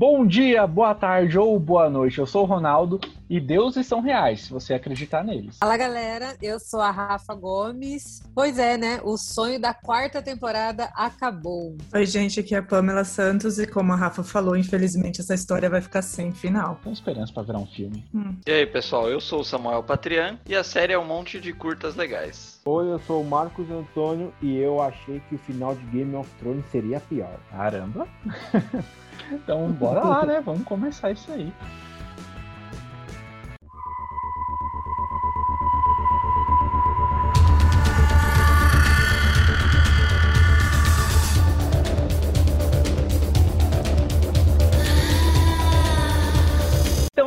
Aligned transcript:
Bom 0.00 0.26
dia, 0.26 0.66
boa 0.66 0.94
tarde 0.94 1.38
ou 1.38 1.60
boa 1.60 1.90
noite. 1.90 2.20
Eu 2.20 2.24
sou 2.24 2.44
o 2.44 2.46
Ronaldo 2.46 2.98
e 3.30 3.38
deuses 3.38 3.86
são 3.86 4.00
reais, 4.00 4.40
se 4.40 4.50
você 4.50 4.74
acreditar 4.74 5.22
neles. 5.22 5.56
Fala 5.58 5.76
galera, 5.76 6.36
eu 6.42 6.58
sou 6.58 6.80
a 6.80 6.90
Rafa 6.90 7.32
Gomes. 7.32 8.24
Pois 8.34 8.58
é, 8.58 8.76
né? 8.76 9.00
O 9.04 9.16
sonho 9.16 9.60
da 9.60 9.72
quarta 9.72 10.20
temporada 10.20 10.90
acabou. 10.96 11.76
Oi, 11.94 12.06
gente, 12.06 12.40
aqui 12.40 12.56
é 12.56 12.58
a 12.58 12.62
Pamela 12.62 13.04
Santos 13.04 13.60
e 13.60 13.68
como 13.68 13.92
a 13.92 13.96
Rafa 13.96 14.24
falou, 14.24 14.56
infelizmente 14.56 15.20
essa 15.20 15.32
história 15.32 15.70
vai 15.70 15.80
ficar 15.80 16.02
sem 16.02 16.32
final. 16.32 16.80
Tem 16.82 16.92
esperança 16.92 17.32
pra 17.32 17.44
virar 17.44 17.58
um 17.58 17.66
filme. 17.66 18.04
Hum. 18.12 18.34
E 18.44 18.50
aí, 18.50 18.66
pessoal, 18.66 19.08
eu 19.08 19.20
sou 19.20 19.42
o 19.42 19.44
Samuel 19.44 19.84
Patrian 19.84 20.36
e 20.44 20.56
a 20.56 20.64
série 20.64 20.92
é 20.92 20.98
um 20.98 21.06
monte 21.06 21.40
de 21.40 21.52
curtas 21.52 21.94
legais. 21.94 22.60
Oi, 22.64 22.90
eu 22.90 22.98
sou 22.98 23.22
o 23.22 23.24
Marcos 23.24 23.70
Antônio 23.70 24.34
e 24.42 24.56
eu 24.56 24.82
achei 24.82 25.22
que 25.28 25.36
o 25.36 25.38
final 25.38 25.76
de 25.76 25.84
Game 25.86 26.16
of 26.16 26.28
Thrones 26.40 26.64
seria 26.72 26.98
pior. 26.98 27.38
Caramba! 27.50 28.08
Então, 29.32 29.70
bora 29.70 30.02
lá, 30.02 30.26
né? 30.26 30.42
Vamos 30.44 30.64
começar 30.64 31.12
isso 31.12 31.30
aí. 31.30 31.52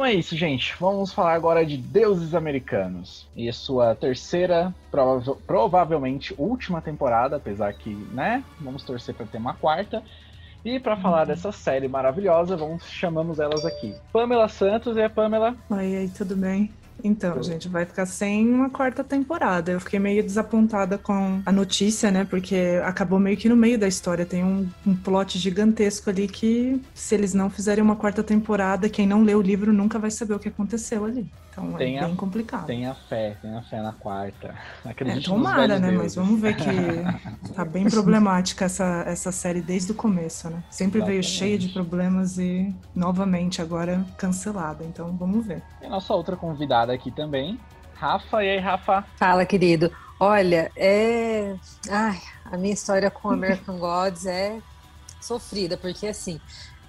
Então 0.04 0.12
é 0.12 0.16
isso, 0.16 0.36
gente. 0.36 0.76
Vamos 0.82 1.14
falar 1.14 1.34
agora 1.34 1.66
de 1.66 1.78
Deuses 1.78 2.36
Americanos 2.36 3.26
e 3.38 3.50
sua 3.54 3.96
terceira, 3.96 4.76
prova 4.92 5.38
provavelmente 5.48 6.36
última 6.38 6.82
temporada, 6.82 7.38
apesar 7.38 7.74
que, 7.74 7.90
né? 8.12 8.44
Vamos 8.60 8.84
torcer 8.84 9.16
para 9.16 9.26
ter 9.26 9.38
uma 9.38 9.54
quarta. 9.54 10.04
E 10.66 10.78
para 10.78 10.98
falar 10.98 11.22
uhum. 11.22 11.28
dessa 11.28 11.54
série 11.54 11.88
maravilhosa, 11.88 12.58
vamos 12.58 12.84
chamamos 12.84 13.40
elas 13.40 13.64
aqui. 13.64 13.96
Pamela 14.12 14.50
Santos 14.50 14.98
e 14.98 15.02
a 15.02 15.10
Pamela. 15.10 15.56
Oi, 15.70 15.96
aí, 15.96 16.10
tudo 16.10 16.36
bem? 16.36 16.70
Então, 17.04 17.42
gente, 17.42 17.68
vai 17.68 17.86
ficar 17.86 18.06
sem 18.06 18.50
uma 18.50 18.70
quarta 18.70 19.04
temporada. 19.04 19.72
Eu 19.72 19.80
fiquei 19.80 20.00
meio 20.00 20.24
desapontada 20.24 20.98
com 20.98 21.42
a 21.46 21.52
notícia, 21.52 22.12
né? 22.12 22.26
Porque 22.26 22.80
acabou 22.84 23.20
meio 23.20 23.38
que 23.38 23.50
no 23.50 23.56
meio 23.56 23.78
da 23.78 23.88
história. 23.88 24.26
Tem 24.26 24.44
um, 24.44 24.70
um 24.86 24.96
plot 24.96 25.38
gigantesco 25.38 26.10
ali 26.10 26.28
que, 26.28 26.82
se 26.94 27.16
eles 27.16 27.34
não 27.34 27.50
fizerem 27.50 27.84
uma 27.84 27.96
quarta 27.96 28.24
temporada, 28.24 28.90
quem 28.90 29.08
não 29.08 29.24
lê 29.24 29.36
o 29.36 29.42
livro 29.42 29.74
nunca 29.74 30.00
vai 30.00 30.12
saber 30.12 30.34
o 30.34 30.40
que 30.40 30.50
aconteceu 30.50 31.06
ali. 31.06 31.26
Então 31.54 31.76
é 31.76 31.78
tenha, 31.78 32.06
bem 32.06 32.16
complicado. 32.16 32.66
Tenha 32.66 32.96
fé, 33.08 33.38
tenha 33.42 33.62
fé 33.62 33.82
na 33.82 33.94
quarta. 33.94 34.56
Acredite 34.84 35.28
é, 35.28 35.32
tomara, 35.32 35.80
né? 35.80 35.92
Mas 35.92 36.16
vamos 36.16 36.40
ver 36.42 36.56
que 36.56 37.54
tá 37.54 37.64
bem 37.64 37.88
problemática 37.90 38.66
essa, 38.66 39.04
essa 39.08 39.32
série 39.32 39.62
desde 39.62 39.92
o 39.92 39.96
começo, 39.96 40.50
né? 40.50 40.64
Sempre 40.70 41.00
Exatamente. 41.00 41.22
veio 41.22 41.24
cheia 41.24 41.58
de 41.58 41.70
problemas 41.70 42.38
e 42.38 42.74
novamente 42.96 43.62
agora 43.62 44.04
cancelada. 44.18 44.84
Então 44.84 45.16
vamos 45.16 45.46
ver. 45.46 45.62
E 45.82 45.86
a 45.86 45.90
nossa 45.90 46.14
outra 46.14 46.36
convidada 46.36 46.92
aqui 46.92 47.12
também, 47.12 47.60
Rafa. 47.94 48.44
E 48.44 48.50
aí, 48.50 48.60
Rafa? 48.60 49.06
Fala, 49.16 49.46
querido. 49.46 49.92
Olha, 50.20 50.72
é. 50.76 51.56
Ai, 51.90 52.20
a 52.46 52.58
minha 52.58 52.74
história 52.74 53.10
com 53.10 53.30
American 53.30 53.78
Gods 53.78 54.26
é 54.26 54.60
sofrida, 55.22 55.78
porque 55.78 56.08
assim. 56.08 56.40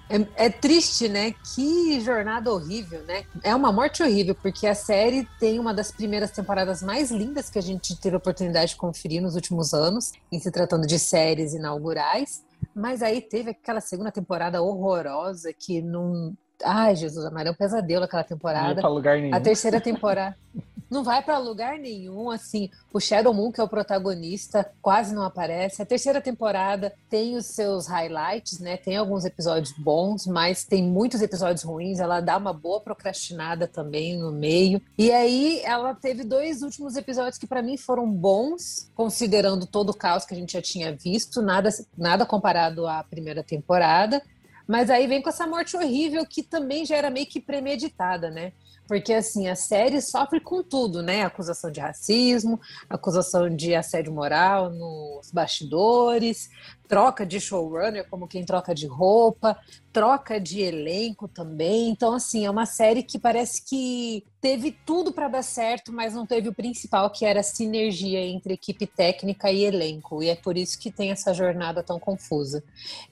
É, 0.09 0.47
é, 0.47 0.51
triste, 0.51 1.09
né? 1.09 1.35
Que 1.55 2.01
jornada 2.01 2.53
horrível, 2.53 3.03
né? 3.05 3.25
É 3.43 3.55
uma 3.55 3.73
morte 3.73 4.03
horrível, 4.03 4.35
porque 4.35 4.67
a 4.67 4.75
série 4.75 5.27
tem 5.41 5.59
uma 5.59 5.73
das 5.73 5.91
primeiras 5.91 6.31
temporadas 6.31 6.83
mais 6.83 7.11
lindas 7.11 7.49
que 7.49 7.59
a 7.59 7.63
gente 7.63 7.97
teve 7.97 8.15
a 8.15 8.19
oportunidade 8.19 8.73
de 8.73 8.77
conferir 8.77 9.23
nos 9.23 9.35
últimos 9.35 9.73
anos, 9.73 10.13
em 10.31 10.39
se 10.39 10.51
tratando 10.51 10.87
de 10.87 10.99
séries 10.99 11.55
inaugurais. 11.55 12.45
Mas 12.75 13.03
aí 13.03 13.21
teve 13.21 13.51
aquela 13.51 13.81
segunda 13.81 14.11
temporada 14.11 14.63
horrorosa 14.63 15.53
que 15.53 15.81
não, 15.81 16.37
Ai, 16.63 16.95
Jesus 16.97 17.25
amado, 17.25 17.49
é 17.49 17.51
um 17.51 17.55
pesadelo 17.55 18.05
aquela 18.05 18.25
temporada. 18.25 18.75
Não 18.75 18.81
pra 18.83 18.89
lugar 18.89 19.19
nenhum. 19.19 19.35
A 19.35 19.41
terceira 19.41 19.81
temporada. 19.81 20.37
não 20.95 21.03
vai 21.03 21.23
para 21.23 21.39
lugar 21.39 21.79
nenhum, 21.79 22.31
assim. 22.31 22.71
O 22.93 23.01
Shadow 23.01 23.35
Moon, 23.35 23.51
que 23.51 23.61
é 23.61 23.65
o 23.65 23.69
protagonista, 23.69 24.71
quase 24.81 25.15
não 25.15 25.25
aparece. 25.25 25.83
A 25.83 25.87
terceira 25.87 26.21
temporada 26.21 26.95
tem 27.11 27.37
os 27.37 27.47
seus 27.47 27.87
highlights, 27.87 28.61
né? 28.61 28.77
Tem 28.77 28.97
alguns 28.97 29.25
episódios 29.25 29.75
bons, 29.77 30.27
mas 30.27 30.65
tem 30.65 30.83
muitos 30.83 31.21
episódios 31.21 31.65
ruins. 31.65 31.99
Ela 31.99 32.21
dá 32.21 32.37
uma 32.37 32.53
boa 32.53 32.81
procrastinada 32.81 33.67
também 33.67 34.17
no 34.17 34.31
meio. 34.31 34.81
E 34.97 35.11
aí 35.11 35.61
ela 35.65 35.95
teve 35.95 36.23
dois 36.23 36.63
últimos 36.63 36.97
episódios 36.97 37.39
que 37.39 37.47
para 37.47 37.63
mim 37.63 37.77
foram 37.77 38.09
bons, 38.09 38.91
considerando 38.95 39.67
todo 39.67 39.91
o 39.91 39.97
caos 39.97 40.25
que 40.25 40.35
a 40.35 40.37
gente 40.37 40.53
já 40.53 40.63
tinha 40.63 40.95
visto, 40.95 41.43
nada 41.43 41.71
nada 41.99 42.25
comparado 42.25 42.87
à 42.87 43.03
primeira 43.03 43.43
temporada. 43.43 44.23
Mas 44.67 44.91
aí 44.91 45.07
vem 45.07 45.23
com 45.23 45.29
essa 45.29 45.47
morte 45.47 45.77
horrível 45.77 46.25
que 46.27 46.43
também 46.43 46.85
já 46.85 46.97
era 46.97 47.11
meio 47.11 47.27
que 47.27 47.41
premeditada, 47.41 48.31
né? 48.31 48.53
Porque 48.87 49.15
assim, 49.15 49.49
a 49.49 49.57
série 49.57 50.01
sofre 50.01 50.41
com 50.41 50.63
tudo, 50.63 51.03
né? 51.03 51.23
Acusação 51.23 51.71
de 51.71 51.81
racismo, 51.81 52.61
acusação 52.89 53.55
de 53.55 53.75
assédio 53.75 54.13
moral 54.13 54.71
nos 54.71 55.31
bastidores, 55.31 56.51
troca 56.87 57.25
de 57.25 57.41
showrunner, 57.41 58.07
como 58.11 58.29
quem 58.29 58.45
troca 58.45 58.75
de 58.75 58.87
roupa, 58.87 59.59
troca 59.91 60.39
de 60.39 60.61
elenco 60.61 61.27
também. 61.27 61.89
Então, 61.89 62.13
assim, 62.13 62.45
é 62.45 62.51
uma 62.51 62.67
série 62.67 63.03
que 63.03 63.19
parece 63.19 63.65
que 63.65 64.23
teve 64.39 64.71
tudo 64.85 65.13
para 65.13 65.29
dar 65.29 65.43
certo, 65.43 65.91
mas 65.91 66.13
não 66.13 66.27
teve 66.27 66.51
o 66.51 66.55
principal, 66.55 67.09
que 67.09 67.25
era 67.25 67.41
a 67.41 67.45
sinergia 67.45 68.21
entre 68.21 68.53
equipe 68.53 68.87
técnica 68.87 69.51
e 69.51 69.65
elenco. 69.65 70.23
E 70.23 70.29
é 70.29 70.37
por 70.37 70.59
isso 70.59 70.79
que 70.79 70.91
tem 70.91 71.11
essa 71.11 71.33
jornada 71.33 71.83
tão 71.83 71.99
confusa. 71.99 72.63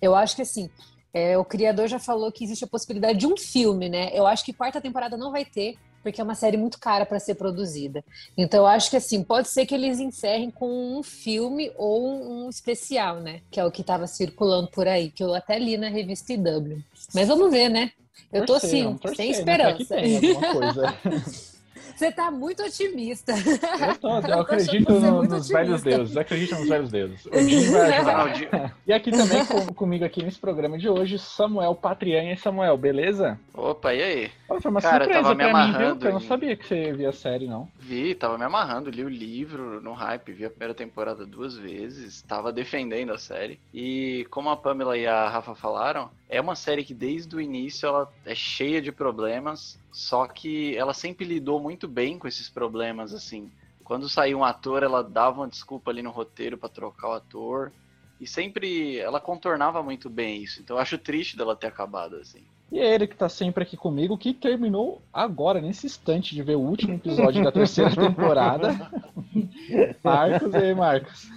Eu 0.03 0.15
acho 0.15 0.37
que 0.37 0.43
assim, 0.43 0.69
é, 1.13 1.37
o 1.37 1.45
criador 1.45 1.89
já 1.89 1.99
falou 1.99 2.33
que 2.33 2.45
existe 2.45 2.65
a 2.65 2.69
possibilidade 2.69 3.19
de 3.19 3.27
um 3.27 3.37
filme, 3.37 3.89
né? 3.89 4.11
Eu 4.13 4.27
acho 4.27 4.45
que 4.45 4.53
quarta 4.53 4.81
temporada 4.81 5.17
não 5.17 5.31
vai 5.31 5.45
ter, 5.45 5.77
porque 6.03 6.21
é 6.21 6.25
uma 6.25 6.35
série 6.35 6.57
muito 6.57 6.79
cara 6.79 7.05
para 7.07 7.21
ser 7.21 7.35
produzida. 7.35 8.05
Então 8.37 8.61
eu 8.61 8.67
acho 8.67 8.91
que 8.91 8.97
assim, 8.97 9.23
pode 9.23 9.49
ser 9.49 9.67
que 9.67 9.75
eles 9.75 10.01
encerrem 10.01 10.51
com 10.51 10.99
um 10.99 11.03
filme 11.03 11.71
ou 11.77 12.09
um 12.09 12.49
especial, 12.49 13.21
né? 13.21 13.41
Que 13.51 13.61
é 13.61 13.65
o 13.65 13.71
que 13.71 13.83
estava 13.83 14.07
circulando 14.07 14.69
por 14.69 14.89
aí, 14.89 15.11
que 15.11 15.23
eu 15.23 15.35
até 15.35 15.59
li 15.59 15.77
na 15.77 15.89
revista 15.89 16.33
IW. 16.33 16.83
Mas 17.15 17.29
vamos 17.29 17.51
ver, 17.51 17.69
né? 17.69 17.93
Eu 18.33 18.47
tô 18.47 18.55
assim, 18.55 18.99
sem 19.15 19.31
né? 19.31 19.39
esperança. 19.39 19.97
Né? 19.97 20.03
Você 21.97 22.13
tá 22.13 22.31
muito 22.31 22.63
otimista. 22.63 23.33
Eu, 23.33 23.97
tô, 23.97 24.09
eu 24.09 24.41
acredito 24.41 24.93
no, 24.93 25.23
nos 25.23 25.51
otimista. 25.51 25.59
velhos 25.59 25.83
deuses. 25.83 26.17
Acredito 26.17 26.55
nos 26.57 26.69
velhos 26.69 26.91
deuses. 26.91 27.27
O 27.33 27.39
Jim 27.41 27.71
vai 27.71 27.99
ajudar. 27.99 28.77
e 28.87 28.93
aqui 28.93 29.11
também 29.11 29.45
com, 29.47 29.67
comigo 29.75 30.05
aqui 30.05 30.23
nesse 30.23 30.39
programa 30.39 30.79
de 30.79 30.89
hoje, 30.89 31.19
Samuel 31.19 31.75
Patrian. 31.75 32.33
E 32.33 32.37
Samuel, 32.37 32.77
beleza? 32.77 33.39
Opa, 33.55 33.95
e 33.95 34.03
aí? 34.03 34.31
foi 34.61 34.71
uma 34.71 34.81
Cara, 34.81 35.05
surpresa 35.05 35.35
pra 35.35 35.67
mim, 35.67 35.79
viu? 35.79 36.09
Eu 36.09 36.13
não 36.13 36.21
sabia 36.21 36.57
que 36.57 36.67
você 36.67 36.93
via 36.93 37.09
a 37.09 37.13
série, 37.13 37.47
não. 37.47 37.69
Vi, 37.79 38.15
tava 38.15 38.37
me 38.37 38.45
amarrando. 38.45 38.91
Li 38.91 39.05
o 39.05 39.09
livro 39.09 39.81
no 39.81 39.93
hype, 39.93 40.33
vi 40.33 40.45
a 40.45 40.51
primeira 40.51 40.75
temporada 40.75 41.25
duas 41.25 41.57
vezes. 41.57 42.23
Tava 42.23 42.53
defendendo 42.53 43.13
a 43.13 43.19
série. 43.19 43.59
E 43.73 44.27
como 44.31 44.51
a 44.51 44.57
Pamela 44.57 44.97
e 44.97 45.07
a 45.07 45.29
Rafa 45.29 45.55
falaram, 45.55 46.11
é 46.29 46.41
uma 46.41 46.55
série 46.55 46.85
que 46.85 46.95
desde 46.95 47.35
o 47.35 47.41
início 47.41 47.87
ela 47.87 48.13
é 48.25 48.35
cheia 48.35 48.81
de 48.81 48.93
problemas 48.93 49.79
só 49.93 50.27
que 50.27 50.75
ela 50.77 50.95
sempre 50.95 51.27
lidou 51.27 51.61
muito 51.61 51.87
bem 51.87 52.19
com 52.19 52.27
esses 52.27 52.49
problemas, 52.49 53.13
assim. 53.13 53.53
Quando 53.85 54.09
saiu 54.09 54.39
um 54.39 54.45
ator, 54.45 54.83
ela 54.83 55.05
dava 55.05 55.43
uma 55.43 55.49
desculpa 55.49 55.91
ali 55.91 56.03
no 56.03 56.11
roteiro 56.11 56.57
para 56.57 56.71
trocar 56.71 57.09
o 57.11 57.13
ator. 57.13 57.71
E 58.19 58.27
sempre 58.27 58.99
ela 58.99 59.21
contornava 59.21 59.83
muito 59.83 60.09
bem 60.09 60.43
isso. 60.43 60.63
Então 60.63 60.77
eu 60.77 60.81
acho 60.83 60.97
triste 60.97 61.37
dela 61.37 61.55
ter 61.55 61.67
acabado 61.67 62.17
assim. 62.17 62.45
E 62.73 62.79
é 62.79 62.95
ele 62.95 63.07
que 63.07 63.15
tá 63.15 63.29
sempre 63.29 63.65
aqui 63.65 63.77
comigo, 63.77 64.17
que 64.17 64.33
terminou 64.33 65.03
agora, 65.13 65.61
nesse 65.61 65.85
instante, 65.85 66.35
de 66.35 66.43
ver 66.43 66.57
o 66.57 66.61
último 66.61 66.95
episódio 66.95 67.45
da 67.45 67.53
terceira 67.53 67.95
temporada. 67.95 68.91
Marcos, 70.03 70.55
e 70.55 70.57
aí, 70.57 70.75
Marcos? 70.75 71.31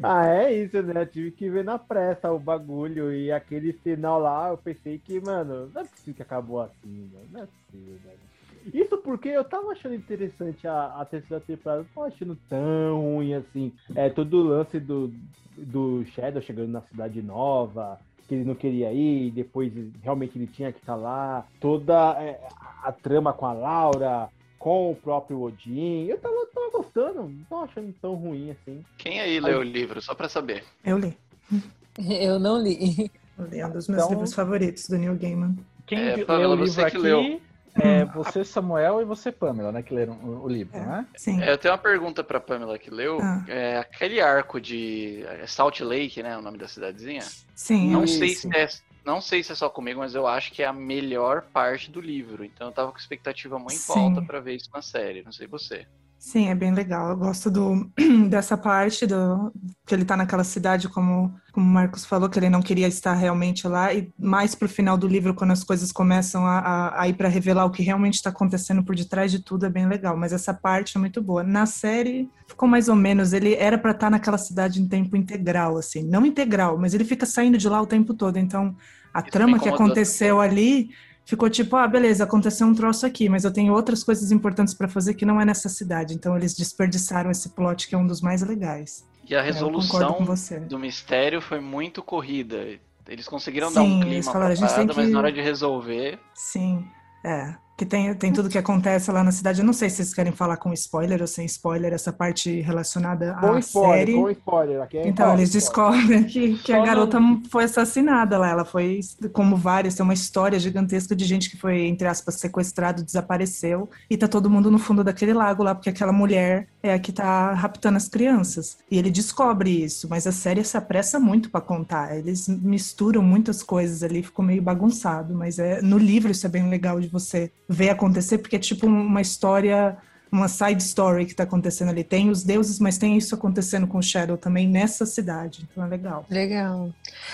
Ah, 0.00 0.28
é 0.28 0.54
isso, 0.54 0.80
né? 0.82 1.02
Eu 1.02 1.06
tive 1.06 1.30
que 1.32 1.50
ver 1.50 1.64
na 1.64 1.80
pressa 1.80 2.30
o 2.30 2.38
bagulho 2.38 3.12
e 3.12 3.32
aquele 3.32 3.72
final 3.72 4.20
lá, 4.20 4.50
eu 4.50 4.56
pensei 4.56 4.98
que, 4.98 5.20
mano, 5.20 5.68
não 5.74 5.82
é 5.82 5.84
possível 5.84 6.14
que 6.14 6.22
acabou 6.22 6.60
assim, 6.60 7.10
né? 7.12 7.20
Não 7.32 7.42
é 7.42 7.46
possível, 7.46 7.98
velho. 8.04 8.30
Isso 8.72 8.98
porque 8.98 9.30
eu 9.30 9.42
tava 9.42 9.72
achando 9.72 9.96
interessante 9.96 10.64
a, 10.68 10.94
a 11.00 11.04
terceira 11.04 11.42
temporada, 11.44 11.82
não 11.82 11.88
tava 11.92 12.06
achando 12.06 12.38
tão 12.48 13.00
ruim 13.00 13.34
assim. 13.34 13.72
É 13.96 14.08
todo 14.08 14.34
o 14.34 14.44
lance 14.44 14.78
do, 14.78 15.12
do 15.56 16.04
Shadow 16.06 16.40
chegando 16.40 16.68
na 16.68 16.82
cidade 16.82 17.20
nova, 17.20 17.98
que 18.30 18.36
ele 18.36 18.44
não 18.44 18.54
queria 18.54 18.92
ir, 18.92 19.32
depois 19.32 19.72
realmente 20.04 20.38
ele 20.38 20.46
tinha 20.46 20.70
que 20.70 20.78
estar 20.78 20.94
tá 20.94 20.98
lá, 20.98 21.44
toda 21.60 22.12
é, 22.22 22.40
a 22.80 22.92
trama 22.92 23.32
com 23.32 23.44
a 23.44 23.52
Laura, 23.52 24.28
com 24.56 24.92
o 24.92 24.94
próprio 24.94 25.42
Odin. 25.42 26.06
Eu 26.06 26.16
tava, 26.16 26.46
tava 26.54 26.70
gostando, 26.70 27.22
não 27.24 27.44
tô 27.48 27.56
achando 27.56 27.92
tão 28.00 28.14
ruim 28.14 28.52
assim. 28.52 28.84
Quem 28.98 29.20
aí 29.20 29.40
leu 29.40 29.58
o 29.58 29.62
livro, 29.64 30.00
só 30.00 30.14
pra 30.14 30.28
saber? 30.28 30.62
Eu 30.84 30.96
li. 30.96 31.16
Eu 31.98 32.38
não 32.38 32.62
li. 32.62 33.10
Eu 33.36 33.46
li, 33.46 33.58
é 33.58 33.66
um 33.66 33.72
dos 33.72 33.88
meus 33.88 34.02
então... 34.02 34.10
livros 34.10 34.32
favoritos 34.32 34.88
do 34.88 34.96
Neil 34.96 35.16
Gaiman. 35.16 35.58
Quem 35.84 35.98
é, 35.98 36.14
leu 36.14 36.50
o 36.50 36.54
livro 36.54 36.86
aqui 36.86 36.96
leu. 36.96 37.40
É, 37.74 38.04
você, 38.04 38.44
Samuel, 38.44 39.00
e 39.00 39.04
você, 39.04 39.30
Pamela, 39.30 39.70
né? 39.70 39.82
Que 39.82 39.94
leram 39.94 40.14
o, 40.14 40.44
o 40.44 40.48
livro, 40.48 40.76
é, 40.76 40.84
né? 40.84 41.06
Sim. 41.16 41.42
É, 41.42 41.52
eu 41.52 41.58
tenho 41.58 41.72
uma 41.72 41.78
pergunta 41.78 42.24
pra 42.24 42.40
Pamela 42.40 42.78
que 42.78 42.90
leu. 42.90 43.18
Ah. 43.22 43.44
É, 43.48 43.78
aquele 43.78 44.20
arco 44.20 44.60
de 44.60 45.24
Salt 45.46 45.80
Lake, 45.80 46.22
né? 46.22 46.36
O 46.36 46.42
nome 46.42 46.58
da 46.58 46.68
cidadezinha. 46.68 47.22
Sim. 47.54 47.90
Não 47.90 48.06
sei 48.06 48.30
se 48.30 48.48
é, 48.54 48.68
não 49.04 49.20
sei 49.20 49.42
se 49.42 49.52
é 49.52 49.54
só 49.54 49.68
comigo, 49.68 50.00
mas 50.00 50.14
eu 50.14 50.26
acho 50.26 50.52
que 50.52 50.62
é 50.62 50.66
a 50.66 50.72
melhor 50.72 51.42
parte 51.52 51.90
do 51.90 52.00
livro. 52.00 52.44
Então 52.44 52.68
eu 52.68 52.72
tava 52.72 52.92
com 52.92 52.98
expectativa 52.98 53.58
muito 53.58 53.78
Sim. 53.78 53.98
alta 53.98 54.22
pra 54.22 54.40
ver 54.40 54.56
isso 54.56 54.70
na 54.72 54.82
série. 54.82 55.22
Não 55.22 55.32
sei 55.32 55.46
você. 55.46 55.86
Sim, 56.20 56.48
é 56.50 56.54
bem 56.54 56.70
legal. 56.70 57.08
Eu 57.08 57.16
gosto 57.16 57.50
do, 57.50 57.90
dessa 58.28 58.54
parte 58.54 59.06
do 59.06 59.50
que 59.86 59.94
ele 59.94 60.04
tá 60.04 60.18
naquela 60.18 60.44
cidade, 60.44 60.86
como, 60.86 61.34
como 61.50 61.66
o 61.66 61.68
Marcos 61.70 62.04
falou, 62.04 62.28
que 62.28 62.38
ele 62.38 62.50
não 62.50 62.60
queria 62.60 62.86
estar 62.86 63.14
realmente 63.14 63.66
lá, 63.66 63.94
e 63.94 64.12
mais 64.18 64.54
pro 64.54 64.68
final 64.68 64.98
do 64.98 65.08
livro, 65.08 65.32
quando 65.32 65.52
as 65.52 65.64
coisas 65.64 65.90
começam 65.90 66.44
a, 66.44 66.58
a, 66.58 67.02
a 67.02 67.08
ir 67.08 67.14
para 67.14 67.26
revelar 67.26 67.64
o 67.64 67.70
que 67.70 67.82
realmente 67.82 68.16
está 68.16 68.28
acontecendo 68.28 68.84
por 68.84 68.94
detrás 68.94 69.32
de 69.32 69.42
tudo, 69.42 69.64
é 69.64 69.70
bem 69.70 69.88
legal. 69.88 70.14
Mas 70.14 70.34
essa 70.34 70.52
parte 70.52 70.98
é 70.98 71.00
muito 71.00 71.22
boa. 71.22 71.42
Na 71.42 71.64
série, 71.64 72.28
ficou 72.46 72.68
mais 72.68 72.90
ou 72.90 72.94
menos. 72.96 73.32
Ele 73.32 73.54
era 73.54 73.78
para 73.78 73.92
estar 73.92 74.10
naquela 74.10 74.36
cidade 74.36 74.78
em 74.78 74.86
tempo 74.86 75.16
integral, 75.16 75.78
assim. 75.78 76.02
Não 76.02 76.26
integral, 76.26 76.76
mas 76.76 76.92
ele 76.92 77.04
fica 77.04 77.24
saindo 77.24 77.56
de 77.56 77.66
lá 77.66 77.80
o 77.80 77.86
tempo 77.86 78.12
todo. 78.12 78.36
Então, 78.36 78.76
a 79.14 79.20
Isso 79.20 79.30
trama 79.30 79.58
que 79.58 79.70
aconteceu 79.70 80.38
ali 80.38 80.90
ficou 81.30 81.48
tipo, 81.48 81.76
ah, 81.76 81.86
beleza, 81.86 82.24
aconteceu 82.24 82.66
um 82.66 82.74
troço 82.74 83.06
aqui, 83.06 83.28
mas 83.28 83.44
eu 83.44 83.52
tenho 83.52 83.72
outras 83.72 84.02
coisas 84.02 84.32
importantes 84.32 84.74
para 84.74 84.88
fazer 84.88 85.14
que 85.14 85.24
não 85.24 85.40
é 85.40 85.44
nessa 85.44 85.68
cidade. 85.68 86.12
Então 86.12 86.36
eles 86.36 86.54
desperdiçaram 86.54 87.30
esse 87.30 87.50
plot 87.50 87.86
que 87.88 87.94
é 87.94 87.98
um 87.98 88.06
dos 88.06 88.20
mais 88.20 88.42
legais. 88.42 89.06
E 89.28 89.34
a 89.36 89.38
com 89.38 89.44
resolução 89.46 90.26
do 90.68 90.78
mistério 90.78 91.40
foi 91.40 91.60
muito 91.60 92.02
corrida. 92.02 92.66
Eles 93.08 93.28
conseguiram 93.28 93.72
dar 93.72 93.80
Sim, 93.80 93.86
um 93.86 94.02
eles 94.02 94.04
clima 94.08 94.22
falaram, 94.32 94.40
pra 94.40 94.52
a 94.52 94.54
gente 94.56 94.66
tem 94.68 94.86
parada, 94.86 94.94
mas 94.96 95.06
que- 95.06 95.12
na 95.12 95.18
hora 95.20 95.32
de 95.32 95.40
resolver. 95.40 96.18
Sim, 96.34 96.84
é. 97.24 97.54
Que 97.80 97.86
tem, 97.86 98.12
tem 98.12 98.30
tudo 98.30 98.50
que 98.50 98.58
acontece 98.58 99.10
lá 99.10 99.24
na 99.24 99.32
cidade. 99.32 99.60
Eu 99.60 99.64
não 99.64 99.72
sei 99.72 99.88
se 99.88 99.96
vocês 99.96 100.12
querem 100.12 100.32
falar 100.32 100.58
com 100.58 100.70
spoiler 100.74 101.22
ou 101.22 101.26
sem 101.26 101.46
spoiler, 101.46 101.94
essa 101.94 102.12
parte 102.12 102.60
relacionada 102.60 103.34
Com 103.40 103.54
à 103.54 103.58
spoiler, 103.58 103.98
série. 103.98 104.12
com 104.12 104.30
spoiler. 104.30 104.82
Aqui 104.82 104.98
é 104.98 105.08
Então, 105.08 105.28
com 105.28 105.38
eles 105.38 105.50
descobrem 105.50 106.24
que, 106.24 106.58
que 106.58 106.74
a 106.74 106.84
garota 106.84 107.18
foi 107.48 107.64
assassinada 107.64 108.36
lá. 108.36 108.50
Ela 108.50 108.66
foi, 108.66 109.00
como 109.32 109.56
várias, 109.56 109.94
tem 109.94 110.04
uma 110.04 110.12
história 110.12 110.60
gigantesca 110.60 111.16
de 111.16 111.24
gente 111.24 111.48
que 111.48 111.56
foi, 111.56 111.86
entre 111.86 112.06
aspas, 112.06 112.34
sequestrado, 112.34 113.02
desapareceu. 113.02 113.88
E 114.10 114.16
tá 114.18 114.28
todo 114.28 114.50
mundo 114.50 114.70
no 114.70 114.78
fundo 114.78 115.02
daquele 115.02 115.32
lago 115.32 115.62
lá, 115.62 115.74
porque 115.74 115.88
aquela 115.88 116.12
mulher 116.12 116.68
é 116.82 116.92
a 116.92 116.98
que 116.98 117.12
tá 117.12 117.54
raptando 117.54 117.96
as 117.96 118.08
crianças. 118.08 118.76
E 118.90 118.98
ele 118.98 119.10
descobre 119.10 119.70
isso, 119.70 120.06
mas 120.06 120.26
a 120.26 120.32
série 120.32 120.62
se 120.64 120.76
apressa 120.76 121.18
muito 121.18 121.48
pra 121.48 121.62
contar. 121.62 122.14
Eles 122.14 122.46
misturam 122.46 123.22
muitas 123.22 123.62
coisas 123.62 124.02
ali, 124.02 124.22
ficou 124.22 124.44
meio 124.44 124.60
bagunçado. 124.60 125.32
Mas 125.32 125.58
é, 125.58 125.80
no 125.80 125.96
livro 125.96 126.30
isso 126.30 126.44
é 126.44 126.50
bem 126.50 126.68
legal 126.68 127.00
de 127.00 127.08
você 127.08 127.50
ver 127.70 127.90
acontecer, 127.90 128.38
porque 128.38 128.56
é 128.56 128.58
tipo 128.58 128.86
uma 128.86 129.20
história 129.20 129.96
uma 130.30 130.48
side 130.48 130.82
story 130.82 131.26
que 131.26 131.34
tá 131.34 131.42
acontecendo 131.42 131.88
ali. 131.88 132.04
Tem 132.04 132.30
os 132.30 132.44
deuses, 132.44 132.78
mas 132.78 132.96
tem 132.96 133.16
isso 133.16 133.34
acontecendo 133.34 133.86
com 133.86 133.98
o 133.98 134.02
Shadow 134.02 134.36
também 134.36 134.68
nessa 134.68 135.04
cidade. 135.04 135.66
Então 135.70 135.84
é 135.84 135.88
legal. 135.88 136.24
Legal. 136.30 136.90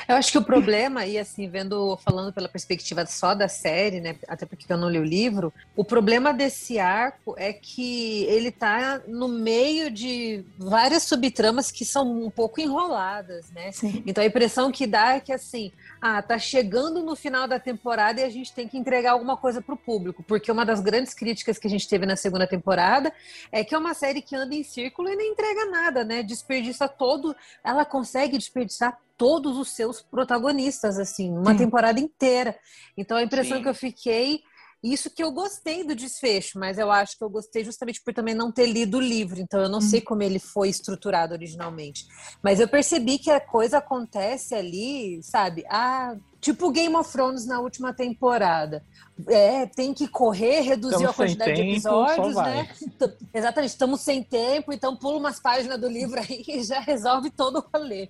Eu 0.08 0.16
acho 0.16 0.32
que 0.32 0.38
o 0.38 0.42
problema, 0.42 1.04
e 1.04 1.18
assim, 1.18 1.48
vendo, 1.48 1.96
falando 1.98 2.32
pela 2.32 2.48
perspectiva 2.48 3.04
só 3.06 3.34
da 3.34 3.48
série, 3.48 4.00
né? 4.00 4.16
Até 4.26 4.46
porque 4.46 4.72
eu 4.72 4.78
não 4.78 4.88
li 4.88 4.98
o 4.98 5.04
livro, 5.04 5.52
o 5.74 5.84
problema 5.84 6.32
desse 6.32 6.78
arco 6.78 7.34
é 7.36 7.52
que 7.52 8.24
ele 8.24 8.50
tá 8.50 9.00
no 9.06 9.28
meio 9.28 9.90
de 9.90 10.44
várias 10.58 11.02
subtramas 11.02 11.70
que 11.70 11.84
são 11.84 12.24
um 12.24 12.30
pouco 12.30 12.60
enroladas, 12.60 13.50
né? 13.50 13.72
Sim. 13.72 14.02
Então 14.06 14.24
a 14.24 14.26
impressão 14.26 14.72
que 14.72 14.86
dá 14.86 15.16
é 15.16 15.20
que 15.20 15.32
assim, 15.32 15.70
ah, 16.00 16.22
tá 16.22 16.38
chegando 16.38 17.02
no 17.02 17.14
final 17.14 17.46
da 17.46 17.58
temporada 17.58 18.20
e 18.20 18.24
a 18.24 18.30
gente 18.30 18.52
tem 18.52 18.66
que 18.66 18.78
entregar 18.78 19.12
alguma 19.12 19.36
coisa 19.36 19.60
pro 19.60 19.76
público, 19.76 20.22
porque 20.22 20.50
uma 20.50 20.64
das 20.64 20.80
grandes 20.80 21.12
críticas 21.12 21.58
que 21.58 21.66
a 21.66 21.70
gente 21.70 21.86
teve 21.86 22.06
na 22.06 22.16
segunda 22.16 22.46
temporada 22.46 22.85
é 23.50 23.64
que 23.64 23.74
é 23.74 23.78
uma 23.78 23.94
série 23.94 24.22
que 24.22 24.36
anda 24.36 24.54
em 24.54 24.62
círculo 24.62 25.08
e 25.08 25.16
não 25.16 25.24
entrega 25.24 25.66
nada, 25.66 26.04
né? 26.04 26.22
Desperdiça 26.22 26.88
todo, 26.88 27.34
ela 27.64 27.84
consegue 27.84 28.38
desperdiçar 28.38 28.98
todos 29.16 29.56
os 29.56 29.70
seus 29.70 30.02
protagonistas 30.02 30.98
assim, 30.98 31.30
uma 31.30 31.52
Sim. 31.52 31.58
temporada 31.58 31.98
inteira. 31.98 32.56
Então 32.96 33.16
a 33.16 33.22
impressão 33.22 33.58
Sim. 33.58 33.62
que 33.62 33.68
eu 33.68 33.74
fiquei 33.74 34.42
isso 34.92 35.10
que 35.10 35.22
eu 35.22 35.32
gostei 35.32 35.84
do 35.84 35.94
desfecho, 35.94 36.58
mas 36.58 36.78
eu 36.78 36.90
acho 36.90 37.16
que 37.16 37.24
eu 37.24 37.30
gostei 37.30 37.64
justamente 37.64 38.02
por 38.02 38.12
também 38.12 38.34
não 38.34 38.52
ter 38.52 38.66
lido 38.66 38.98
o 38.98 39.00
livro, 39.00 39.40
então 39.40 39.60
eu 39.60 39.68
não 39.68 39.80
sei 39.80 40.00
como 40.00 40.22
ele 40.22 40.38
foi 40.38 40.68
estruturado 40.68 41.34
originalmente. 41.34 42.06
Mas 42.42 42.60
eu 42.60 42.68
percebi 42.68 43.18
que 43.18 43.30
a 43.30 43.40
coisa 43.40 43.78
acontece 43.78 44.54
ali, 44.54 45.22
sabe? 45.22 45.64
Ah, 45.68 46.16
tipo 46.40 46.70
Game 46.70 46.94
of 46.94 47.10
Thrones 47.10 47.46
na 47.46 47.60
última 47.60 47.92
temporada. 47.92 48.84
É, 49.28 49.66
tem 49.66 49.92
que 49.92 50.06
correr, 50.06 50.60
reduzir 50.60 50.94
Estamos 50.94 51.10
a 51.10 51.14
quantidade 51.14 51.54
de 51.54 51.62
tempo, 51.62 51.80
só 51.80 52.06
episódios, 52.06 52.36
né? 52.36 52.68
Exatamente, 53.34 53.70
estamos 53.70 54.00
sem 54.02 54.22
tempo, 54.22 54.72
então 54.72 54.96
pula 54.96 55.18
umas 55.18 55.40
páginas 55.40 55.80
do 55.80 55.88
livro 55.88 56.20
aí 56.20 56.44
e 56.46 56.62
já 56.62 56.80
resolve 56.80 57.30
todo 57.30 57.58
o 57.58 57.78
rolê. 57.78 58.08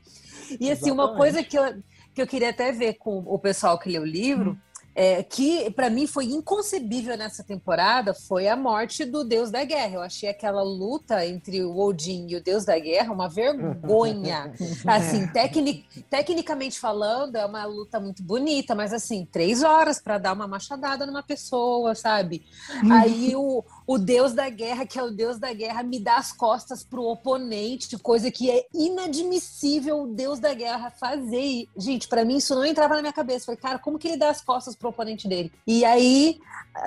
E 0.60 0.70
assim, 0.70 0.90
uma 0.90 1.04
Exatamente. 1.04 1.16
coisa 1.16 1.42
que 1.42 1.58
eu, 1.58 1.82
que 2.14 2.22
eu 2.22 2.26
queria 2.26 2.50
até 2.50 2.72
ver 2.72 2.94
com 2.94 3.18
o 3.18 3.38
pessoal 3.38 3.78
que 3.78 3.88
leu 3.88 4.02
o 4.02 4.06
livro, 4.06 4.58
é, 4.98 5.22
que 5.22 5.70
para 5.72 5.90
mim 5.90 6.06
foi 6.06 6.24
inconcebível 6.24 7.18
nessa 7.18 7.44
temporada, 7.44 8.14
foi 8.14 8.48
a 8.48 8.56
morte 8.56 9.04
do 9.04 9.22
Deus 9.22 9.50
da 9.50 9.62
Guerra. 9.62 9.96
Eu 9.96 10.00
achei 10.00 10.26
aquela 10.30 10.62
luta 10.62 11.24
entre 11.26 11.62
o 11.62 11.76
Odin 11.78 12.26
e 12.30 12.36
o 12.36 12.42
Deus 12.42 12.64
da 12.64 12.78
Guerra 12.78 13.12
uma 13.12 13.28
vergonha. 13.28 14.54
Assim, 14.88 15.26
tecni- 15.28 15.84
tecnicamente 16.08 16.78
falando, 16.80 17.36
é 17.36 17.44
uma 17.44 17.66
luta 17.66 18.00
muito 18.00 18.22
bonita, 18.22 18.74
mas 18.74 18.92
assim, 18.94 19.28
três 19.30 19.62
horas 19.62 20.00
para 20.00 20.16
dar 20.16 20.32
uma 20.32 20.48
machadada 20.48 21.04
numa 21.04 21.22
pessoa, 21.22 21.94
sabe? 21.94 22.46
Aí 22.90 23.36
o, 23.36 23.62
o 23.86 23.98
Deus 23.98 24.32
da 24.32 24.48
Guerra, 24.48 24.84
que 24.84 24.98
é 24.98 25.02
o 25.02 25.10
Deus 25.10 25.38
da 25.38 25.52
Guerra, 25.52 25.82
me 25.82 26.00
dá 26.00 26.16
as 26.16 26.32
costas 26.32 26.82
pro 26.82 27.04
oponente, 27.04 27.96
coisa 27.98 28.30
que 28.30 28.50
é 28.50 28.66
inadmissível 28.74 30.02
o 30.02 30.06
Deus 30.08 30.40
da 30.40 30.52
Guerra 30.52 30.90
fazer. 30.90 31.40
E, 31.40 31.68
gente, 31.76 32.08
para 32.08 32.24
mim 32.24 32.38
isso 32.38 32.54
não 32.54 32.64
entrava 32.64 32.96
na 32.96 33.02
minha 33.02 33.12
cabeça. 33.12 33.46
Falei, 33.46 33.60
cara, 33.60 33.78
como 33.78 33.98
que 33.98 34.08
ele 34.08 34.16
dá 34.16 34.30
as 34.30 34.40
costas 34.40 34.74
pro 34.74 34.88
oponente 34.88 35.28
dele? 35.28 35.52
E 35.66 35.84
aí, 35.84 36.38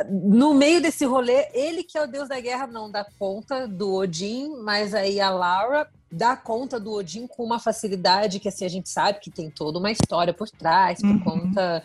no 0.09 0.53
meio 0.53 0.81
desse 0.81 1.05
rolê, 1.05 1.47
ele 1.53 1.83
que 1.83 1.97
é 1.97 2.03
o 2.03 2.07
Deus 2.07 2.27
da 2.27 2.39
Guerra 2.39 2.67
não 2.67 2.91
dá 2.91 3.05
conta 3.17 3.67
do 3.67 3.93
Odin, 3.93 4.57
mas 4.61 4.93
aí 4.93 5.21
a 5.21 5.29
Laura 5.29 5.89
dá 6.11 6.35
conta 6.35 6.79
do 6.79 6.91
Odin 6.91 7.27
com 7.27 7.43
uma 7.43 7.59
facilidade 7.59 8.39
que 8.39 8.47
assim 8.47 8.65
a 8.65 8.69
gente 8.69 8.89
sabe 8.89 9.19
que 9.19 9.29
tem 9.29 9.49
toda 9.49 9.77
uma 9.79 9.91
história 9.91 10.33
por 10.33 10.49
trás, 10.49 10.99
por 10.99 11.09
Uhum. 11.09 11.19
conta 11.19 11.83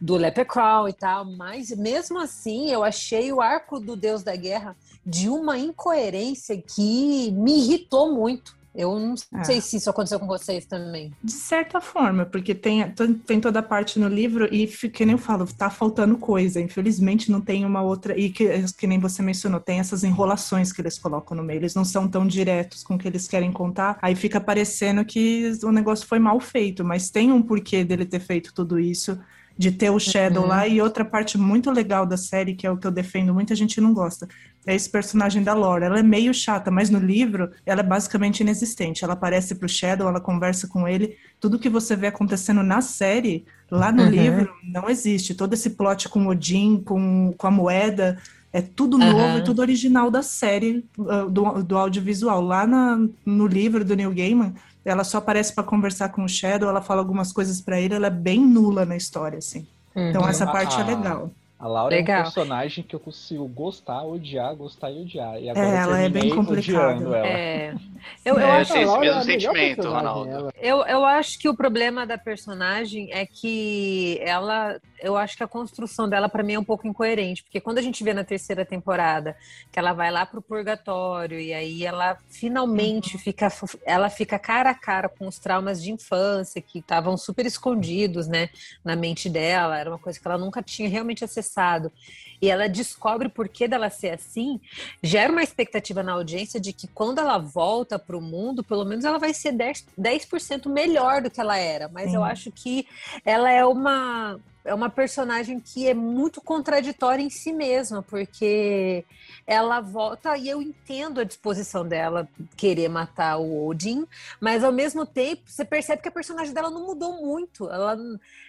do 0.00 0.16
Leprechaun 0.16 0.88
e 0.88 0.92
tal, 0.92 1.24
mas 1.24 1.70
mesmo 1.70 2.18
assim 2.18 2.70
eu 2.70 2.82
achei 2.84 3.32
o 3.32 3.40
arco 3.40 3.80
do 3.80 3.96
Deus 3.96 4.22
da 4.22 4.36
Guerra 4.36 4.76
de 5.04 5.28
uma 5.28 5.58
incoerência 5.58 6.60
que 6.60 7.30
me 7.32 7.58
irritou 7.58 8.12
muito. 8.14 8.54
Eu 8.74 8.98
não 8.98 9.14
É. 9.34 9.44
sei 9.44 9.60
se 9.60 9.76
isso 9.76 9.90
aconteceu 9.90 10.18
com 10.18 10.26
vocês 10.26 10.64
também. 10.64 11.12
De 11.22 11.32
certa 11.32 11.80
forma, 11.80 12.24
porque 12.24 12.54
tem, 12.54 12.90
tem 13.26 13.40
toda 13.40 13.58
a 13.58 13.62
parte 13.62 13.98
no 13.98 14.08
livro 14.08 14.48
e, 14.52 14.66
que 14.66 15.04
nem 15.04 15.12
eu 15.12 15.18
falo, 15.18 15.46
tá 15.46 15.68
faltando 15.68 16.16
coisa. 16.16 16.60
Infelizmente 16.60 17.30
não 17.30 17.40
tem 17.40 17.64
uma 17.66 17.82
outra. 17.82 18.18
E 18.18 18.30
que, 18.30 18.48
que 18.78 18.86
nem 18.86 18.98
você 18.98 19.22
mencionou, 19.22 19.60
tem 19.60 19.78
essas 19.78 20.04
enrolações 20.04 20.72
que 20.72 20.80
eles 20.80 20.98
colocam 20.98 21.36
no 21.36 21.42
meio. 21.42 21.58
Eles 21.58 21.74
não 21.74 21.84
são 21.84 22.08
tão 22.08 22.26
diretos 22.26 22.82
com 22.82 22.94
o 22.94 22.98
que 22.98 23.06
eles 23.06 23.28
querem 23.28 23.52
contar. 23.52 23.98
Aí 24.00 24.14
fica 24.14 24.40
parecendo 24.40 25.04
que 25.04 25.52
o 25.62 25.70
negócio 25.70 26.06
foi 26.06 26.18
mal 26.18 26.40
feito, 26.40 26.84
mas 26.84 27.10
tem 27.10 27.30
um 27.30 27.42
porquê 27.42 27.84
dele 27.84 28.06
ter 28.06 28.20
feito 28.20 28.54
tudo 28.54 28.78
isso. 28.78 29.18
De 29.58 29.70
ter 29.70 29.90
o 29.90 29.98
Shadow 29.98 30.42
Uhum. 30.42 30.48
lá, 30.48 30.66
e 30.66 30.80
outra 30.80 31.04
parte 31.04 31.36
muito 31.38 31.70
legal 31.70 32.06
da 32.06 32.16
série, 32.16 32.54
que 32.54 32.66
é 32.66 32.70
o 32.70 32.76
que 32.76 32.86
eu 32.86 32.90
defendo, 32.90 33.34
muita 33.34 33.54
gente 33.54 33.80
não 33.80 33.92
gosta, 33.92 34.26
é 34.66 34.74
esse 34.74 34.88
personagem 34.88 35.42
da 35.42 35.52
Laura. 35.54 35.86
Ela 35.86 35.98
é 35.98 36.02
meio 36.02 36.32
chata, 36.32 36.70
mas 36.70 36.88
no 36.90 36.98
livro 36.98 37.50
ela 37.66 37.80
é 37.80 37.84
basicamente 37.84 38.40
inexistente. 38.40 39.04
Ela 39.04 39.12
aparece 39.14 39.54
pro 39.54 39.68
Shadow, 39.68 40.08
ela 40.08 40.20
conversa 40.20 40.66
com 40.68 40.86
ele. 40.88 41.16
Tudo 41.40 41.58
que 41.58 41.68
você 41.68 41.94
vê 41.96 42.06
acontecendo 42.06 42.62
na 42.62 42.80
série, 42.80 43.44
lá 43.70 43.90
no 43.92 44.04
Uhum. 44.04 44.08
livro, 44.10 44.50
não 44.64 44.88
existe. 44.88 45.34
Todo 45.34 45.52
esse 45.54 45.70
plot 45.70 46.08
com 46.08 46.26
Odin, 46.28 46.80
com, 46.84 47.34
com 47.36 47.46
a 47.46 47.50
moeda, 47.50 48.18
é 48.52 48.60
tudo 48.62 48.96
Uhum. 48.96 49.10
novo 49.12 49.38
e 49.38 49.44
tudo 49.44 49.60
original 49.60 50.10
da 50.10 50.22
série, 50.22 50.84
uh, 50.98 51.28
do, 51.28 51.62
do 51.62 51.76
audiovisual. 51.76 52.40
Lá 52.40 52.66
na- 52.66 52.98
no 53.24 53.46
livro 53.46 53.84
do 53.84 53.96
Neil 53.96 54.12
Gaiman, 54.14 54.54
ela 54.84 55.04
só 55.04 55.18
aparece 55.18 55.54
para 55.54 55.64
conversar 55.64 56.10
com 56.10 56.24
o 56.24 56.28
Shadow, 56.28 56.68
ela 56.68 56.82
fala 56.82 57.00
algumas 57.00 57.32
coisas 57.32 57.60
para 57.60 57.80
ele, 57.80 57.94
ela 57.94 58.08
é 58.08 58.10
bem 58.10 58.40
nula 58.40 58.84
na 58.84 58.96
história, 58.96 59.38
assim. 59.38 59.66
Então 59.96 60.22
Uhum. 60.22 60.28
essa 60.28 60.46
parte 60.46 60.80
é 60.80 60.82
Ah, 60.82 60.86
legal. 60.86 61.30
A 61.62 61.68
Laura 61.68 61.94
é 61.94 61.98
Legal. 61.98 62.22
um 62.22 62.24
personagem 62.24 62.82
que 62.82 62.92
eu 62.92 62.98
consigo 62.98 63.46
gostar, 63.46 64.02
odiar, 64.02 64.52
gostar 64.56 64.90
e 64.90 65.00
odiar. 65.02 65.40
E 65.40 65.48
agora 65.48 65.64
É, 65.68 65.76
ela 65.76 66.00
é 66.00 66.08
bem 66.08 66.34
complicada. 66.34 67.18
É. 67.18 67.72
Eu, 68.24 68.34
eu 68.34 68.40
É, 68.40 68.50
acho 68.60 68.72
esse 68.72 68.82
é 68.82 68.84
mesmo 68.84 68.98
melhor 68.98 69.22
sentimento, 69.22 69.88
Ronaldo. 69.88 70.50
Eu, 70.60 70.84
eu 70.84 71.04
acho 71.04 71.38
que 71.38 71.48
o 71.48 71.54
problema 71.56 72.04
da 72.04 72.18
personagem 72.18 73.12
é 73.12 73.24
que 73.24 74.18
ela. 74.22 74.76
Eu 75.00 75.16
acho 75.16 75.36
que 75.36 75.42
a 75.44 75.46
construção 75.46 76.08
dela, 76.08 76.28
para 76.28 76.42
mim, 76.42 76.54
é 76.54 76.58
um 76.58 76.64
pouco 76.64 76.84
incoerente. 76.84 77.44
Porque 77.44 77.60
quando 77.60 77.78
a 77.78 77.82
gente 77.82 78.02
vê 78.02 78.12
na 78.12 78.24
terceira 78.24 78.64
temporada 78.64 79.36
que 79.70 79.78
ela 79.78 79.92
vai 79.92 80.10
lá 80.10 80.26
pro 80.26 80.42
purgatório 80.42 81.38
e 81.38 81.54
aí 81.54 81.84
ela 81.84 82.18
finalmente 82.28 83.16
fica. 83.18 83.46
Ela 83.86 84.10
fica 84.10 84.36
cara 84.36 84.70
a 84.70 84.74
cara 84.74 85.08
com 85.08 85.28
os 85.28 85.38
traumas 85.38 85.80
de 85.80 85.92
infância 85.92 86.60
que 86.60 86.80
estavam 86.80 87.16
super 87.16 87.46
escondidos, 87.46 88.26
né? 88.26 88.48
Na 88.84 88.96
mente 88.96 89.30
dela. 89.30 89.78
Era 89.78 89.90
uma 89.90 89.98
coisa 89.98 90.18
que 90.18 90.26
ela 90.26 90.38
nunca 90.38 90.60
tinha 90.60 90.88
realmente 90.88 91.24
acessado 91.24 91.51
passado 91.52 91.92
e 92.40 92.50
ela 92.50 92.68
descobre 92.68 93.28
o 93.28 93.30
porquê 93.30 93.68
dela 93.68 93.88
ser 93.90 94.10
assim, 94.10 94.60
gera 95.02 95.30
uma 95.30 95.42
expectativa 95.42 96.02
na 96.02 96.12
audiência 96.12 96.58
de 96.58 96.72
que 96.72 96.88
quando 96.88 97.18
ela 97.18 97.38
volta 97.38 97.98
para 97.98 98.16
o 98.16 98.20
mundo, 98.20 98.64
pelo 98.64 98.84
menos 98.84 99.04
ela 99.04 99.18
vai 99.18 99.32
ser 99.32 99.52
10%, 99.52 99.84
10 99.96 100.28
melhor 100.66 101.22
do 101.22 101.30
que 101.30 101.40
ela 101.40 101.56
era. 101.56 101.88
Mas 101.88 102.10
Sim. 102.10 102.16
eu 102.16 102.24
acho 102.24 102.50
que 102.50 102.86
ela 103.24 103.50
é 103.50 103.64
uma 103.64 104.40
é 104.64 104.72
uma 104.72 104.88
personagem 104.88 105.58
que 105.58 105.88
é 105.88 105.94
muito 105.94 106.40
contraditória 106.40 107.22
em 107.22 107.30
si 107.30 107.52
mesma, 107.52 108.02
porque 108.02 109.04
ela 109.46 109.80
volta 109.80 110.36
e 110.36 110.48
eu 110.48 110.62
entendo 110.62 111.20
a 111.20 111.24
disposição 111.24 111.86
dela 111.86 112.28
querer 112.56 112.88
matar 112.88 113.38
o 113.38 113.66
Odin, 113.66 114.06
mas 114.40 114.62
ao 114.62 114.72
mesmo 114.72 115.04
tempo 115.04 115.42
você 115.46 115.64
percebe 115.64 116.02
que 116.02 116.08
a 116.08 116.12
personagem 116.12 116.54
dela 116.54 116.70
não 116.70 116.86
mudou 116.86 117.20
muito. 117.20 117.68
Ela, 117.68 117.96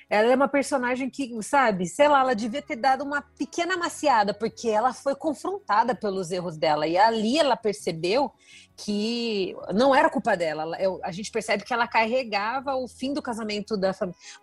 ela 0.10 0.32
é 0.32 0.36
uma 0.36 0.48
personagem 0.48 1.10
que, 1.10 1.36
sabe, 1.42 1.88
sei 1.88 2.08
lá, 2.08 2.22
ela 2.22 2.36
devia 2.36 2.62
ter 2.62 2.76
dado 2.76 3.04
uma 3.04 3.22
pequena 3.22 3.76
maciada, 3.76 4.34
porque 4.34 4.70
ela 4.70 4.94
foi 4.94 5.16
confrontada 5.16 5.96
pelos 5.96 6.32
erros 6.32 6.58
dela 6.58 6.86
e 6.86 6.98
ali 6.98 7.40
ela 7.40 7.58
percebeu 7.58 8.32
que 8.76 9.56
não 9.74 9.94
era 9.94 10.10
culpa 10.10 10.36
dela. 10.36 10.76
A 11.04 11.12
gente 11.12 11.32
percebe 11.32 11.64
que 11.64 11.74
ela 11.74 11.88
carregava 11.88 12.76
o 12.76 12.88
fim 12.88 13.14
do 13.14 13.22
casamento 13.22 13.78
da, 13.78 13.94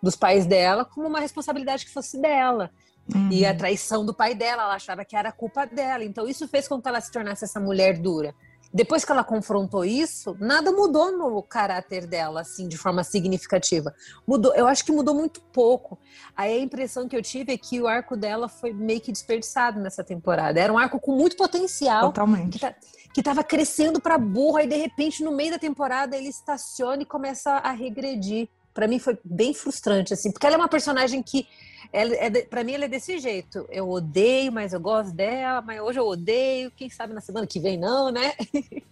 dos 0.01 0.15
pais 0.15 0.45
dela 0.45 0.85
como 0.85 1.07
uma 1.07 1.19
responsabilidade 1.19 1.85
que 1.85 1.91
fosse 1.91 2.19
dela. 2.19 2.71
Uhum. 3.13 3.29
E 3.31 3.45
a 3.45 3.53
traição 3.53 4.05
do 4.05 4.13
pai 4.13 4.33
dela, 4.33 4.63
ela 4.63 4.75
achava 4.75 5.03
que 5.03 5.15
era 5.15 5.31
culpa 5.31 5.65
dela. 5.65 6.03
Então 6.03 6.27
isso 6.27 6.47
fez 6.47 6.67
com 6.67 6.81
que 6.81 6.87
ela 6.87 7.01
se 7.01 7.11
tornasse 7.11 7.43
essa 7.43 7.59
mulher 7.59 7.97
dura. 7.97 8.33
Depois 8.73 9.03
que 9.03 9.11
ela 9.11 9.23
confrontou 9.23 9.83
isso, 9.83 10.35
nada 10.39 10.71
mudou 10.71 11.11
no 11.11 11.43
caráter 11.43 12.07
dela, 12.07 12.41
assim, 12.41 12.67
de 12.67 12.77
forma 12.77 13.03
significativa. 13.03 13.93
Mudou, 14.25 14.53
eu 14.55 14.65
acho 14.65 14.85
que 14.85 14.91
mudou 14.91 15.13
muito 15.13 15.41
pouco. 15.41 15.99
Aí 16.35 16.53
a 16.55 16.59
impressão 16.59 17.07
que 17.07 17.15
eu 17.15 17.21
tive 17.21 17.51
é 17.51 17.57
que 17.57 17.81
o 17.81 17.87
arco 17.87 18.15
dela 18.15 18.47
foi 18.47 18.71
meio 18.71 19.01
que 19.01 19.11
desperdiçado 19.11 19.79
nessa 19.79 20.03
temporada. 20.03 20.59
Era 20.59 20.71
um 20.71 20.77
arco 20.77 20.99
com 20.99 21.11
muito 21.11 21.35
potencial. 21.35 22.07
Totalmente. 22.07 22.53
Que, 22.53 22.59
tá, 22.59 22.75
que 23.13 23.21
tava 23.23 23.43
crescendo 23.43 23.99
para 23.99 24.17
burra 24.17 24.63
e 24.63 24.67
de 24.67 24.77
repente 24.77 25.23
no 25.23 25.31
meio 25.31 25.51
da 25.51 25.59
temporada 25.59 26.15
ele 26.15 26.29
estaciona 26.29 27.01
e 27.01 27.05
começa 27.05 27.51
a 27.51 27.71
regredir. 27.71 28.47
Para 28.73 28.87
mim 28.87 28.99
foi 28.99 29.19
bem 29.23 29.53
frustrante 29.53 30.13
assim, 30.13 30.31
porque 30.31 30.45
ela 30.45 30.55
é 30.55 30.57
uma 30.57 30.69
personagem 30.69 31.21
que 31.21 31.45
ela 31.91 32.13
é 32.15 32.29
para 32.43 32.63
mim 32.63 32.73
ela 32.73 32.85
é 32.85 32.87
desse 32.87 33.19
jeito. 33.19 33.65
Eu 33.69 33.89
odeio, 33.89 34.51
mas 34.51 34.73
eu 34.73 34.79
gosto 34.79 35.13
dela, 35.13 35.61
mas 35.61 35.79
hoje 35.81 35.99
eu 35.99 36.07
odeio, 36.07 36.71
quem 36.71 36.89
sabe 36.89 37.13
na 37.13 37.21
semana 37.21 37.47
que 37.47 37.59
vem 37.59 37.77
não, 37.77 38.11
né? 38.11 38.33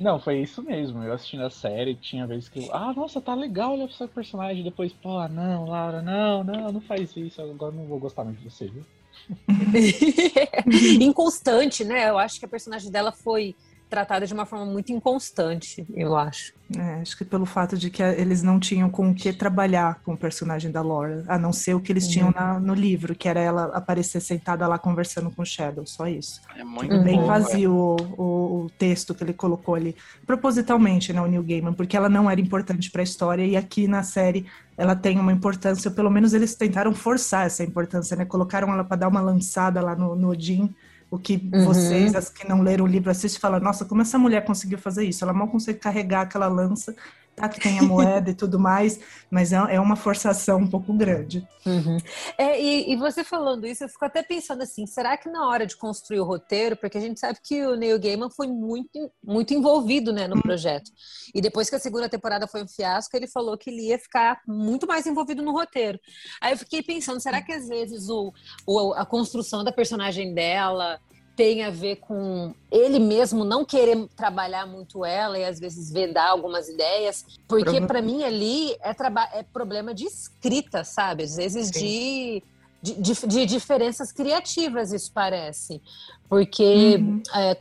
Não, 0.00 0.18
foi 0.18 0.40
isso 0.40 0.60
mesmo. 0.60 1.04
Eu 1.04 1.12
assistindo 1.12 1.44
a 1.44 1.50
série, 1.50 1.94
tinha 1.94 2.26
vezes 2.26 2.48
que 2.48 2.58
eu, 2.58 2.74
ah, 2.74 2.92
nossa, 2.92 3.20
tá 3.20 3.32
legal 3.32 3.76
olha 3.76 3.84
essa 3.84 4.08
personagem, 4.08 4.64
depois, 4.64 4.92
pô, 4.92 5.26
não, 5.28 5.66
Laura, 5.66 6.02
não, 6.02 6.42
não, 6.42 6.72
não 6.72 6.80
faz 6.80 7.14
isso, 7.16 7.40
agora 7.40 7.72
não 7.72 7.86
vou 7.86 7.98
gostar 7.98 8.24
mais 8.24 8.38
de 8.38 8.44
você, 8.44 8.66
viu? 8.66 8.84
Inconstante, 11.00 11.84
né? 11.84 12.08
Eu 12.08 12.18
acho 12.18 12.38
que 12.38 12.44
a 12.44 12.48
personagem 12.48 12.90
dela 12.90 13.12
foi 13.12 13.54
tratada 13.88 14.26
de 14.26 14.34
uma 14.34 14.44
forma 14.44 14.66
muito 14.66 14.92
inconstante, 14.92 15.86
eu 15.94 16.16
acho. 16.16 16.52
É, 16.76 17.00
acho 17.00 17.16
que 17.16 17.24
pelo 17.24 17.46
fato 17.46 17.76
de 17.76 17.88
que 17.90 18.02
eles 18.02 18.42
não 18.42 18.58
tinham 18.58 18.90
com 18.90 19.10
o 19.10 19.14
que 19.14 19.32
trabalhar 19.32 20.00
com 20.04 20.14
o 20.14 20.16
personagem 20.16 20.70
da 20.72 20.82
Laura, 20.82 21.24
a 21.28 21.38
não 21.38 21.52
ser 21.52 21.74
o 21.74 21.80
que 21.80 21.92
eles 21.92 22.06
uhum. 22.06 22.10
tinham 22.10 22.30
na, 22.32 22.58
no 22.58 22.74
livro, 22.74 23.14
que 23.14 23.28
era 23.28 23.38
ela 23.38 23.66
aparecer 23.66 24.20
sentada 24.20 24.66
lá 24.66 24.76
conversando 24.76 25.30
com 25.30 25.42
o 25.42 25.46
Shadow, 25.46 25.86
só 25.86 26.08
isso. 26.08 26.40
É 26.56 26.64
muito 26.64 26.92
uhum. 26.92 27.04
Bem 27.04 27.24
vazio 27.24 27.72
o, 27.72 27.96
o, 28.16 28.64
o, 28.64 28.70
texto 28.70 29.14
que 29.14 29.22
ele 29.22 29.32
colocou 29.32 29.76
ali, 29.76 29.94
propositalmente, 30.26 31.12
né, 31.12 31.20
o 31.20 31.26
Neil 31.26 31.44
Gaiman, 31.44 31.72
porque 31.72 31.96
ela 31.96 32.08
não 32.08 32.28
era 32.28 32.40
importante 32.40 32.90
para 32.90 33.02
a 33.02 33.04
história 33.04 33.46
e 33.46 33.56
aqui 33.56 33.86
na 33.86 34.02
série 34.02 34.46
ela 34.76 34.96
tem 34.96 35.18
uma 35.20 35.32
importância, 35.32 35.90
pelo 35.90 36.10
menos 36.10 36.34
eles 36.34 36.54
tentaram 36.56 36.92
forçar 36.92 37.46
essa 37.46 37.62
importância, 37.62 38.14
né? 38.16 38.24
Colocaram 38.24 38.70
ela 38.72 38.84
para 38.84 38.98
dar 38.98 39.08
uma 39.08 39.20
lançada 39.20 39.80
lá 39.80 39.96
no, 39.96 40.14
no 40.14 40.30
Odin, 40.30 40.74
o 41.10 41.18
que 41.18 41.48
uhum. 41.52 41.64
vocês, 41.64 42.14
as 42.14 42.28
que 42.28 42.48
não 42.48 42.62
leram 42.62 42.84
o 42.84 42.88
livro, 42.88 43.10
assistem 43.10 43.38
e 43.38 43.40
falam, 43.40 43.60
nossa, 43.60 43.84
como 43.84 44.02
essa 44.02 44.18
mulher 44.18 44.44
conseguiu 44.44 44.78
fazer 44.78 45.04
isso? 45.04 45.24
Ela 45.24 45.32
mal 45.32 45.48
consegue 45.48 45.78
carregar 45.78 46.22
aquela 46.22 46.48
lança 46.48 46.94
tá? 47.36 47.48
Que 47.50 47.60
tem 47.60 47.78
a 47.78 47.82
moeda 47.82 48.30
e 48.30 48.34
tudo 48.34 48.58
mais, 48.58 48.98
mas 49.30 49.52
é, 49.52 49.56
é 49.56 49.78
uma 49.78 49.94
forçação 49.94 50.58
um 50.58 50.66
pouco 50.66 50.92
grande. 50.94 51.46
Uhum. 51.66 51.98
É, 52.38 52.60
e, 52.60 52.92
e, 52.92 52.96
você 52.96 53.22
falando 53.22 53.66
isso, 53.66 53.84
eu 53.84 53.88
fico 53.88 54.04
até 54.04 54.22
pensando 54.22 54.62
assim, 54.62 54.86
será 54.86 55.16
que 55.16 55.28
na 55.28 55.46
hora 55.46 55.66
de 55.66 55.76
construir 55.76 56.20
o 56.20 56.24
roteiro, 56.24 56.76
porque 56.76 56.96
a 56.96 57.00
gente 57.00 57.20
sabe 57.20 57.38
que 57.42 57.64
o 57.66 57.76
Neil 57.76 58.00
Gaiman 58.00 58.30
foi 58.30 58.46
muito, 58.46 59.12
muito 59.22 59.52
envolvido 59.52 60.12
né, 60.12 60.26
no 60.26 60.36
uhum. 60.36 60.42
projeto, 60.42 60.90
e 61.34 61.40
depois 61.40 61.68
que 61.68 61.76
a 61.76 61.80
segunda 61.80 62.08
temporada 62.08 62.46
foi 62.46 62.62
um 62.64 62.68
fiasco, 62.68 63.14
ele 63.14 63.28
falou 63.28 63.58
que 63.58 63.68
ele 63.68 63.88
ia 63.88 63.98
ficar 63.98 64.40
muito 64.46 64.86
mais 64.86 65.06
envolvido 65.06 65.42
no 65.42 65.52
roteiro. 65.52 66.00
Aí 66.40 66.52
eu 66.52 66.58
fiquei 66.58 66.82
pensando, 66.82 67.20
será 67.20 67.42
que 67.42 67.52
às 67.52 67.68
vezes 67.68 68.08
o, 68.08 68.32
o 68.66 68.94
a 68.94 69.04
construção 69.04 69.62
da 69.62 69.72
personagem 69.72 70.32
dela 70.32 70.98
tem 71.36 71.62
a 71.62 71.70
ver 71.70 71.96
com 71.96 72.54
ele 72.72 72.98
mesmo 72.98 73.44
não 73.44 73.64
querer 73.64 74.08
trabalhar 74.16 74.66
muito 74.66 75.04
ela 75.04 75.38
e 75.38 75.44
às 75.44 75.60
vezes 75.60 75.92
vedar 75.92 76.30
algumas 76.30 76.68
ideias, 76.68 77.24
porque 77.46 77.80
para 77.82 78.00
mim 78.00 78.24
ali 78.24 78.72
é, 78.80 78.94
é 79.34 79.42
problema 79.42 79.92
de 79.92 80.06
escrita, 80.06 80.82
sabe? 80.82 81.24
Às 81.24 81.36
vezes 81.36 81.70
de 81.70 82.42
de, 82.82 83.14
de, 83.26 83.46
diferenças 83.46 84.12
criativas, 84.12 84.92
isso 84.92 85.10
parece. 85.12 85.82
Porque 86.28 86.96
uhum. 86.96 87.22
é, 87.34 87.56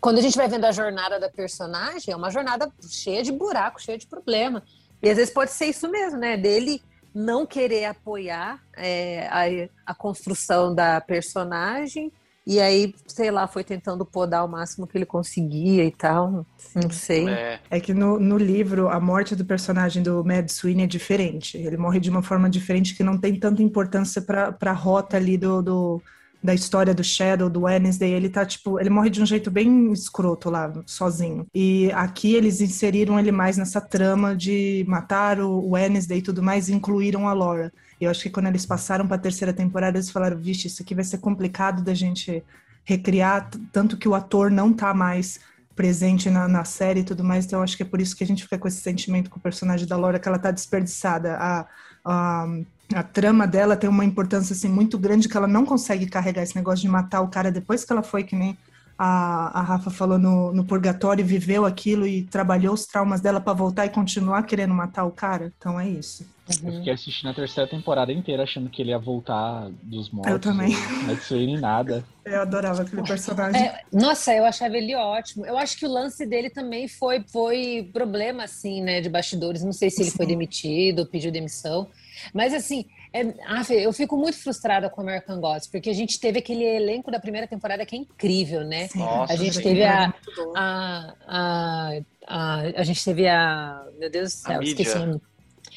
quando 0.00 0.18
a 0.18 0.20
gente 0.20 0.36
vai 0.36 0.46
vendo 0.46 0.64
a 0.66 0.72
jornada 0.72 1.18
da 1.18 1.28
personagem, 1.28 2.12
é 2.12 2.16
uma 2.16 2.30
jornada 2.30 2.70
cheia 2.88 3.22
de 3.22 3.32
buracos, 3.32 3.82
cheia 3.82 3.98
de 3.98 4.06
problema. 4.06 4.62
E 5.02 5.10
às 5.10 5.16
vezes 5.16 5.34
pode 5.34 5.50
ser 5.50 5.66
isso 5.66 5.88
mesmo, 5.88 6.18
né? 6.18 6.36
Dele 6.36 6.80
não 7.14 7.44
querer 7.46 7.86
apoiar 7.86 8.62
é, 8.76 9.26
a, 9.28 9.92
a 9.92 9.94
construção 9.94 10.72
da 10.72 11.00
personagem 11.00 12.12
e 12.48 12.58
aí, 12.60 12.94
sei 13.06 13.30
lá, 13.30 13.46
foi 13.46 13.62
tentando 13.62 14.06
podar 14.06 14.42
o 14.42 14.48
máximo 14.48 14.86
que 14.86 14.96
ele 14.96 15.04
conseguia 15.04 15.84
e 15.84 15.90
tal. 15.90 16.46
Não 16.74 16.90
sei. 16.90 17.28
É, 17.28 17.60
é 17.68 17.78
que 17.78 17.92
no, 17.92 18.18
no 18.18 18.38
livro, 18.38 18.88
a 18.88 18.98
morte 18.98 19.36
do 19.36 19.44
personagem 19.44 20.02
do 20.02 20.24
Mad 20.24 20.48
Sweeney 20.48 20.84
é 20.84 20.86
diferente. 20.86 21.58
Ele 21.58 21.76
morre 21.76 22.00
de 22.00 22.08
uma 22.08 22.22
forma 22.22 22.48
diferente 22.48 22.94
que 22.94 23.04
não 23.04 23.18
tem 23.18 23.38
tanta 23.38 23.62
importância 23.62 24.22
pra, 24.22 24.50
pra 24.50 24.72
rota 24.72 25.18
ali 25.18 25.36
do, 25.36 25.60
do 25.60 26.02
da 26.42 26.54
história 26.54 26.94
do 26.94 27.04
Shadow, 27.04 27.50
do 27.50 27.62
Wednesday, 27.62 28.12
ele 28.12 28.28
tá 28.28 28.46
tipo, 28.46 28.78
ele 28.78 28.88
morre 28.88 29.10
de 29.10 29.20
um 29.20 29.26
jeito 29.26 29.50
bem 29.50 29.92
escroto 29.92 30.48
lá, 30.48 30.72
sozinho. 30.86 31.46
E 31.54 31.90
aqui 31.92 32.34
eles 32.34 32.60
inseriram 32.60 33.18
ele 33.18 33.32
mais 33.32 33.56
nessa 33.56 33.80
trama 33.80 34.36
de 34.36 34.84
matar 34.88 35.40
o 35.40 35.70
Wednesday 35.70 36.18
e 36.18 36.22
tudo 36.22 36.42
mais, 36.42 36.68
e 36.68 36.74
incluíram 36.74 37.28
a 37.28 37.32
Laura. 37.32 37.72
Eu 38.00 38.10
acho 38.10 38.22
que 38.22 38.30
quando 38.30 38.46
eles 38.46 38.64
passaram 38.64 39.06
para 39.06 39.16
a 39.16 39.20
terceira 39.20 39.52
temporada, 39.52 39.98
eles 39.98 40.10
falaram: 40.10 40.36
vixe, 40.36 40.66
isso 40.66 40.82
aqui 40.82 40.94
vai 40.94 41.04
ser 41.04 41.18
complicado 41.18 41.82
da 41.82 41.94
gente 41.94 42.42
recriar, 42.84 43.50
tanto 43.72 43.96
que 43.96 44.08
o 44.08 44.14
ator 44.14 44.50
não 44.50 44.72
tá 44.72 44.94
mais 44.94 45.40
presente 45.76 46.28
na, 46.30 46.48
na 46.48 46.64
série 46.64 47.00
e 47.00 47.04
tudo 47.04 47.22
mais. 47.22 47.44
Então, 47.44 47.60
eu 47.60 47.62
acho 47.62 47.76
que 47.76 47.82
é 47.82 47.86
por 47.86 48.00
isso 48.00 48.16
que 48.16 48.24
a 48.24 48.26
gente 48.26 48.42
fica 48.42 48.58
com 48.58 48.66
esse 48.66 48.80
sentimento 48.80 49.30
com 49.30 49.38
o 49.38 49.42
personagem 49.42 49.86
da 49.86 49.96
Laura, 49.96 50.18
que 50.18 50.26
ela 50.26 50.38
tá 50.38 50.50
desperdiçada. 50.50 51.36
A, 51.36 51.66
a, 52.04 52.46
a 52.94 53.02
trama 53.02 53.46
dela 53.46 53.76
tem 53.76 53.88
uma 53.88 54.04
importância 54.04 54.54
assim 54.54 54.68
muito 54.68 54.98
grande 54.98 55.28
que 55.28 55.36
ela 55.36 55.46
não 55.46 55.64
consegue 55.66 56.06
carregar 56.06 56.42
esse 56.42 56.56
negócio 56.56 56.82
de 56.82 56.88
matar 56.88 57.20
o 57.20 57.28
cara 57.28 57.52
depois 57.52 57.84
que 57.84 57.92
ela 57.92 58.02
foi 58.02 58.24
que 58.24 58.34
nem 58.34 58.56
a, 58.98 59.60
a 59.60 59.62
Rafa 59.62 59.90
falou 59.90 60.18
no, 60.18 60.52
no 60.52 60.64
purgatório, 60.64 61.24
viveu 61.24 61.64
aquilo 61.64 62.04
e 62.06 62.24
trabalhou 62.24 62.74
os 62.74 62.84
traumas 62.84 63.20
dela 63.20 63.40
para 63.40 63.52
voltar 63.52 63.86
e 63.86 63.90
continuar 63.90 64.42
querendo 64.42 64.74
matar 64.74 65.04
o 65.04 65.12
cara. 65.12 65.52
Então 65.56 65.78
é 65.78 65.88
isso. 65.88 66.26
Uhum. 66.62 66.70
Eu 66.70 66.78
fiquei 66.78 66.92
assistindo 66.92 67.30
a 67.30 67.34
terceira 67.34 67.68
temporada 67.68 68.12
inteira 68.12 68.42
achando 68.42 68.68
que 68.70 68.82
ele 68.82 68.90
ia 68.90 68.98
voltar 68.98 69.70
dos 69.82 70.10
mortos. 70.10 70.32
Eu 70.32 70.40
também. 70.40 70.70
Não 71.04 71.14
é 71.14 71.46
nem 71.46 71.60
nada. 71.60 72.04
Eu 72.24 72.42
adorava 72.42 72.82
aquele 72.82 73.02
personagem. 73.02 73.58
É, 73.58 73.80
nossa, 73.90 74.34
eu 74.34 74.44
achava 74.44 74.76
ele 74.76 74.94
ótimo. 74.94 75.46
Eu 75.46 75.56
acho 75.56 75.78
que 75.78 75.86
o 75.86 75.88
lance 75.90 76.26
dele 76.26 76.50
também 76.50 76.86
foi, 76.86 77.24
foi 77.26 77.88
problema, 77.90 78.44
assim, 78.44 78.82
né, 78.82 79.00
de 79.00 79.08
bastidores. 79.08 79.64
Não 79.64 79.72
sei 79.72 79.88
se 79.88 80.02
ele 80.02 80.10
Sim. 80.10 80.16
foi 80.18 80.26
demitido, 80.26 81.06
pediu 81.06 81.32
demissão. 81.32 81.88
Mas, 82.34 82.52
assim, 82.52 82.84
é, 83.12 83.86
eu 83.86 83.92
fico 83.92 84.16
muito 84.16 84.38
frustrada 84.38 84.90
com 84.90 85.00
American 85.00 85.40
Gods, 85.40 85.66
porque 85.66 85.90
a 85.90 85.94
gente 85.94 86.20
teve 86.20 86.38
aquele 86.38 86.64
elenco 86.64 87.10
da 87.10 87.18
primeira 87.18 87.46
temporada 87.46 87.84
que 87.86 87.96
é 87.96 87.98
incrível, 87.98 88.64
né? 88.64 88.88
Nossa, 88.94 89.32
a 89.32 89.36
gente 89.36 89.60
teve 89.62 89.82
a, 89.84 90.12
a, 90.54 91.14
a, 91.26 92.00
a, 92.26 92.60
a, 92.76 92.82
gente 92.84 93.04
teve 93.04 93.26
a. 93.26 93.86
Meu 93.98 94.10
Deus 94.10 94.32
do 94.32 94.36
céu, 94.36 94.62
esqueci 94.62 94.96
o 94.96 95.06
nome. 95.06 95.20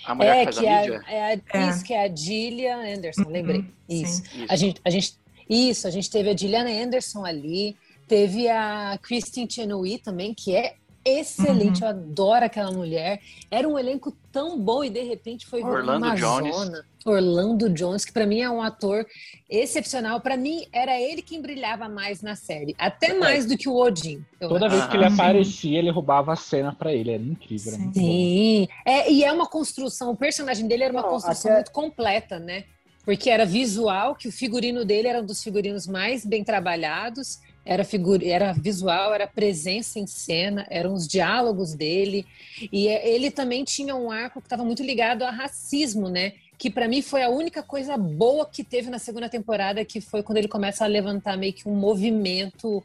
A 0.06 0.16
mulher 0.16 0.38
é, 0.38 0.46
que 0.46 0.60
que 0.60 0.68
a, 0.68 0.86
é, 0.86 1.34
é, 1.34 1.42
é, 1.54 1.70
Isso, 1.70 1.84
que 1.84 1.94
é 1.94 2.04
a 2.06 2.16
Gillian 2.16 2.96
Anderson, 2.96 3.24
uhum, 3.24 3.30
lembrei. 3.30 3.66
Isso. 3.88 4.24
isso. 4.24 4.46
A, 4.50 4.56
gente, 4.56 4.82
a 4.84 4.90
gente, 4.90 5.16
isso, 5.50 5.88
a 5.88 5.92
gente 5.92 6.10
teve 6.10 6.30
a 6.30 6.36
Gillian 6.36 6.66
Anderson 6.84 7.26
ali, 7.26 7.78
teve 8.08 8.50
a 8.50 8.98
Christine 9.02 9.50
Chenoweth 9.50 10.00
também, 10.00 10.34
que 10.34 10.56
é 10.56 10.76
excelente, 11.06 11.82
uhum. 11.82 11.90
eu 11.90 11.96
adoro 11.96 12.46
aquela 12.46 12.72
mulher. 12.72 13.22
Era 13.50 13.68
um 13.68 13.78
elenco 13.78 14.16
tão 14.32 14.60
bom 14.60 14.84
e 14.84 14.90
de 14.90 15.04
repente 15.04 15.46
foi 15.46 15.64
Orlando 15.64 16.06
uma 16.06 16.16
Jones. 16.16 16.56
zona. 16.56 16.86
Orlando 17.06 17.70
Jones, 17.70 18.06
que 18.06 18.12
para 18.12 18.26
mim 18.26 18.42
é 18.42 18.50
um 18.50 18.62
ator 18.62 19.06
excepcional. 19.50 20.22
Para 20.22 20.38
mim 20.38 20.66
era 20.72 21.00
ele 21.00 21.22
quem 21.22 21.42
brilhava 21.42 21.90
mais 21.90 22.22
na 22.22 22.36
série, 22.36 22.76
até 22.78 23.12
é. 23.12 23.14
mais 23.14 23.46
do 23.46 23.58
que 23.58 23.68
o 23.68 23.76
Odin. 23.76 24.24
Toda 24.40 24.70
vez 24.70 24.86
que 24.86 24.98
ele 24.98 25.06
aparecia, 25.06 25.80
ele 25.80 25.90
roubava 25.90 26.34
a 26.34 26.36
cena 26.36 26.74
para 26.74 26.94
ele, 26.94 27.12
era 27.12 27.24
incrível. 27.24 27.74
Sim, 27.94 28.68
é, 28.86 29.12
e 29.12 29.24
é 29.24 29.32
uma 29.32 29.48
construção, 29.48 30.12
o 30.12 30.16
personagem 30.16 30.68
dele 30.68 30.84
era 30.84 30.94
uma 30.94 31.02
Não, 31.02 31.10
construção 31.10 31.52
até... 31.52 31.60
muito 31.60 31.72
completa, 31.72 32.40
né? 32.40 32.66
porque 33.04 33.30
era 33.30 33.46
visual, 33.46 34.16
que 34.16 34.28
o 34.28 34.32
figurino 34.32 34.86
dele 34.86 35.08
era 35.08 35.22
um 35.22 35.26
dos 35.26 35.44
figurinos 35.44 35.88
mais 35.88 36.26
bem 36.26 36.44
trabalhados, 36.44 37.40
era, 37.66 37.84
figura, 37.84 38.26
era 38.26 38.54
visual, 38.54 39.14
era 39.14 39.28
presença 39.28 40.00
em 40.00 40.08
cena, 40.08 40.66
eram 40.70 40.94
os 40.94 41.08
diálogos 41.08 41.74
dele, 41.74 42.26
e 42.72 42.88
é, 42.88 43.10
ele 43.10 43.32
também 43.32 43.64
tinha 43.64 43.96
um 43.96 44.12
arco 44.12 44.40
que 44.40 44.46
estava 44.46 44.64
muito 44.64 44.84
ligado 44.84 45.24
a 45.24 45.32
racismo, 45.32 46.10
né? 46.10 46.34
Que 46.62 46.70
para 46.70 46.88
mim 46.88 47.02
foi 47.02 47.24
a 47.24 47.30
única 47.30 47.64
coisa 47.64 47.98
boa 47.98 48.46
que 48.46 48.64
teve 48.64 48.88
na 48.88 49.00
segunda 49.00 49.28
temporada, 49.28 49.84
que 49.84 50.00
foi 50.00 50.22
quando 50.22 50.38
ele 50.38 50.48
começa 50.48 50.84
a 50.84 50.88
levantar 50.88 51.36
meio 51.36 51.54
que 51.54 51.68
um 51.68 51.74
movimento 51.74 52.84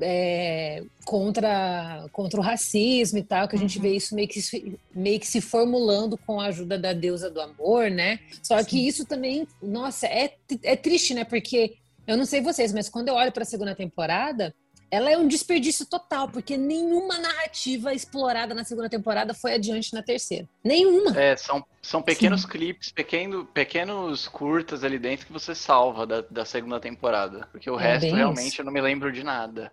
é, 0.00 0.84
contra, 1.04 2.06
contra 2.12 2.38
o 2.38 2.42
racismo 2.42 3.18
e 3.18 3.24
tal, 3.24 3.48
que 3.48 3.56
a 3.56 3.58
gente 3.58 3.78
uhum. 3.78 3.82
vê 3.82 3.96
isso 3.96 4.14
meio 4.14 4.28
que, 4.28 4.78
meio 4.94 5.18
que 5.18 5.26
se 5.26 5.40
formulando 5.40 6.16
com 6.18 6.40
a 6.40 6.46
ajuda 6.46 6.78
da 6.78 6.92
deusa 6.92 7.28
do 7.28 7.40
amor, 7.40 7.90
né? 7.90 8.20
Só 8.44 8.56
Sim. 8.60 8.64
que 8.64 8.86
isso 8.86 9.04
também, 9.04 9.44
nossa, 9.60 10.06
é, 10.06 10.32
é 10.62 10.76
triste, 10.76 11.12
né? 11.12 11.24
Porque 11.24 11.78
eu 12.06 12.16
não 12.16 12.24
sei 12.24 12.40
vocês, 12.40 12.72
mas 12.72 12.88
quando 12.88 13.08
eu 13.08 13.14
olho 13.14 13.32
para 13.32 13.42
a 13.42 13.46
segunda 13.46 13.74
temporada, 13.74 14.54
ela 14.90 15.10
é 15.10 15.16
um 15.16 15.28
desperdício 15.28 15.86
total, 15.86 16.28
porque 16.28 16.56
nenhuma 16.56 17.18
narrativa 17.18 17.94
explorada 17.94 18.54
na 18.54 18.64
segunda 18.64 18.88
temporada 18.88 19.32
foi 19.32 19.54
adiante 19.54 19.94
na 19.94 20.02
terceira. 20.02 20.48
Nenhuma. 20.64 21.18
É, 21.18 21.36
são, 21.36 21.64
são 21.80 22.02
pequenos 22.02 22.42
Sim. 22.42 22.48
clipes, 22.48 22.90
pequeno, 22.90 23.44
pequenos 23.46 24.26
curtas 24.26 24.82
ali 24.82 24.98
dentro 24.98 25.26
que 25.26 25.32
você 25.32 25.54
salva 25.54 26.06
da, 26.06 26.20
da 26.22 26.44
segunda 26.44 26.80
temporada. 26.80 27.48
Porque 27.52 27.70
o 27.70 27.78
é 27.78 27.92
resto, 27.92 28.14
realmente, 28.14 28.48
isso. 28.48 28.60
eu 28.60 28.64
não 28.64 28.72
me 28.72 28.80
lembro 28.80 29.12
de 29.12 29.22
nada. 29.22 29.70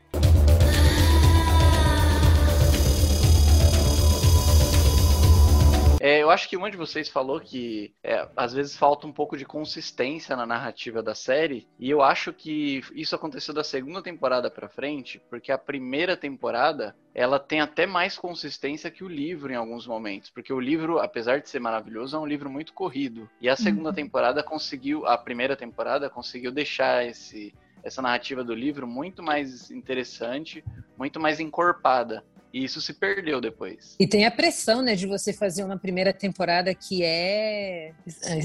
É, 5.99 6.21
eu 6.21 6.29
acho 6.29 6.47
que 6.47 6.55
uma 6.55 6.69
de 6.69 6.77
vocês 6.77 7.09
falou 7.09 7.39
que 7.39 7.93
é, 8.03 8.27
às 8.35 8.53
vezes 8.53 8.77
falta 8.77 9.07
um 9.07 9.11
pouco 9.11 9.35
de 9.35 9.45
consistência 9.45 10.35
na 10.35 10.45
narrativa 10.45 11.01
da 11.01 11.15
série, 11.15 11.67
e 11.79 11.89
eu 11.89 12.01
acho 12.01 12.31
que 12.31 12.81
isso 12.93 13.15
aconteceu 13.15 13.53
da 13.53 13.63
segunda 13.63 14.01
temporada 14.01 14.49
para 14.49 14.69
frente, 14.69 15.21
porque 15.29 15.51
a 15.51 15.57
primeira 15.57 16.15
temporada 16.15 16.95
ela 17.15 17.39
tem 17.39 17.61
até 17.61 17.87
mais 17.87 18.15
consistência 18.15 18.91
que 18.91 19.03
o 19.03 19.07
livro 19.07 19.51
em 19.51 19.55
alguns 19.55 19.87
momentos, 19.87 20.29
porque 20.29 20.53
o 20.53 20.59
livro, 20.59 20.99
apesar 20.99 21.41
de 21.41 21.49
ser 21.49 21.59
maravilhoso, 21.59 22.15
é 22.15 22.19
um 22.19 22.27
livro 22.27 22.49
muito 22.49 22.73
corrido. 22.73 23.27
E 23.41 23.49
a 23.49 23.55
segunda 23.55 23.89
uhum. 23.89 23.95
temporada 23.95 24.43
conseguiu, 24.43 25.07
a 25.07 25.17
primeira 25.17 25.55
temporada 25.55 26.09
conseguiu 26.09 26.51
deixar 26.51 27.05
esse 27.05 27.53
essa 27.83 28.01
narrativa 28.01 28.43
do 28.43 28.53
livro 28.53 28.85
muito 28.85 29.23
mais 29.23 29.71
interessante, 29.71 30.63
muito 30.97 31.19
mais 31.19 31.39
encorpada. 31.39 32.23
E 32.53 32.63
isso 32.63 32.81
se 32.81 32.93
perdeu 32.93 33.41
depois. 33.41 33.95
E 33.99 34.07
tem 34.07 34.25
a 34.25 34.31
pressão, 34.31 34.81
né, 34.81 34.95
de 34.95 35.05
você 35.05 35.33
fazer 35.33 35.63
uma 35.63 35.77
primeira 35.77 36.13
temporada 36.13 36.73
que 36.73 37.03
é, 37.03 37.91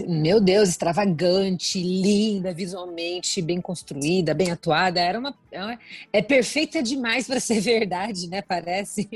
meu 0.09 0.41
Deus, 0.41 0.69
extravagante, 0.69 1.81
linda, 1.81 2.53
visualmente 2.53 3.41
bem 3.41 3.61
construída, 3.61 4.35
bem 4.35 4.51
atuada. 4.51 5.01
Era 5.01 5.19
uma 5.19 5.35
é, 5.53 5.79
é 6.13 6.23
perfeita 6.23 6.83
demais 6.83 7.27
para 7.27 7.39
ser 7.39 7.61
verdade, 7.63 8.29
né? 8.29 8.43
Parece. 8.43 9.09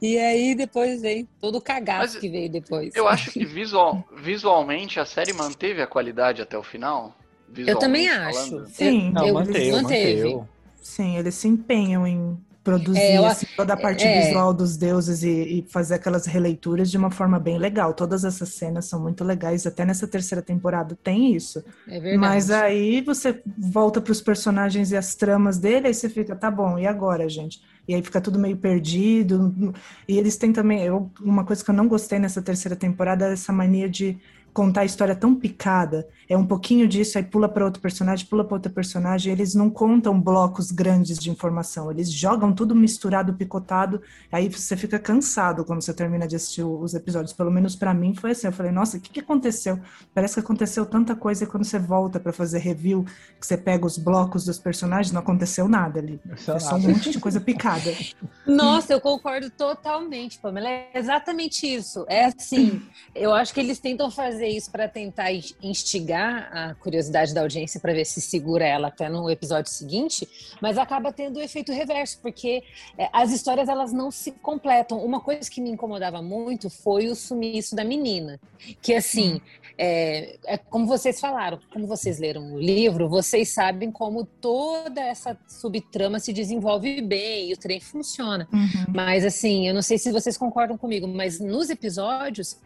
E 0.00 0.18
aí 0.18 0.54
depois 0.54 1.00
vem 1.00 1.26
todo 1.40 1.58
o 1.58 1.60
cagaço 1.60 2.14
Mas 2.14 2.16
que 2.16 2.28
veio 2.28 2.50
depois. 2.50 2.94
Eu 2.94 3.08
acho 3.08 3.30
que 3.30 3.44
visual, 3.46 4.06
visualmente 4.16 5.00
a 5.00 5.06
série 5.06 5.32
manteve 5.32 5.80
a 5.80 5.86
qualidade 5.86 6.42
até 6.42 6.58
o 6.58 6.62
final. 6.62 7.16
Eu 7.56 7.78
também 7.78 8.08
acho. 8.08 8.66
Sim, 8.66 9.12
Não, 9.12 9.26
eu, 9.26 9.34
manteve, 9.34 9.72
manteve. 9.72 10.40
Sim, 10.80 11.16
eles 11.16 11.34
se 11.34 11.48
empenham 11.48 12.06
em 12.06 12.36
produzir 12.64 12.98
é, 12.98 13.26
assim, 13.26 13.46
toda 13.54 13.74
a 13.74 13.76
parte 13.76 14.04
é, 14.04 14.22
visual 14.22 14.54
dos 14.54 14.76
deuses 14.76 15.22
e, 15.22 15.28
e, 15.28 15.66
fazer 15.68 15.96
aquelas 15.96 16.24
releituras 16.24 16.90
de 16.90 16.96
uma 16.96 17.10
forma 17.10 17.38
bem 17.38 17.58
legal. 17.58 17.92
Todas 17.92 18.24
essas 18.24 18.48
cenas 18.48 18.86
são 18.86 18.98
muito 18.98 19.22
legais, 19.22 19.66
até 19.66 19.84
nessa 19.84 20.08
terceira 20.08 20.40
temporada 20.40 20.96
tem 21.04 21.36
isso. 21.36 21.62
É 21.86 22.00
verdade. 22.00 22.16
Mas 22.16 22.50
aí 22.50 23.02
você 23.02 23.42
volta 23.58 24.00
para 24.00 24.12
os 24.12 24.22
personagens 24.22 24.90
e 24.90 24.96
as 24.96 25.14
tramas 25.14 25.58
dele, 25.58 25.88
aí 25.88 25.94
você 25.94 26.08
fica, 26.08 26.34
tá 26.34 26.50
bom, 26.50 26.78
e 26.78 26.86
agora, 26.86 27.28
gente? 27.28 27.60
E 27.86 27.94
aí 27.94 28.02
fica 28.02 28.18
tudo 28.18 28.38
meio 28.38 28.56
perdido. 28.56 29.74
E 30.08 30.16
eles 30.16 30.38
têm 30.38 30.50
também, 30.50 30.82
eu, 30.82 31.10
uma 31.20 31.44
coisa 31.44 31.62
que 31.62 31.70
eu 31.70 31.74
não 31.74 31.86
gostei 31.86 32.18
nessa 32.18 32.40
terceira 32.40 32.74
temporada 32.74 33.28
é 33.28 33.32
essa 33.34 33.52
mania 33.52 33.90
de 33.90 34.18
contar 34.54 34.82
a 34.82 34.84
história 34.84 35.16
tão 35.16 35.34
picada. 35.34 36.08
É 36.28 36.36
um 36.36 36.46
pouquinho 36.46 36.86
disso, 36.86 37.18
aí 37.18 37.24
pula 37.24 37.48
para 37.48 37.64
outro 37.64 37.82
personagem, 37.82 38.24
pula 38.26 38.44
para 38.44 38.54
outro 38.54 38.72
personagem. 38.72 39.32
Eles 39.32 39.54
não 39.54 39.68
contam 39.68 40.18
blocos 40.18 40.70
grandes 40.70 41.18
de 41.18 41.28
informação, 41.28 41.90
eles 41.90 42.10
jogam 42.10 42.52
tudo 42.52 42.74
misturado, 42.74 43.34
picotado. 43.34 44.00
Aí 44.30 44.48
você 44.48 44.76
fica 44.76 44.98
cansado 44.98 45.64
quando 45.64 45.82
você 45.82 45.92
termina 45.92 46.26
de 46.26 46.36
assistir 46.36 46.62
os 46.62 46.94
episódios. 46.94 47.32
Pelo 47.32 47.50
menos 47.50 47.74
para 47.74 47.92
mim 47.92 48.14
foi 48.14 48.30
assim. 48.30 48.46
Eu 48.46 48.52
falei, 48.52 48.70
nossa, 48.70 48.96
o 48.96 49.00
que, 49.00 49.10
que 49.10 49.20
aconteceu? 49.20 49.78
Parece 50.14 50.34
que 50.34 50.40
aconteceu 50.40 50.86
tanta 50.86 51.16
coisa 51.16 51.42
e 51.42 51.46
quando 51.48 51.64
você 51.64 51.78
volta 51.78 52.20
para 52.20 52.32
fazer 52.32 52.60
review, 52.60 53.04
que 53.40 53.46
você 53.46 53.58
pega 53.58 53.84
os 53.84 53.98
blocos 53.98 54.44
dos 54.44 54.58
personagens, 54.58 55.12
não 55.12 55.20
aconteceu 55.20 55.68
nada 55.68 55.98
ali. 55.98 56.20
É 56.30 56.58
só 56.58 56.76
um 56.76 56.80
monte 56.80 57.10
de 57.10 57.18
coisa 57.18 57.40
picada. 57.40 57.92
Nossa, 58.46 58.92
eu 58.92 59.00
concordo 59.00 59.50
totalmente, 59.50 60.38
Pamela. 60.38 60.68
É 60.68 60.90
exatamente 60.94 61.66
isso. 61.66 62.06
É 62.08 62.26
assim, 62.26 62.80
eu 63.14 63.34
acho 63.34 63.52
que 63.52 63.58
eles 63.58 63.80
tentam 63.80 64.10
fazer 64.10 64.43
fazer 64.44 64.48
isso 64.48 64.70
para 64.70 64.88
tentar 64.88 65.32
instigar 65.62 66.50
a 66.52 66.74
curiosidade 66.74 67.32
da 67.32 67.40
audiência 67.40 67.80
para 67.80 67.92
ver 67.92 68.04
se 68.04 68.20
segura 68.20 68.64
ela 68.64 68.88
até 68.88 69.08
no 69.08 69.30
episódio 69.30 69.70
seguinte, 69.70 70.28
mas 70.60 70.76
acaba 70.76 71.12
tendo 71.12 71.38
o 71.38 71.42
efeito 71.42 71.72
reverso, 71.72 72.18
porque 72.20 72.62
é, 72.98 73.08
as 73.12 73.32
histórias 73.32 73.68
elas 73.68 73.92
não 73.92 74.10
se 74.10 74.32
completam. 74.32 74.98
Uma 75.04 75.20
coisa 75.20 75.50
que 75.50 75.60
me 75.60 75.70
incomodava 75.70 76.20
muito 76.20 76.68
foi 76.68 77.08
o 77.08 77.14
sumiço 77.14 77.74
da 77.74 77.84
menina, 77.84 78.38
que 78.82 78.94
assim, 78.94 79.34
hum. 79.34 79.40
É, 79.76 80.38
é 80.46 80.56
como 80.56 80.86
vocês 80.86 81.20
falaram, 81.20 81.58
como 81.72 81.86
vocês 81.86 82.18
leram 82.18 82.54
o 82.54 82.58
livro, 82.58 83.08
vocês 83.08 83.48
sabem 83.52 83.90
como 83.90 84.24
toda 84.24 85.00
essa 85.00 85.36
subtrama 85.48 86.20
se 86.20 86.32
desenvolve 86.32 87.00
bem 87.00 87.50
e 87.50 87.52
o 87.52 87.56
trem 87.56 87.80
funciona. 87.80 88.48
Uhum. 88.52 88.92
Mas 88.94 89.24
assim, 89.24 89.66
eu 89.68 89.74
não 89.74 89.82
sei 89.82 89.98
se 89.98 90.12
vocês 90.12 90.36
concordam 90.36 90.78
comigo, 90.78 91.08
mas 91.08 91.40
nos 91.40 91.70
episódios 91.70 92.58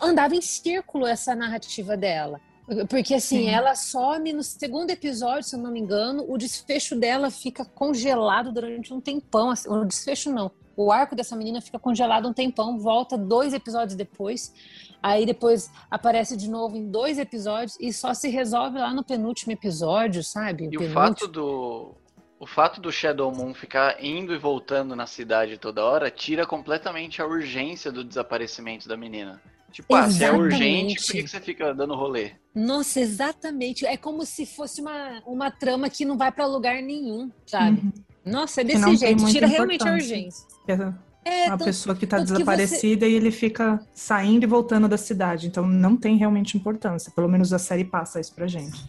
andava 0.00 0.34
em 0.34 0.40
círculo 0.40 1.06
essa 1.06 1.34
narrativa 1.34 1.96
dela. 1.96 2.40
Porque 2.88 3.14
assim, 3.14 3.44
Sim. 3.44 3.48
ela 3.48 3.74
some 3.74 4.32
no 4.32 4.42
segundo 4.42 4.90
episódio, 4.90 5.42
se 5.42 5.56
eu 5.56 5.60
não 5.60 5.70
me 5.70 5.80
engano, 5.80 6.24
o 6.28 6.36
desfecho 6.36 6.94
dela 6.94 7.30
fica 7.30 7.64
congelado 7.64 8.52
durante 8.52 8.92
um 8.92 9.00
tempão. 9.00 9.50
Assim, 9.50 9.70
o 9.70 9.84
desfecho 9.84 10.30
não. 10.30 10.50
O 10.78 10.92
arco 10.92 11.16
dessa 11.16 11.34
menina 11.34 11.60
fica 11.60 11.76
congelado 11.76 12.28
um 12.28 12.32
tempão, 12.32 12.78
volta 12.78 13.18
dois 13.18 13.52
episódios 13.52 13.96
depois. 13.96 14.54
Aí 15.02 15.26
depois 15.26 15.72
aparece 15.90 16.36
de 16.36 16.48
novo 16.48 16.76
em 16.76 16.88
dois 16.88 17.18
episódios 17.18 17.76
e 17.80 17.92
só 17.92 18.14
se 18.14 18.28
resolve 18.28 18.78
lá 18.78 18.94
no 18.94 19.02
penúltimo 19.02 19.52
episódio, 19.52 20.22
sabe? 20.22 20.62
O 20.62 20.66
e 20.66 20.78
penúltimo. 20.78 20.90
o 20.90 20.94
fato 20.94 21.26
do 21.26 21.94
o 22.38 22.46
fato 22.46 22.80
do 22.80 22.92
Shadow 22.92 23.34
Moon 23.34 23.52
ficar 23.52 23.96
indo 24.04 24.32
e 24.32 24.38
voltando 24.38 24.94
na 24.94 25.08
cidade 25.08 25.58
toda 25.58 25.84
hora 25.84 26.12
tira 26.12 26.46
completamente 26.46 27.20
a 27.20 27.26
urgência 27.26 27.90
do 27.90 28.04
desaparecimento 28.04 28.88
da 28.88 28.96
menina. 28.96 29.42
Tipo, 29.72 29.96
ah, 29.96 30.08
se 30.08 30.24
é 30.24 30.30
urgente, 30.30 31.04
por 31.04 31.12
que, 31.12 31.26
você 31.26 31.40
fica 31.40 31.74
dando 31.74 31.96
rolê? 31.96 32.34
Nossa, 32.54 33.00
exatamente. 33.00 33.84
É 33.84 33.96
como 33.96 34.24
se 34.24 34.46
fosse 34.46 34.80
uma, 34.80 35.20
uma 35.26 35.50
trama 35.50 35.90
que 35.90 36.04
não 36.04 36.16
vai 36.16 36.30
para 36.30 36.46
lugar 36.46 36.80
nenhum, 36.80 37.32
sabe? 37.44 37.80
Uhum. 37.80 37.92
Nossa, 38.28 38.60
é 38.60 38.64
desse 38.64 38.96
jeito. 38.96 39.26
Tira 39.26 39.46
realmente 39.46 39.86
a 39.86 39.92
urgência. 39.92 40.46
É, 41.24 41.46
uma 41.48 41.58
pessoa 41.58 41.94
que 41.94 42.04
está 42.04 42.18
desaparecida 42.20 43.04
você... 43.04 43.12
e 43.12 43.14
ele 43.14 43.30
fica 43.30 43.78
saindo 43.92 44.44
e 44.44 44.46
voltando 44.46 44.88
da 44.88 44.96
cidade. 44.96 45.46
Então 45.46 45.66
não 45.66 45.96
tem 45.96 46.16
realmente 46.16 46.56
importância. 46.56 47.12
Pelo 47.14 47.28
menos 47.28 47.52
a 47.52 47.58
série 47.58 47.84
passa 47.84 48.20
isso 48.20 48.34
pra 48.34 48.46
gente. 48.46 48.82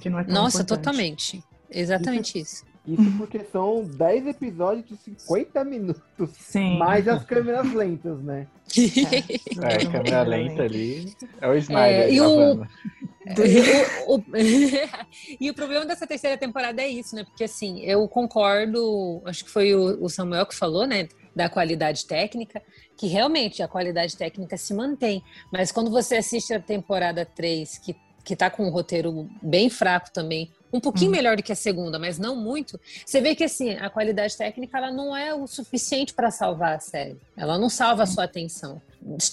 Que 0.00 0.10
não 0.10 0.18
é 0.18 0.24
Nossa, 0.24 0.62
importante. 0.62 0.78
totalmente. 0.78 1.44
Exatamente 1.70 2.38
isso. 2.38 2.64
Isso 2.86 3.10
porque 3.18 3.40
são 3.40 3.82
10 3.82 4.28
episódios 4.28 4.86
de 4.86 4.96
50 4.96 5.64
minutos. 5.64 6.30
Sim. 6.38 6.78
Mais 6.78 7.08
as 7.08 7.24
câmeras 7.24 7.72
lentas, 7.72 8.22
né? 8.22 8.46
É, 9.62 9.74
é 9.74 9.86
câmera 9.86 10.22
lenta 10.22 10.62
ali. 10.62 11.12
É 11.40 11.48
o 11.48 11.54
Snyder. 11.54 12.00
É, 12.02 12.10
e, 12.12 12.20
o... 12.20 12.54
o, 12.54 14.16
o... 14.16 14.24
e 15.40 15.50
o 15.50 15.54
problema 15.54 15.84
dessa 15.84 16.06
terceira 16.06 16.36
temporada 16.36 16.80
é 16.80 16.88
isso, 16.88 17.16
né? 17.16 17.24
Porque 17.24 17.44
assim, 17.44 17.80
eu 17.80 18.06
concordo, 18.06 19.22
acho 19.24 19.44
que 19.44 19.50
foi 19.50 19.74
o 19.74 20.08
Samuel 20.08 20.46
que 20.46 20.54
falou, 20.54 20.86
né? 20.86 21.08
Da 21.34 21.48
qualidade 21.48 22.06
técnica, 22.06 22.62
que 22.96 23.06
realmente 23.06 23.62
a 23.62 23.68
qualidade 23.68 24.16
técnica 24.16 24.56
se 24.56 24.72
mantém. 24.74 25.22
Mas 25.52 25.72
quando 25.72 25.90
você 25.90 26.16
assiste 26.16 26.54
a 26.54 26.60
temporada 26.60 27.24
3, 27.24 27.78
que, 27.78 27.96
que 28.24 28.36
tá 28.36 28.50
com 28.50 28.64
um 28.64 28.70
roteiro 28.70 29.28
bem 29.42 29.68
fraco 29.68 30.12
também, 30.12 30.50
um 30.72 30.80
pouquinho 30.80 31.10
uhum. 31.10 31.16
melhor 31.16 31.36
do 31.36 31.42
que 31.42 31.52
a 31.52 31.56
segunda, 31.56 31.98
mas 31.98 32.18
não 32.18 32.36
muito. 32.36 32.78
Você 33.04 33.20
vê 33.20 33.34
que 33.34 33.44
assim, 33.44 33.74
a 33.74 33.88
qualidade 33.88 34.36
técnica 34.36 34.78
ela 34.78 34.90
não 34.90 35.16
é 35.16 35.34
o 35.34 35.46
suficiente 35.46 36.12
para 36.12 36.30
salvar 36.30 36.76
a 36.76 36.80
série. 36.80 37.16
Ela 37.36 37.58
não 37.58 37.68
salva 37.68 38.02
a 38.02 38.06
sua 38.06 38.24
atenção. 38.24 38.80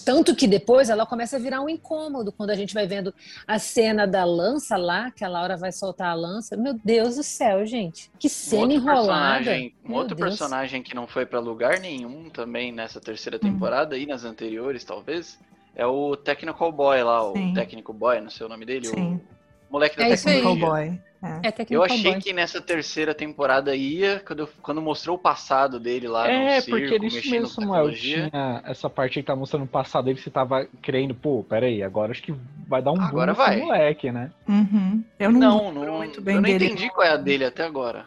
Tanto 0.05 0.35
que 0.35 0.45
depois 0.45 0.89
ela 0.89 1.03
começa 1.03 1.37
a 1.37 1.39
virar 1.39 1.59
um 1.61 1.67
incômodo 1.67 2.31
quando 2.31 2.51
a 2.51 2.55
gente 2.55 2.75
vai 2.75 2.85
vendo 2.85 3.13
a 3.47 3.57
cena 3.57 4.05
da 4.05 4.23
lança 4.23 4.77
lá, 4.77 5.09
que 5.09 5.23
a 5.23 5.27
Laura 5.27 5.57
vai 5.57 5.71
soltar 5.71 6.09
a 6.09 6.13
lança. 6.13 6.55
Meu 6.55 6.75
Deus 6.83 7.15
do 7.15 7.23
céu, 7.23 7.65
gente. 7.65 8.11
Que 8.19 8.29
cena 8.29 8.67
um 8.67 8.71
enrolada. 8.71 9.51
Um 9.83 9.93
outro 9.93 10.15
Deus. 10.15 10.29
personagem 10.29 10.83
que 10.83 10.93
não 10.93 11.07
foi 11.07 11.25
para 11.25 11.39
lugar 11.39 11.79
nenhum 11.79 12.29
também 12.29 12.71
nessa 12.71 13.01
terceira 13.01 13.39
temporada 13.39 13.95
uhum. 13.95 14.01
e 14.01 14.05
nas 14.05 14.23
anteriores, 14.23 14.83
talvez, 14.83 15.39
É 15.75 15.87
o 15.87 16.15
Technical 16.15 16.71
Boy 16.71 17.01
lá, 17.01 17.27
o 17.27 17.33
Sim. 17.33 17.53
Technical 17.55 17.95
Boy, 17.95 18.21
não 18.21 18.29
sei 18.29 18.45
o 18.45 18.49
nome 18.49 18.65
dele. 18.65 18.85
Sim. 18.85 19.15
O 19.15 19.19
moleque 19.73 19.97
da 19.97 20.05
É 20.05 20.13
isso 20.13 20.29
aí. 20.29 20.35
tecnologia. 20.35 20.65
Cowboy. 20.65 21.01
É. 21.23 21.47
É 21.49 21.53
Eu 21.69 21.83
achei 21.83 22.13
boy. 22.13 22.21
que 22.21 22.33
nessa 22.33 22.61
terceira 22.61 23.15
temporada 23.15 23.75
ia, 23.75 24.21
quando, 24.25 24.47
quando 24.61 24.81
mostrou 24.81 25.15
o 25.15 25.19
passado 25.19 25.79
dele 25.79 26.07
lá 26.07 26.29
É, 26.29 26.55
no 26.57 26.61
circo, 26.61 26.81
porque 26.81 26.99
nisso 26.99 27.15
mexendo 27.17 27.31
mesmo, 27.31 27.49
com 27.55 27.61
Samuel, 27.61 27.91
tecnologia. 27.91 28.29
tinha 28.29 28.61
essa 28.65 28.89
parte 28.89 29.19
aí 29.19 29.23
que 29.23 29.27
tá 29.27 29.35
mostrando 29.35 29.63
o 29.63 29.67
passado 29.67 30.09
aí, 30.09 30.15
você 30.17 30.29
tava 30.29 30.67
crendo, 30.81 31.15
pô, 31.15 31.43
peraí, 31.43 31.81
agora 31.81 32.11
acho 32.11 32.21
que 32.23 32.33
vai 32.67 32.81
dar 32.81 32.91
um 32.91 33.07
boom 33.07 33.23
Agora 33.23 33.33
nesse 33.33 33.37
vai. 33.37 33.57
moleque, 33.57 34.11
né? 34.11 34.31
Uhum. 34.47 35.03
Eu 35.19 35.31
não, 35.31 35.71
Não, 35.71 35.71
não, 35.73 35.97
muito 35.97 36.21
bem 36.21 36.35
eu 36.35 36.41
não 36.41 36.49
dele. 36.49 36.65
entendi 36.65 36.89
qual 36.89 37.07
é 37.07 37.11
a 37.11 37.17
dele 37.17 37.45
até 37.45 37.63
agora. 37.63 38.05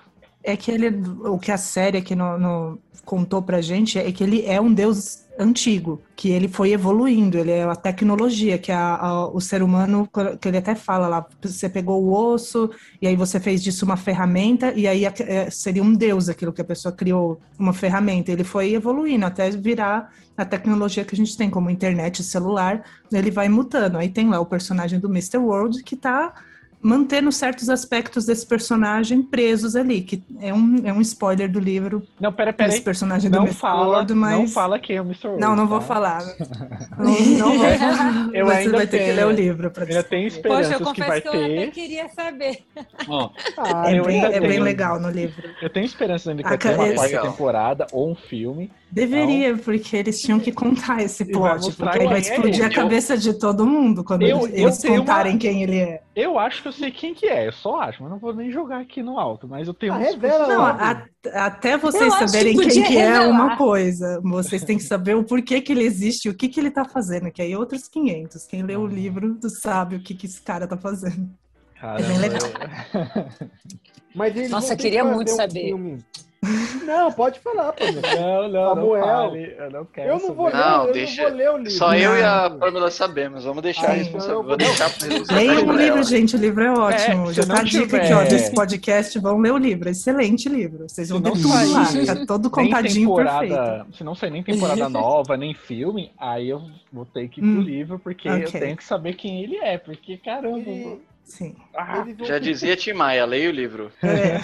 É 0.48 0.56
que 0.56 0.70
ele, 0.70 0.88
o 1.24 1.38
que 1.40 1.50
a 1.50 1.58
série 1.58 1.98
aqui 1.98 2.14
no, 2.14 2.38
no- 2.38 2.78
contou 3.04 3.42
pra 3.42 3.60
gente 3.60 3.98
é 3.98 4.12
que 4.12 4.22
ele 4.22 4.44
é 4.46 4.60
um 4.60 4.72
deus 4.72 5.24
antigo, 5.38 6.00
que 6.14 6.30
ele 6.30 6.46
foi 6.48 6.70
evoluindo, 6.72 7.36
ele 7.36 7.50
é 7.50 7.64
a 7.64 7.74
tecnologia, 7.74 8.56
que 8.56 8.70
a, 8.70 8.94
a- 8.94 9.26
o 9.28 9.40
ser 9.40 9.60
humano, 9.60 10.08
que 10.40 10.46
ele 10.48 10.56
até 10.58 10.76
fala 10.76 11.08
lá, 11.08 11.26
você 11.42 11.68
pegou 11.68 12.00
o 12.02 12.12
osso 12.14 12.70
e 13.02 13.08
aí 13.08 13.16
você 13.16 13.40
fez 13.40 13.60
disso 13.62 13.84
uma 13.84 13.96
ferramenta 13.96 14.72
e 14.74 14.86
aí 14.86 15.04
é, 15.04 15.50
seria 15.50 15.82
um 15.82 15.92
deus 15.92 16.28
aquilo 16.28 16.52
que 16.52 16.62
a 16.62 16.64
pessoa 16.64 16.94
criou, 16.94 17.40
uma 17.58 17.72
ferramenta. 17.72 18.30
Ele 18.30 18.44
foi 18.44 18.72
evoluindo 18.72 19.26
até 19.26 19.50
virar 19.50 20.12
a 20.36 20.44
tecnologia 20.44 21.04
que 21.04 21.14
a 21.14 21.18
gente 21.18 21.36
tem, 21.36 21.50
como 21.50 21.70
internet 21.70 22.22
celular, 22.22 22.84
ele 23.12 23.32
vai 23.32 23.48
mutando. 23.48 23.98
Aí 23.98 24.08
tem 24.08 24.28
lá 24.28 24.38
o 24.40 24.46
personagem 24.46 25.00
do 25.00 25.08
Mr. 25.08 25.38
World 25.38 25.82
que 25.82 25.96
tá 25.96 26.32
mantendo 26.82 27.32
certos 27.32 27.68
aspectos 27.68 28.26
desse 28.26 28.46
personagem 28.46 29.22
presos 29.22 29.74
ali, 29.74 30.02
que 30.02 30.22
é 30.40 30.52
um, 30.54 30.80
é 30.84 30.92
um 30.92 31.00
spoiler 31.00 31.50
do 31.50 31.58
livro, 31.58 32.02
Não, 32.20 32.32
pera, 32.32 32.50
esse 32.50 32.56
peraí. 32.56 32.80
personagem 32.80 33.30
do 33.30 33.36
Não 33.38 33.44
Mr. 33.44 33.58
fala, 33.58 33.86
World, 33.86 34.14
mas... 34.14 34.38
não 34.38 34.46
fala 34.48 34.78
quem 34.78 34.96
é 34.96 35.00
o 35.00 35.04
Mr. 35.04 35.26
World. 35.26 35.40
Não, 35.42 35.56
não 35.56 35.66
vou 35.66 35.80
tá? 35.80 35.84
falar. 35.86 36.22
Não, 36.98 37.04
não 37.38 37.58
vou 37.58 37.68
falar. 37.78 38.30
Eu 38.32 38.46
Você 38.46 38.52
ainda 38.56 38.72
vai 38.78 38.86
ter 38.86 38.98
que 38.98 39.04
tenho- 39.04 39.16
ler 39.16 39.26
o 39.26 39.30
livro 39.30 39.70
para 39.70 39.84
Ainda 39.84 40.02
tem 40.02 40.30
Poxa, 40.30 40.72
eu 40.74 40.78
que 40.78 40.84
confesso 40.84 41.08
vai 41.08 41.20
que, 41.20 41.28
eu 41.28 41.32
até 41.32 41.46
ter. 41.66 41.70
queria 41.72 42.08
saber. 42.08 42.58
Ó, 43.08 43.30
Ah, 43.58 43.90
É, 43.92 43.98
eu 43.98 44.04
bem, 44.04 44.16
ainda 44.24 44.36
é 44.36 44.40
bem 44.40 44.50
tenho. 44.50 44.62
legal 44.62 44.98
no 45.00 45.10
livro. 45.10 45.42
eu 45.60 45.68
tenho 45.70 45.84
esperança 45.86 46.30
ainda 46.30 46.42
que 46.42 46.48
vai 46.48 46.58
ter 46.58 46.74
uma 46.74 46.94
quarta 46.94 47.20
temporada 47.22 47.86
ou 47.92 48.10
um 48.10 48.14
filme. 48.14 48.70
Deveria, 48.96 49.56
porque 49.58 49.94
eles 49.94 50.22
tinham 50.22 50.40
que 50.40 50.50
contar 50.50 51.02
esse 51.02 51.22
plot, 51.26 51.70
porque 51.74 51.98
aí 51.98 52.06
vai 52.06 52.16
é 52.16 52.20
explodir 52.20 52.62
a 52.62 52.66
ele. 52.66 52.74
cabeça 52.74 53.16
de 53.16 53.34
todo 53.38 53.66
mundo 53.66 54.02
quando 54.02 54.22
Eu- 54.22 54.46
eles, 54.48 54.58
eu 54.76 54.80
tenho 54.82 54.94
uma- 54.94 55.00
contarem 55.00 55.36
quem 55.36 55.62
ele 55.62 55.76
é. 55.78 56.02
Eu 56.16 56.38
acho 56.38 56.62
que 56.62 56.68
eu 56.68 56.72
sei 56.72 56.90
quem 56.90 57.12
que 57.12 57.26
é, 57.26 57.46
eu 57.46 57.52
só 57.52 57.80
acho, 57.82 58.02
mas 58.02 58.10
não 58.10 58.18
vou 58.18 58.34
nem 58.34 58.50
jogar 58.50 58.80
aqui 58.80 59.02
no 59.02 59.18
alto, 59.18 59.46
mas 59.46 59.68
eu 59.68 59.74
tenho 59.74 59.92
Ah, 59.92 59.98
revela 59.98 60.48
Não, 60.48 60.64
a- 60.64 61.04
até 61.34 61.76
vocês 61.76 62.04
Eu 62.04 62.08
acho 62.14 62.18
que 62.24 62.28
saberem 62.30 62.56
quem 62.56 62.68
que 62.70 62.96
é 62.96 63.12
revelar. 63.12 63.28
uma 63.28 63.56
coisa. 63.58 64.18
Vocês 64.24 64.64
têm 64.64 64.78
que 64.78 64.84
saber 64.84 65.14
o 65.14 65.22
porquê 65.24 65.60
que 65.60 65.72
ele 65.72 65.84
existe, 65.84 66.30
o 66.30 66.34
que 66.34 66.48
que 66.48 66.58
ele 66.58 66.70
tá 66.70 66.86
fazendo, 66.86 67.30
que 67.30 67.42
aí 67.42 67.54
outros 67.54 67.86
500. 67.88 68.46
Quem 68.46 68.62
lê 68.62 68.76
o 68.76 68.86
livro 68.86 69.38
sabe 69.60 69.96
o 69.96 70.00
que 70.00 70.14
que 70.14 70.24
esse 70.26 70.40
cara 70.40 70.66
tá 70.66 70.76
fazendo. 70.78 71.28
Caramba, 71.78 72.00
É 72.02 72.08
bem 72.08 72.18
legal. 72.18 72.40
Mas 74.14 74.34
eles 74.34 74.50
Nossa, 74.50 74.72
eu 74.72 74.76
queria 74.78 75.02
que 75.04 75.10
muito 75.10 75.32
um 75.32 75.36
saber. 75.36 75.64
filme. 75.66 75.98
Não, 76.84 77.10
pode 77.10 77.40
falar, 77.40 77.72
pô. 77.72 77.84
Não, 77.86 78.48
não, 78.48 78.74
Samuel. 78.74 79.00
não 79.00 79.12
fale, 79.30 79.54
eu 79.58 79.70
não 79.70 79.84
quero 79.86 80.08
Eu 80.10 80.18
não 80.20 80.34
vou 80.34 80.46
ler. 80.46 80.54
Não, 80.54 80.86
eu 80.86 80.92
deixa- 80.92 81.22
não 81.22 81.28
vou 81.30 81.38
ler 81.38 81.50
o 81.50 81.56
livro. 81.56 81.70
Só 81.72 81.94
eu 81.94 82.16
e 82.16 82.22
a 82.22 82.48
Não. 82.48 82.58
Pamela 82.58 82.90
sabemos. 82.90 83.44
Vamos 83.44 83.62
deixar 83.62 83.88
a 83.88 83.92
Sim. 83.92 83.98
responsabilidade. 83.98 84.46
Vou 84.46 84.56
deixar 84.56 84.90
pra 84.96 85.06
eles 85.08 85.28
Leiam 85.28 85.66
o 85.66 85.72
livro, 85.72 86.02
gente. 86.04 86.36
O 86.36 86.38
livro 86.38 86.62
é 86.62 86.70
ótimo. 86.72 87.26
se 87.28 87.34
Já 87.34 87.46
tá 87.46 87.60
a 87.60 87.62
dica 87.64 87.84
tiver- 87.86 88.02
aqui, 88.04 88.12
ó, 88.12 88.22
desse 88.24 88.54
podcast. 88.54 89.18
Vão 89.18 89.38
ler 89.38 89.52
o 89.52 89.58
livro. 89.58 89.88
Excelente 89.88 90.48
livro. 90.48 90.88
Vocês 90.88 91.08
vão 91.08 91.18
Se 91.18 91.24
ter 91.24 91.28
não 91.30 91.36
tudo 91.36 91.48
lá. 91.48 92.14
Tá 92.14 92.26
todo 92.26 92.50
contadinho 92.50 93.14
perfeito. 93.16 93.86
se 93.96 94.04
não 94.04 94.14
sair 94.14 94.30
nem 94.30 94.42
temporada 94.42 94.88
nova, 94.88 95.36
nem 95.36 95.52
filme, 95.54 96.12
aí 96.18 96.48
eu 96.48 96.62
vou 96.92 97.04
ter 97.04 97.28
que 97.28 97.40
ir 97.40 97.42
pro 97.42 97.60
Hum, 97.60 97.62
livro, 97.62 97.98
porque 97.98 98.28
ok. 98.28 98.44
eu 98.44 98.50
tenho 98.52 98.76
que 98.76 98.84
saber 98.84 99.14
quem 99.14 99.42
ele 99.42 99.56
é, 99.56 99.78
porque 99.78 100.16
caramba. 100.18 100.58
E- 100.70 100.98
Sim. 101.26 101.56
Ah, 101.74 102.04
Já 102.22 102.38
dizia 102.38 102.76
Tim 102.76 102.92
Maia, 102.92 103.26
leia 103.26 103.48
o 103.50 103.52
livro. 103.52 103.90
É. 104.02 104.36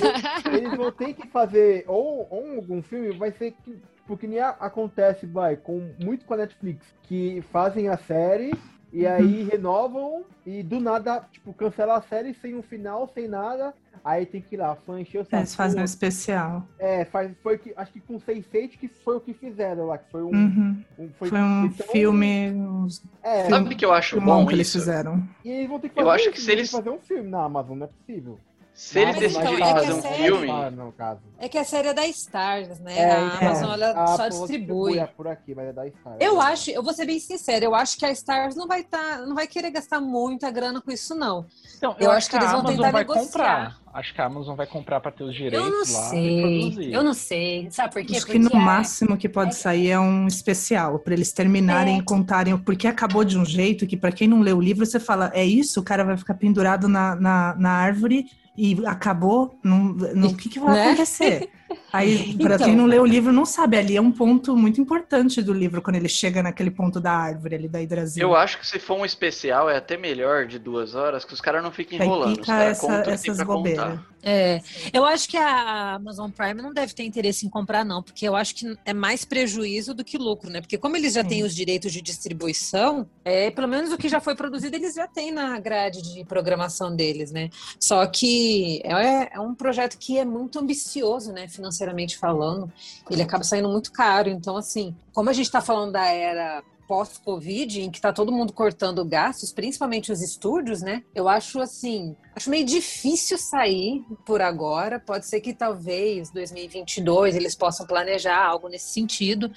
Eles 0.56 0.74
vão 0.74 0.90
ter 0.90 1.12
que 1.14 1.28
fazer 1.28 1.84
ou, 1.86 2.26
ou 2.30 2.56
algum 2.56 2.82
filme, 2.82 3.12
vai 3.12 3.30
ser 3.30 3.52
que, 3.62 3.78
porque 4.06 4.26
nem 4.26 4.40
a- 4.40 4.56
acontece, 4.58 5.26
vai, 5.26 5.54
com 5.56 5.92
muito 6.02 6.24
com 6.24 6.32
a 6.34 6.38
Netflix, 6.38 6.86
que 7.02 7.42
fazem 7.52 7.88
a 7.88 7.96
série 7.98 8.52
e 8.92 9.06
aí 9.06 9.44
renovam 9.44 10.24
e 10.46 10.62
do 10.62 10.80
nada, 10.80 11.24
tipo, 11.32 11.52
cancela 11.52 11.96
a 11.96 12.02
série 12.02 12.34
sem 12.34 12.54
um 12.56 12.62
final, 12.62 13.08
sem 13.14 13.28
nada. 13.28 13.72
Aí 14.02 14.24
tem 14.24 14.40
que 14.40 14.54
ir 14.54 14.58
lá, 14.58 14.74
fã 14.76 14.98
encher 14.98 15.18
o 15.20 15.24
saco. 15.24 15.36
Eles 15.36 15.54
fazem 15.54 15.78
um 15.80 15.84
especial. 15.84 16.66
É, 16.78 17.04
faz, 17.04 17.30
foi 17.42 17.58
que, 17.58 17.70
acho 17.76 17.92
que 17.92 18.00
com 18.00 18.18
Sense8 18.18 18.70
que 18.78 18.88
foi 18.88 19.16
o 19.16 19.20
que 19.20 19.34
fizeram 19.34 19.86
lá, 19.88 19.98
que 19.98 20.10
foi 20.10 20.22
um. 20.22 20.30
Uhum. 20.30 20.82
um- 20.98 21.08
Foi 21.18 21.30
um 21.30 21.66
então, 21.66 21.86
filme, 21.88 22.50
uns 22.52 23.02
É, 23.22 23.44
Sabe 23.50 23.74
o 23.74 23.76
que 23.76 23.84
eu 23.84 23.92
acho 23.92 24.18
bom 24.18 24.46
que 24.46 24.54
eles 24.54 24.68
isso? 24.68 24.78
fizeram. 24.78 25.22
e 25.44 25.50
eles 25.50 25.68
vão 25.68 25.78
ter 25.78 25.90
que 25.90 26.00
Eu 26.00 26.06
fazer 26.06 26.14
acho 26.16 26.24
isso, 26.24 26.32
que 26.32 26.40
se 26.40 26.50
eles- 26.50 26.70
fazer 26.70 26.88
um 26.88 26.98
filme 26.98 27.28
na 27.28 27.44
Amazon, 27.44 27.76
não 27.76 27.86
é 27.86 27.90
possível. 27.90 28.38
Se 28.80 28.98
eles 28.98 29.14
Mas 29.14 29.24
então, 29.36 29.42
decidirem 29.42 29.62
é 29.62 29.74
que 29.74 29.78
fazer 29.80 29.92
a 29.92 29.94
um 29.94 30.00
série- 30.02 30.14
filme, 30.24 30.50
Ah, 30.50 30.70
no 30.70 30.92
caso. 30.92 31.20
É 31.38 31.48
que 31.50 31.58
a 31.58 31.64
série 31.64 31.88
é 31.88 31.94
da 31.94 32.06
Stars, 32.06 32.80
né? 32.80 32.98
É, 32.98 33.12
a 33.12 33.20
então, 33.36 33.48
Amazon 33.48 33.72
ela 33.74 33.90
a 33.90 34.06
só 34.06 34.22
Apple 34.24 34.38
distribui. 34.38 34.98
é 34.98 35.06
por 35.06 35.28
aqui, 35.28 35.54
mas 35.54 35.66
é 35.68 35.72
da 35.74 35.86
Star. 35.86 36.16
Eu 36.18 36.40
acho, 36.40 36.70
eu 36.70 36.82
vou 36.82 36.94
ser 36.94 37.04
bem 37.04 37.20
sincera, 37.20 37.62
eu 37.62 37.74
acho 37.74 37.98
que 37.98 38.06
a 38.06 38.10
Stars 38.10 38.56
não 38.56 38.66
vai 38.66 38.82
tá, 38.82 39.18
não 39.26 39.34
vai 39.34 39.46
querer 39.46 39.70
gastar 39.70 40.00
muita 40.00 40.50
grana 40.50 40.80
com 40.80 40.90
isso, 40.90 41.14
não. 41.14 41.44
então, 41.76 41.94
eu 42.00 42.10
acho 42.10 42.30
que 42.30 42.36
eles 42.36 42.50
vão 42.50 42.64
tentar 42.64 42.90
vai 42.90 43.02
negociar. 43.02 43.24
comprar. 43.26 43.80
Acho 43.92 44.14
que 44.14 44.20
a 44.20 44.24
Amazon 44.24 44.56
vai 44.56 44.66
comprar 44.66 45.00
pra 45.00 45.10
ter 45.10 45.24
os 45.24 45.34
direitos 45.34 45.58
Eu 45.58 45.70
não 45.70 45.78
lá 45.80 45.84
sei. 46.08 46.96
Eu 46.96 47.02
não 47.02 47.12
sei. 47.14 47.68
Sabe 47.72 47.92
por 47.92 48.04
quê? 48.04 48.16
Acho 48.16 48.24
que 48.26 48.32
Porque 48.38 48.54
no 48.54 48.60
é- 48.60 48.64
máximo 48.64 49.16
que 49.16 49.28
pode 49.28 49.50
é- 49.50 49.52
sair 49.58 49.90
é 49.90 49.98
um 50.00 50.26
especial, 50.26 50.98
para 51.00 51.12
eles 51.12 51.32
terminarem 51.32 51.96
É. 51.96 51.98
e 51.98 52.02
contarem 52.02 52.54
o 52.54 52.58
porquê 52.58 52.86
acabou 52.86 53.24
de 53.24 53.36
um 53.36 53.44
jeito 53.44 53.86
que, 53.86 53.96
para 53.96 54.10
quem 54.12 54.26
não 54.28 54.40
lê 54.40 54.52
o 54.52 54.60
livro, 54.60 54.86
você 54.86 54.98
fala, 55.00 55.30
é 55.34 55.44
isso? 55.44 55.80
O 55.80 55.82
cara 55.82 56.02
vai 56.04 56.16
ficar 56.16 56.34
pendurado 56.34 56.88
na, 56.88 57.14
na, 57.16 57.54
na 57.56 57.70
árvore 57.72 58.26
e 58.60 58.86
acabou? 58.86 59.58
Não, 59.64 59.78
não, 60.14 60.28
o 60.28 60.36
que, 60.36 60.48
que 60.50 60.60
vai 60.60 60.74
Né? 60.74 60.86
acontecer? 60.88 61.48
Aí, 61.92 62.34
para 62.38 62.56
Então. 62.56 62.66
quem 62.66 62.76
não 62.76 62.84
lê 62.84 62.98
o 62.98 63.06
livro, 63.06 63.32
não 63.32 63.46
sabe. 63.46 63.78
Ali 63.78 63.96
é 63.96 64.00
um 64.00 64.12
ponto 64.12 64.54
muito 64.56 64.80
importante 64.80 65.40
do 65.40 65.52
livro, 65.52 65.80
quando 65.80 65.96
ele 65.96 66.08
chega 66.08 66.42
naquele 66.42 66.70
ponto 66.70 67.00
da 67.00 67.12
árvore 67.12 67.54
ali 67.54 67.68
da 67.68 67.80
Hidrasil. 67.80 68.22
eu 68.28 68.36
acho 68.36 68.58
que 68.58 68.66
se 68.66 68.78
for 68.78 68.98
um 68.98 69.04
especial 69.04 69.70
é 69.70 69.76
até 69.76 69.96
melhor 69.96 70.46
de 70.46 70.58
duas 70.58 70.94
horas, 70.94 71.24
que 71.24 71.32
os 71.32 71.40
caras 71.40 71.62
não 71.62 71.70
fiquem 71.72 71.98
enrolando. 71.98 72.32
Os 72.32 72.34
fica 72.40 72.46
caras 72.46 72.78
essa- 72.84 73.10
essas 73.10 73.42
bobeiras. 73.42 73.98
É, 74.22 74.60
eu 74.92 75.02
acho 75.06 75.26
que 75.30 75.38
a 75.38 75.94
Amazon 75.94 76.30
Prime 76.30 76.60
não 76.60 76.74
deve 76.74 76.92
ter 76.92 77.04
interesse 77.04 77.46
em 77.46 77.48
comprar, 77.48 77.82
não, 77.86 78.02
porque 78.02 78.28
eu 78.28 78.36
acho 78.36 78.54
que 78.54 78.76
é 78.84 78.92
mais 78.92 79.24
prejuízo 79.24 79.94
do 79.94 80.04
que 80.04 80.18
lucro, 80.18 80.50
né? 80.50 80.60
Porque 80.60 80.76
como 80.76 80.94
eles 80.94 81.14
já 81.14 81.22
Sim. 81.22 81.28
têm 81.28 81.42
os 81.42 81.54
direitos 81.54 81.90
de 81.90 82.02
distribuição, 82.02 83.08
é, 83.24 83.50
pelo 83.50 83.66
menos 83.66 83.92
o 83.92 83.96
que 83.96 84.08
já 84.10 84.20
foi 84.20 84.34
produzido, 84.34 84.76
eles 84.76 84.94
já 84.94 85.06
têm 85.08 85.32
na 85.32 85.58
grade 85.58 86.02
de 86.02 86.22
programação 86.26 86.94
deles, 86.94 87.30
né? 87.32 87.48
Só 87.78 88.04
que 88.06 88.49
é, 88.84 89.30
é 89.34 89.40
um 89.40 89.54
projeto 89.54 89.98
que 89.98 90.18
é 90.18 90.24
muito 90.24 90.58
ambicioso, 90.58 91.32
né? 91.32 91.48
Financeiramente 91.48 92.18
falando, 92.18 92.70
ele 93.10 93.22
acaba 93.22 93.44
saindo 93.44 93.68
muito 93.68 93.92
caro. 93.92 94.28
Então, 94.28 94.56
assim, 94.56 94.94
como 95.12 95.30
a 95.30 95.32
gente 95.32 95.46
está 95.46 95.60
falando 95.60 95.92
da 95.92 96.06
era 96.06 96.62
pós-Covid, 96.90 97.82
em 97.82 97.90
que 97.90 98.00
tá 98.00 98.12
todo 98.12 98.32
mundo 98.32 98.52
cortando 98.52 99.04
gastos, 99.04 99.52
principalmente 99.52 100.10
os 100.10 100.20
estúdios, 100.20 100.82
né? 100.82 101.04
Eu 101.14 101.28
acho 101.28 101.60
assim, 101.60 102.16
acho 102.40 102.50
meio 102.50 102.64
difícil 102.64 103.36
sair 103.36 104.02
por 104.24 104.40
agora. 104.40 104.98
Pode 104.98 105.26
ser 105.26 105.40
que 105.40 105.52
talvez 105.52 106.30
2022 106.30 107.36
eles 107.36 107.54
possam 107.54 107.86
planejar 107.86 108.42
algo 108.42 108.68
nesse 108.68 108.90
sentido, 108.92 109.52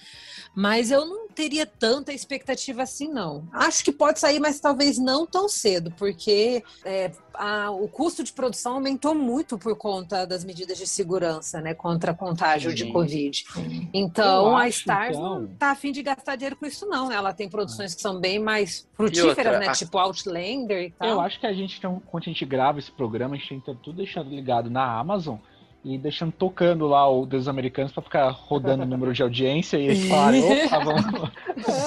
mas 0.53 0.91
eu 0.91 1.05
não 1.05 1.27
teria 1.29 1.65
tanta 1.65 2.13
expectativa 2.13 2.83
assim, 2.83 3.07
não. 3.07 3.47
Acho 3.51 3.83
que 3.83 3.91
pode 3.91 4.19
sair, 4.19 4.39
mas 4.39 4.59
talvez 4.59 4.99
não 4.99 5.25
tão 5.25 5.47
cedo, 5.49 5.91
porque 5.97 6.63
é, 6.85 7.09
a- 7.33 7.71
o 7.71 7.87
custo 7.87 8.23
de 8.23 8.31
produção 8.33 8.73
aumentou 8.73 9.15
muito 9.15 9.57
por 9.57 9.75
conta 9.75 10.25
das 10.27 10.43
medidas 10.43 10.77
de 10.77 10.85
segurança, 10.85 11.59
né? 11.59 11.73
Contra 11.73 12.13
contágio 12.13 12.73
de 12.75 12.83
Sim. 12.83 12.91
Covid. 12.93 13.45
Sim. 13.51 13.89
Então, 13.93 14.47
Eu 14.49 14.55
a 14.57 14.63
acho, 14.65 14.79
Stars 14.79 15.15
então- 15.17 15.39
não 15.39 15.47
tá 15.55 15.71
afim 15.71 15.91
de 15.91 16.03
gastar 16.03 16.35
dinheiro 16.35 16.55
com 16.57 16.65
isso, 16.65 16.85
não. 16.85 17.07
né? 17.09 17.15
Ela 17.15 17.33
tem 17.33 17.49
produções 17.49 17.95
que 17.95 18.01
são 18.01 18.19
bem 18.19 18.37
mais 18.37 18.87
frutíferas, 18.93 19.37
outra, 19.37 19.59
né? 19.59 19.67
a- 19.69 19.71
Tipo 19.73 19.97
Outlander 19.97 20.83
e 20.83 20.91
tal. 20.91 21.07
Eu 21.09 21.19
acho 21.21 21.39
que 21.39 21.47
a 21.47 21.53
gente, 21.53 21.79
quando 21.81 22.23
a 22.23 22.25
gente 22.25 22.45
grava 22.45 22.72
esse 22.79 22.91
programa, 22.91 23.35
a 23.35 23.37
gente 23.37 23.49
tenta 23.49 23.77
tudo 23.81 23.97
deixando 23.97 24.29
ligado 24.29 24.69
na 24.69 24.99
Amazon 24.99 25.37
e 25.83 25.97
deixando 25.97 26.31
tocando 26.31 26.87
lá 26.87 27.09
o 27.09 27.25
Deus 27.25 27.47
Americanos 27.47 27.91
pra 27.91 28.01
ficar 28.01 28.29
rodando 28.29 28.83
o 28.83 28.85
número 28.85 29.13
de 29.13 29.21
audiência 29.21 29.77
e 29.77 29.87
eles 29.87 30.07
falarem, 30.07 30.65
opa, 30.65 30.79
vamos. 30.79 31.31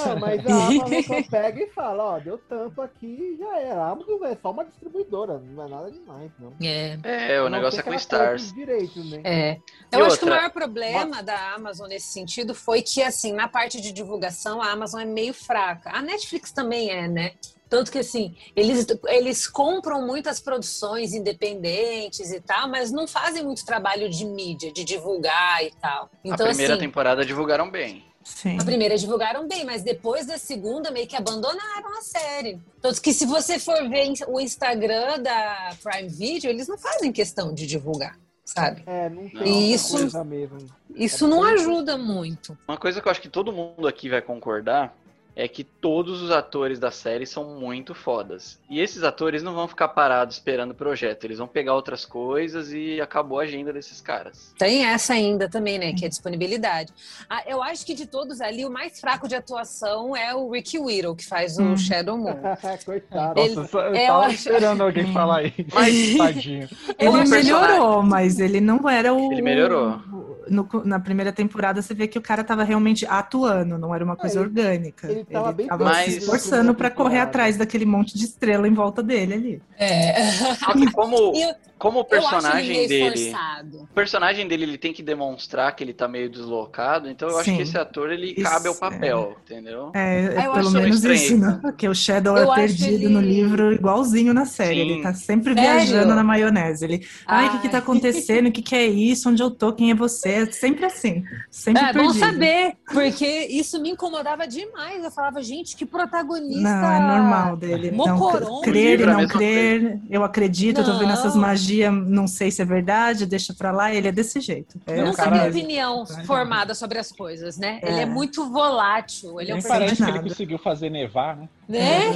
É, 0.07 0.15
mas 0.21 0.47
a 0.47 0.67
Amazon 0.67 1.03
só 1.03 1.23
pega 1.31 1.63
e 1.63 1.71
fala, 1.71 2.05
ó, 2.05 2.19
deu 2.19 2.39
tanto 2.47 2.83
aqui 2.83 3.07
e 3.07 3.39
já 3.39 3.59
era. 3.59 3.85
A 3.85 3.91
Amazon 3.93 4.23
é 4.25 4.37
só 4.37 4.51
uma 4.51 4.65
distribuidora, 4.67 5.39
não 5.39 5.65
é 5.65 5.69
nada 5.69 5.91
demais, 5.91 6.31
não. 6.39 6.53
É. 6.63 6.99
É, 7.03 7.41
o 7.41 7.45
não 7.45 7.57
negócio 7.57 7.81
é 7.81 7.83
com 7.83 7.95
Stars. 7.95 8.53
né? 8.53 9.21
É. 9.25 9.53
E 9.53 9.59
Eu 9.93 10.05
acho 10.05 10.19
que 10.19 10.25
o 10.25 10.29
outra, 10.29 10.37
maior 10.37 10.51
problema 10.51 11.23
da 11.23 11.55
Amazon 11.55 11.89
nesse 11.89 12.09
sentido 12.09 12.55
foi 12.55 12.83
que, 12.83 13.03
assim, 13.03 13.33
na 13.33 13.49
parte 13.49 13.81
de 13.81 13.93
divulgação, 13.93 14.61
a 14.61 14.71
Amazon 14.71 15.01
é 15.01 15.07
meio 15.07 15.33
fraca. 15.33 15.91
A 15.91 16.03
Netflix 16.03 16.53
também 16.53 16.91
é, 16.91 17.09
né? 17.09 17.33
Tanto 17.69 17.91
que, 17.91 17.99
assim, 17.99 18.37
eles, 18.55 18.87
eles 19.09 19.49
compram 19.49 20.07
muitas 20.07 20.39
produções 20.41 21.13
independentes 21.13 22.31
e 22.33 22.41
tal, 22.41 22.69
mas 22.69 22.91
não 22.91 23.07
fazem 23.09 23.43
muito 23.45 23.65
trabalho 23.65 24.09
de 24.09 24.25
mídia, 24.25 24.73
de 24.73 24.85
divulgar 24.85 25.65
e 25.65 25.71
tal. 25.81 26.11
Então, 26.25 26.47
a 26.47 26.49
primeira 26.51 26.75
assim, 26.75 26.83
temporada 26.83 27.25
divulgaram 27.25 27.71
bem. 27.71 28.05
Sim. 28.23 28.59
A 28.61 28.65
primeira 28.65 28.97
divulgaram 28.99 29.47
bem, 29.47 29.65
mas 29.65 29.83
depois 29.83 30.27
da 30.27 30.37
segunda 30.37 30.91
meio 30.91 31.07
que 31.07 31.15
abandonaram 31.15 31.97
a 31.97 32.03
série. 32.03 32.61
Tanto 32.83 33.01
que 33.01 33.13
se 33.13 33.25
você 33.25 33.59
for 33.59 33.89
ver 33.89 34.13
o 34.27 34.41
Instagram 34.41 35.21
da 35.21 35.71
Prime 35.83 36.09
Video, 36.09 36.51
eles 36.51 36.67
não 36.67 36.77
fazem 36.77 37.13
questão 37.13 37.55
de 37.55 37.67
divulgar, 37.69 38.19
sabe? 38.45 38.83
É, 38.85 39.09
não 39.09 39.29
tem 39.29 39.47
E 39.71 39.73
isso- 39.75 39.97
coisa 39.99 40.25
mesmo. 40.25 40.59
Isso 40.95 41.29
não 41.29 41.45
ajuda 41.45 41.97
muito. 41.97 42.59
Uma 42.67 42.77
coisa 42.77 43.01
que 43.01 43.07
eu 43.07 43.13
acho 43.13 43.21
que 43.21 43.29
todo 43.29 43.53
mundo 43.53 43.87
aqui 43.87 44.09
vai 44.09 44.21
concordar 44.23 44.93
é 45.39 45.47
que 45.47 45.63
todos 45.63 46.23
os 46.23 46.31
atores 46.31 46.79
da 46.79 46.91
série 46.91 47.27
são 47.27 47.45
muito 47.61 47.95
fodas. 47.95 48.59
E 48.71 48.81
esses 48.81 49.03
atores 49.03 49.43
não 49.43 49.55
vão 49.55 49.69
ficar 49.69 49.89
parados 49.89 50.37
esperando 50.37 50.71
o 50.71 50.75
projeto, 50.75 51.25
eles 51.25 51.37
vão 51.37 51.47
pegar 51.47 51.75
outras 51.75 52.07
coisas 52.07 52.73
e 52.73 52.99
acabou 53.03 53.39
a 53.39 53.43
agenda 53.43 53.71
desses 53.71 54.01
caras. 54.01 54.55
Tem 54.59 54.87
essa 54.87 55.13
ainda 55.13 55.47
também, 55.47 55.79
né? 55.79 55.93
Que 55.93 56.05
é 56.05 56.07
a 56.07 56.09
disponibilidade. 56.09 56.91
Ah, 57.29 57.43
eu 57.47 57.63
acho 57.63 57.85
que 57.85 57.93
de 57.95 58.07
todos 58.07 58.41
ali, 58.41 58.65
o 58.65 58.71
mais 58.71 58.99
fraco 58.99 59.29
de 59.29 59.35
atuação 59.35 60.17
é 60.17 60.35
o 60.35 60.51
Ricky 60.51 60.79
Whittle, 60.79 61.15
que 61.15 61.27
faz 61.27 61.59
o 61.59 61.63
Hum. 61.63 61.77
Shadow 61.77 62.17
Moon. 62.17 62.41
Coitado. 62.87 63.39
Ele- 63.39 63.55
Nossa, 63.57 63.77
eu 63.79 63.95
eu 63.95 64.07
tava 64.07 64.27
acho- 64.27 64.35
esperando 64.37 64.81
alguém 64.83 65.13
falar 65.13 65.43
isso. 65.45 65.55
Mas, 65.75 66.17
tadinho. 66.17 66.69
Ele 66.99 67.09
acho- 67.21 67.31
melhorou, 67.31 68.03
mas 68.03 68.39
ele 68.41 68.61
não 68.61 68.89
era 68.89 69.13
o. 69.13 69.31
Ele 69.33 69.43
melhorou. 69.43 70.01
no- 70.49 70.69
na 70.85 70.99
primeira 71.01 71.33
temporada 71.33 71.83
você 71.83 71.93
vê 71.93 72.07
que 72.07 72.19
o 72.19 72.23
cara 72.23 72.43
tava 72.45 72.63
realmente 72.63 73.05
atuando, 73.05 73.77
não 73.79 73.95
era 73.95 74.03
uma 74.05 74.17
coisa 74.17 74.39
ele- 74.39 74.47
orgânica. 74.49 75.11
ele 75.11 75.26
tava 75.33 75.53
bem 75.53 75.67
Mais- 75.81 76.13
se 76.13 76.19
esforçando 76.19 76.75
pra 76.75 76.91
correr 76.91 77.21
atrás 77.21 77.57
daquele 77.57 77.85
monte 77.85 78.17
de 78.17 78.25
estrela 78.25 78.67
em 78.69 78.75
volta 78.75 79.03
dele 79.03 79.35
ali. 79.35 79.63
É. 79.79 80.31
Só 80.55 80.73
que 80.73 80.91
como, 80.93 81.17
eu, 81.37 81.55
como 81.79 82.01
o 82.01 82.07
eu 82.11 82.19
acho 82.19 82.35
ele 82.37 82.41
personagem 82.41 82.89
dele. 82.89 83.35
O 83.75 83.87
personagem 83.95 84.49
dele 84.49 84.63
ele 84.65 84.79
tem 84.79 84.93
que 84.93 85.03
demonstrar 85.03 85.75
que 85.75 85.83
ele 85.85 85.93
tá 85.93 86.07
meio 86.09 86.31
deslocado, 86.31 87.09
então 87.11 87.29
eu 87.29 87.37
acho 87.39 87.51
Sim. 87.51 87.57
que 87.57 87.63
esse 87.63 87.77
ator 87.77 88.11
ele 88.11 88.33
Isso, 88.33 88.43
cabe 88.43 88.69
ao 88.69 88.75
papel, 88.75 89.37
entendeu? 89.45 89.91
É, 89.95 90.25
é 90.43 90.47
eu 90.47 90.53
pelo 90.53 90.69
acho 90.69 90.71
menos 90.73 90.97
estranho, 90.97 91.15
isso, 91.17 91.37
né? 91.39 91.59
Porque 91.61 91.89
o 91.89 91.95
Shadow 91.95 92.37
Eu 92.37 92.45
é 92.53 92.65
acho 92.65 92.77
perdido 92.79 93.05
ele- 93.05 93.09
no 93.09 93.21
livro 93.21 93.73
igualzinho 93.73 94.33
na 94.33 94.45
série. 94.47 94.75
Sim. 94.77 94.91
Ele 94.93 95.03
tá 95.03 95.13
sempre 95.15 95.55
Sério? 95.55 95.71
viajando 95.71 96.15
na 96.15 96.23
maionese. 96.25 96.85
Ele, 96.85 97.07
ai, 97.27 97.49
o 97.49 97.53
que 97.53 97.59
que 97.63 97.69
tá 97.69 97.79
acontecendo? 97.79 98.47
O 98.49 98.53
que 98.53 98.63
que 98.63 98.75
é 98.75 98.87
isso? 98.87 99.29
Onde 99.29 99.43
eu 99.43 99.51
tô? 99.51 99.73
Quem 99.73 99.91
é 99.91 99.95
você? 99.95 100.29
É 100.31 100.47
sempre 100.53 100.85
assim. 100.87 101.25
Sempre 101.51 101.83
É 101.83 101.93
bom 101.93 102.01
perdido. 102.01 102.19
saber, 102.19 102.75
porque 102.93 103.27
isso 103.51 103.81
me 103.81 103.91
incomodava 103.91 104.47
demais. 104.47 105.03
Eu 105.05 105.11
falava, 105.17 105.43
gente, 105.43 105.75
que 105.77 105.85
protagonista. 105.87 106.61
Não, 106.61 106.93
é 106.93 107.01
normal 107.01 107.57
dele. 107.57 107.91
Não, 107.91 108.07
Mocoron. 108.19 108.61
crer 108.61 109.01
e 109.01 109.03
é 109.03 109.07
não 109.07 109.27
crer. 109.27 109.99
Eu 110.11 110.23
acredito, 110.23 110.81
eu 110.81 110.85
tô 110.85 110.93
vendo 110.99 111.07
Não. 111.09 111.15
essas 111.15 111.35
magias, 111.35 111.93
não 111.93 112.27
sei 112.29 112.51
se 112.51 112.61
é 112.63 112.65
verdade, 112.65 113.25
deixa 113.27 113.53
pra 113.55 113.73
lá. 113.73 113.93
Ele 113.93 114.09
é 114.09 114.13
desse 114.13 114.41
jeito. 114.41 114.79
É, 114.87 114.93
Eu 114.93 114.97
Não, 114.99 115.05
nunca 115.07 115.25
cara, 115.25 115.39
tenho 115.39 115.51
opinião 115.51 116.07
formada 116.27 116.75
sobre 116.75 116.99
as 116.99 117.11
coisas, 117.11 117.57
né? 117.57 117.81
Ele 117.83 117.99
é 117.99 118.03
É. 118.03 118.07
muito 118.07 118.49
volátil. 118.53 119.41
Ele 119.41 119.51
é 119.51 119.55
um 119.55 119.57
Nem 119.57 119.63
sei 119.63 119.71
parece 119.71 119.97
que 120.05 120.11
ele 120.11 120.21
conseguiu 120.21 120.59
fazer 120.59 120.91
nevar, 120.91 121.37
né? 121.37 121.49
Né? 121.69 122.13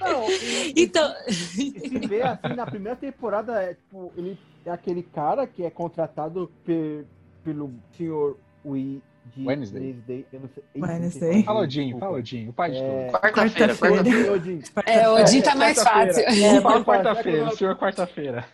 Não, 0.00 0.30
e- 0.30 0.74
Então, 0.86 1.12
e 1.28 1.32
se 1.32 1.98
vê 2.06 2.22
assim, 2.22 2.54
na 2.54 2.66
primeira 2.66 2.96
temporada, 2.96 3.60
é, 3.62 3.74
tipo, 3.74 4.12
ele 4.16 4.38
é 4.64 4.70
aquele 4.70 5.02
cara 5.02 5.46
que 5.46 5.64
é 5.64 5.70
contratado 5.70 6.50
pe- 6.64 7.04
pelo 7.42 7.72
senhor 7.96 8.36
Wee 8.64 9.02
de 9.34 9.46
Wednesday. 9.46 10.26
Eu 10.32 10.40
não 10.40 10.48
sei. 10.48 10.64
Wednesday. 10.76 11.42
Fala, 11.42 11.66
desculpa. 11.66 11.98
fala, 11.98 12.16
Odinho, 12.18 12.50
o 12.50 12.52
pai 12.52 12.70
de 12.70 12.76
É, 12.78 13.06
tudo. 13.06 13.12
Quarta-feira, 13.20 13.74
Quarta-feira. 13.74 13.74
quarta-feira. 13.76 14.32
Odin. 14.32 14.60
é, 14.86 15.08
o 15.08 15.14
Odin 15.20 15.40
tá 15.42 15.50
É, 15.50 15.54
mais 15.54 15.82
fácil. 15.82 16.22
É, 16.24 16.32
Fala 16.32 16.44
mais 16.44 16.62
fácil. 16.62 16.84
quarta-feira, 16.84 17.38
É, 17.38 17.44
o 17.46 17.56
senhor 17.56 17.76
quarta-feira. 17.76 18.44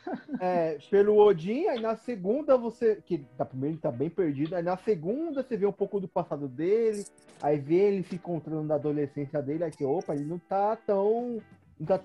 É, 0.41 0.79
pelo 0.91 1.17
Odin, 1.19 1.67
aí 1.69 1.81
na 1.81 1.97
segunda 1.97 2.57
você. 2.57 2.97
Que 3.05 3.25
na 3.39 3.45
primeira 3.45 3.75
ele 3.75 3.81
tá 3.83 3.91
bem 3.91 4.09
perdido, 4.11 4.55
aí 4.57 4.63
na 4.63 4.77
segunda 4.77 5.43
você 5.43 5.57
vê 5.57 5.67
um 5.67 5.73
pouco 5.73 6.01
do 6.01 6.09
passado 6.09 6.49
dele, 6.49 7.05
aí 7.43 7.59
vê 7.59 7.75
ele 7.77 8.03
se 8.05 8.15
encontrando 8.17 8.63
na 8.63 8.75
adolescência 8.77 9.41
dele, 9.43 9.65
aí 9.65 9.71
que, 9.71 9.85
opa, 9.85 10.15
ele 10.15 10.25
não 10.25 10.39
tá 10.39 10.77
tão. 10.87 11.41
Não 11.79 11.87
tá, 11.87 12.01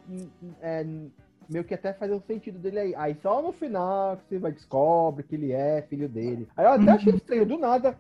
é, 0.62 0.86
meio 1.50 1.64
que 1.64 1.74
até 1.74 1.94
faz 1.94 2.12
o 2.12 2.20
sentido 2.28 2.60
dele 2.60 2.80
aí. 2.80 2.96
Aí 2.96 3.16
só 3.22 3.42
no 3.42 3.52
final 3.54 4.18
que 4.18 4.24
você 4.36 4.40
vai 4.40 4.52
descobre 4.52 5.24
que 5.24 5.36
ele 5.36 5.52
é 5.54 5.82
filho 5.90 6.10
dele. 6.10 6.48
Aí 6.58 6.66
eu 6.66 6.72
até 6.72 6.84
Uhum. 6.84 6.90
achei 6.92 7.14
estranho, 7.14 7.46
do 7.46 7.58
nada. 7.58 7.98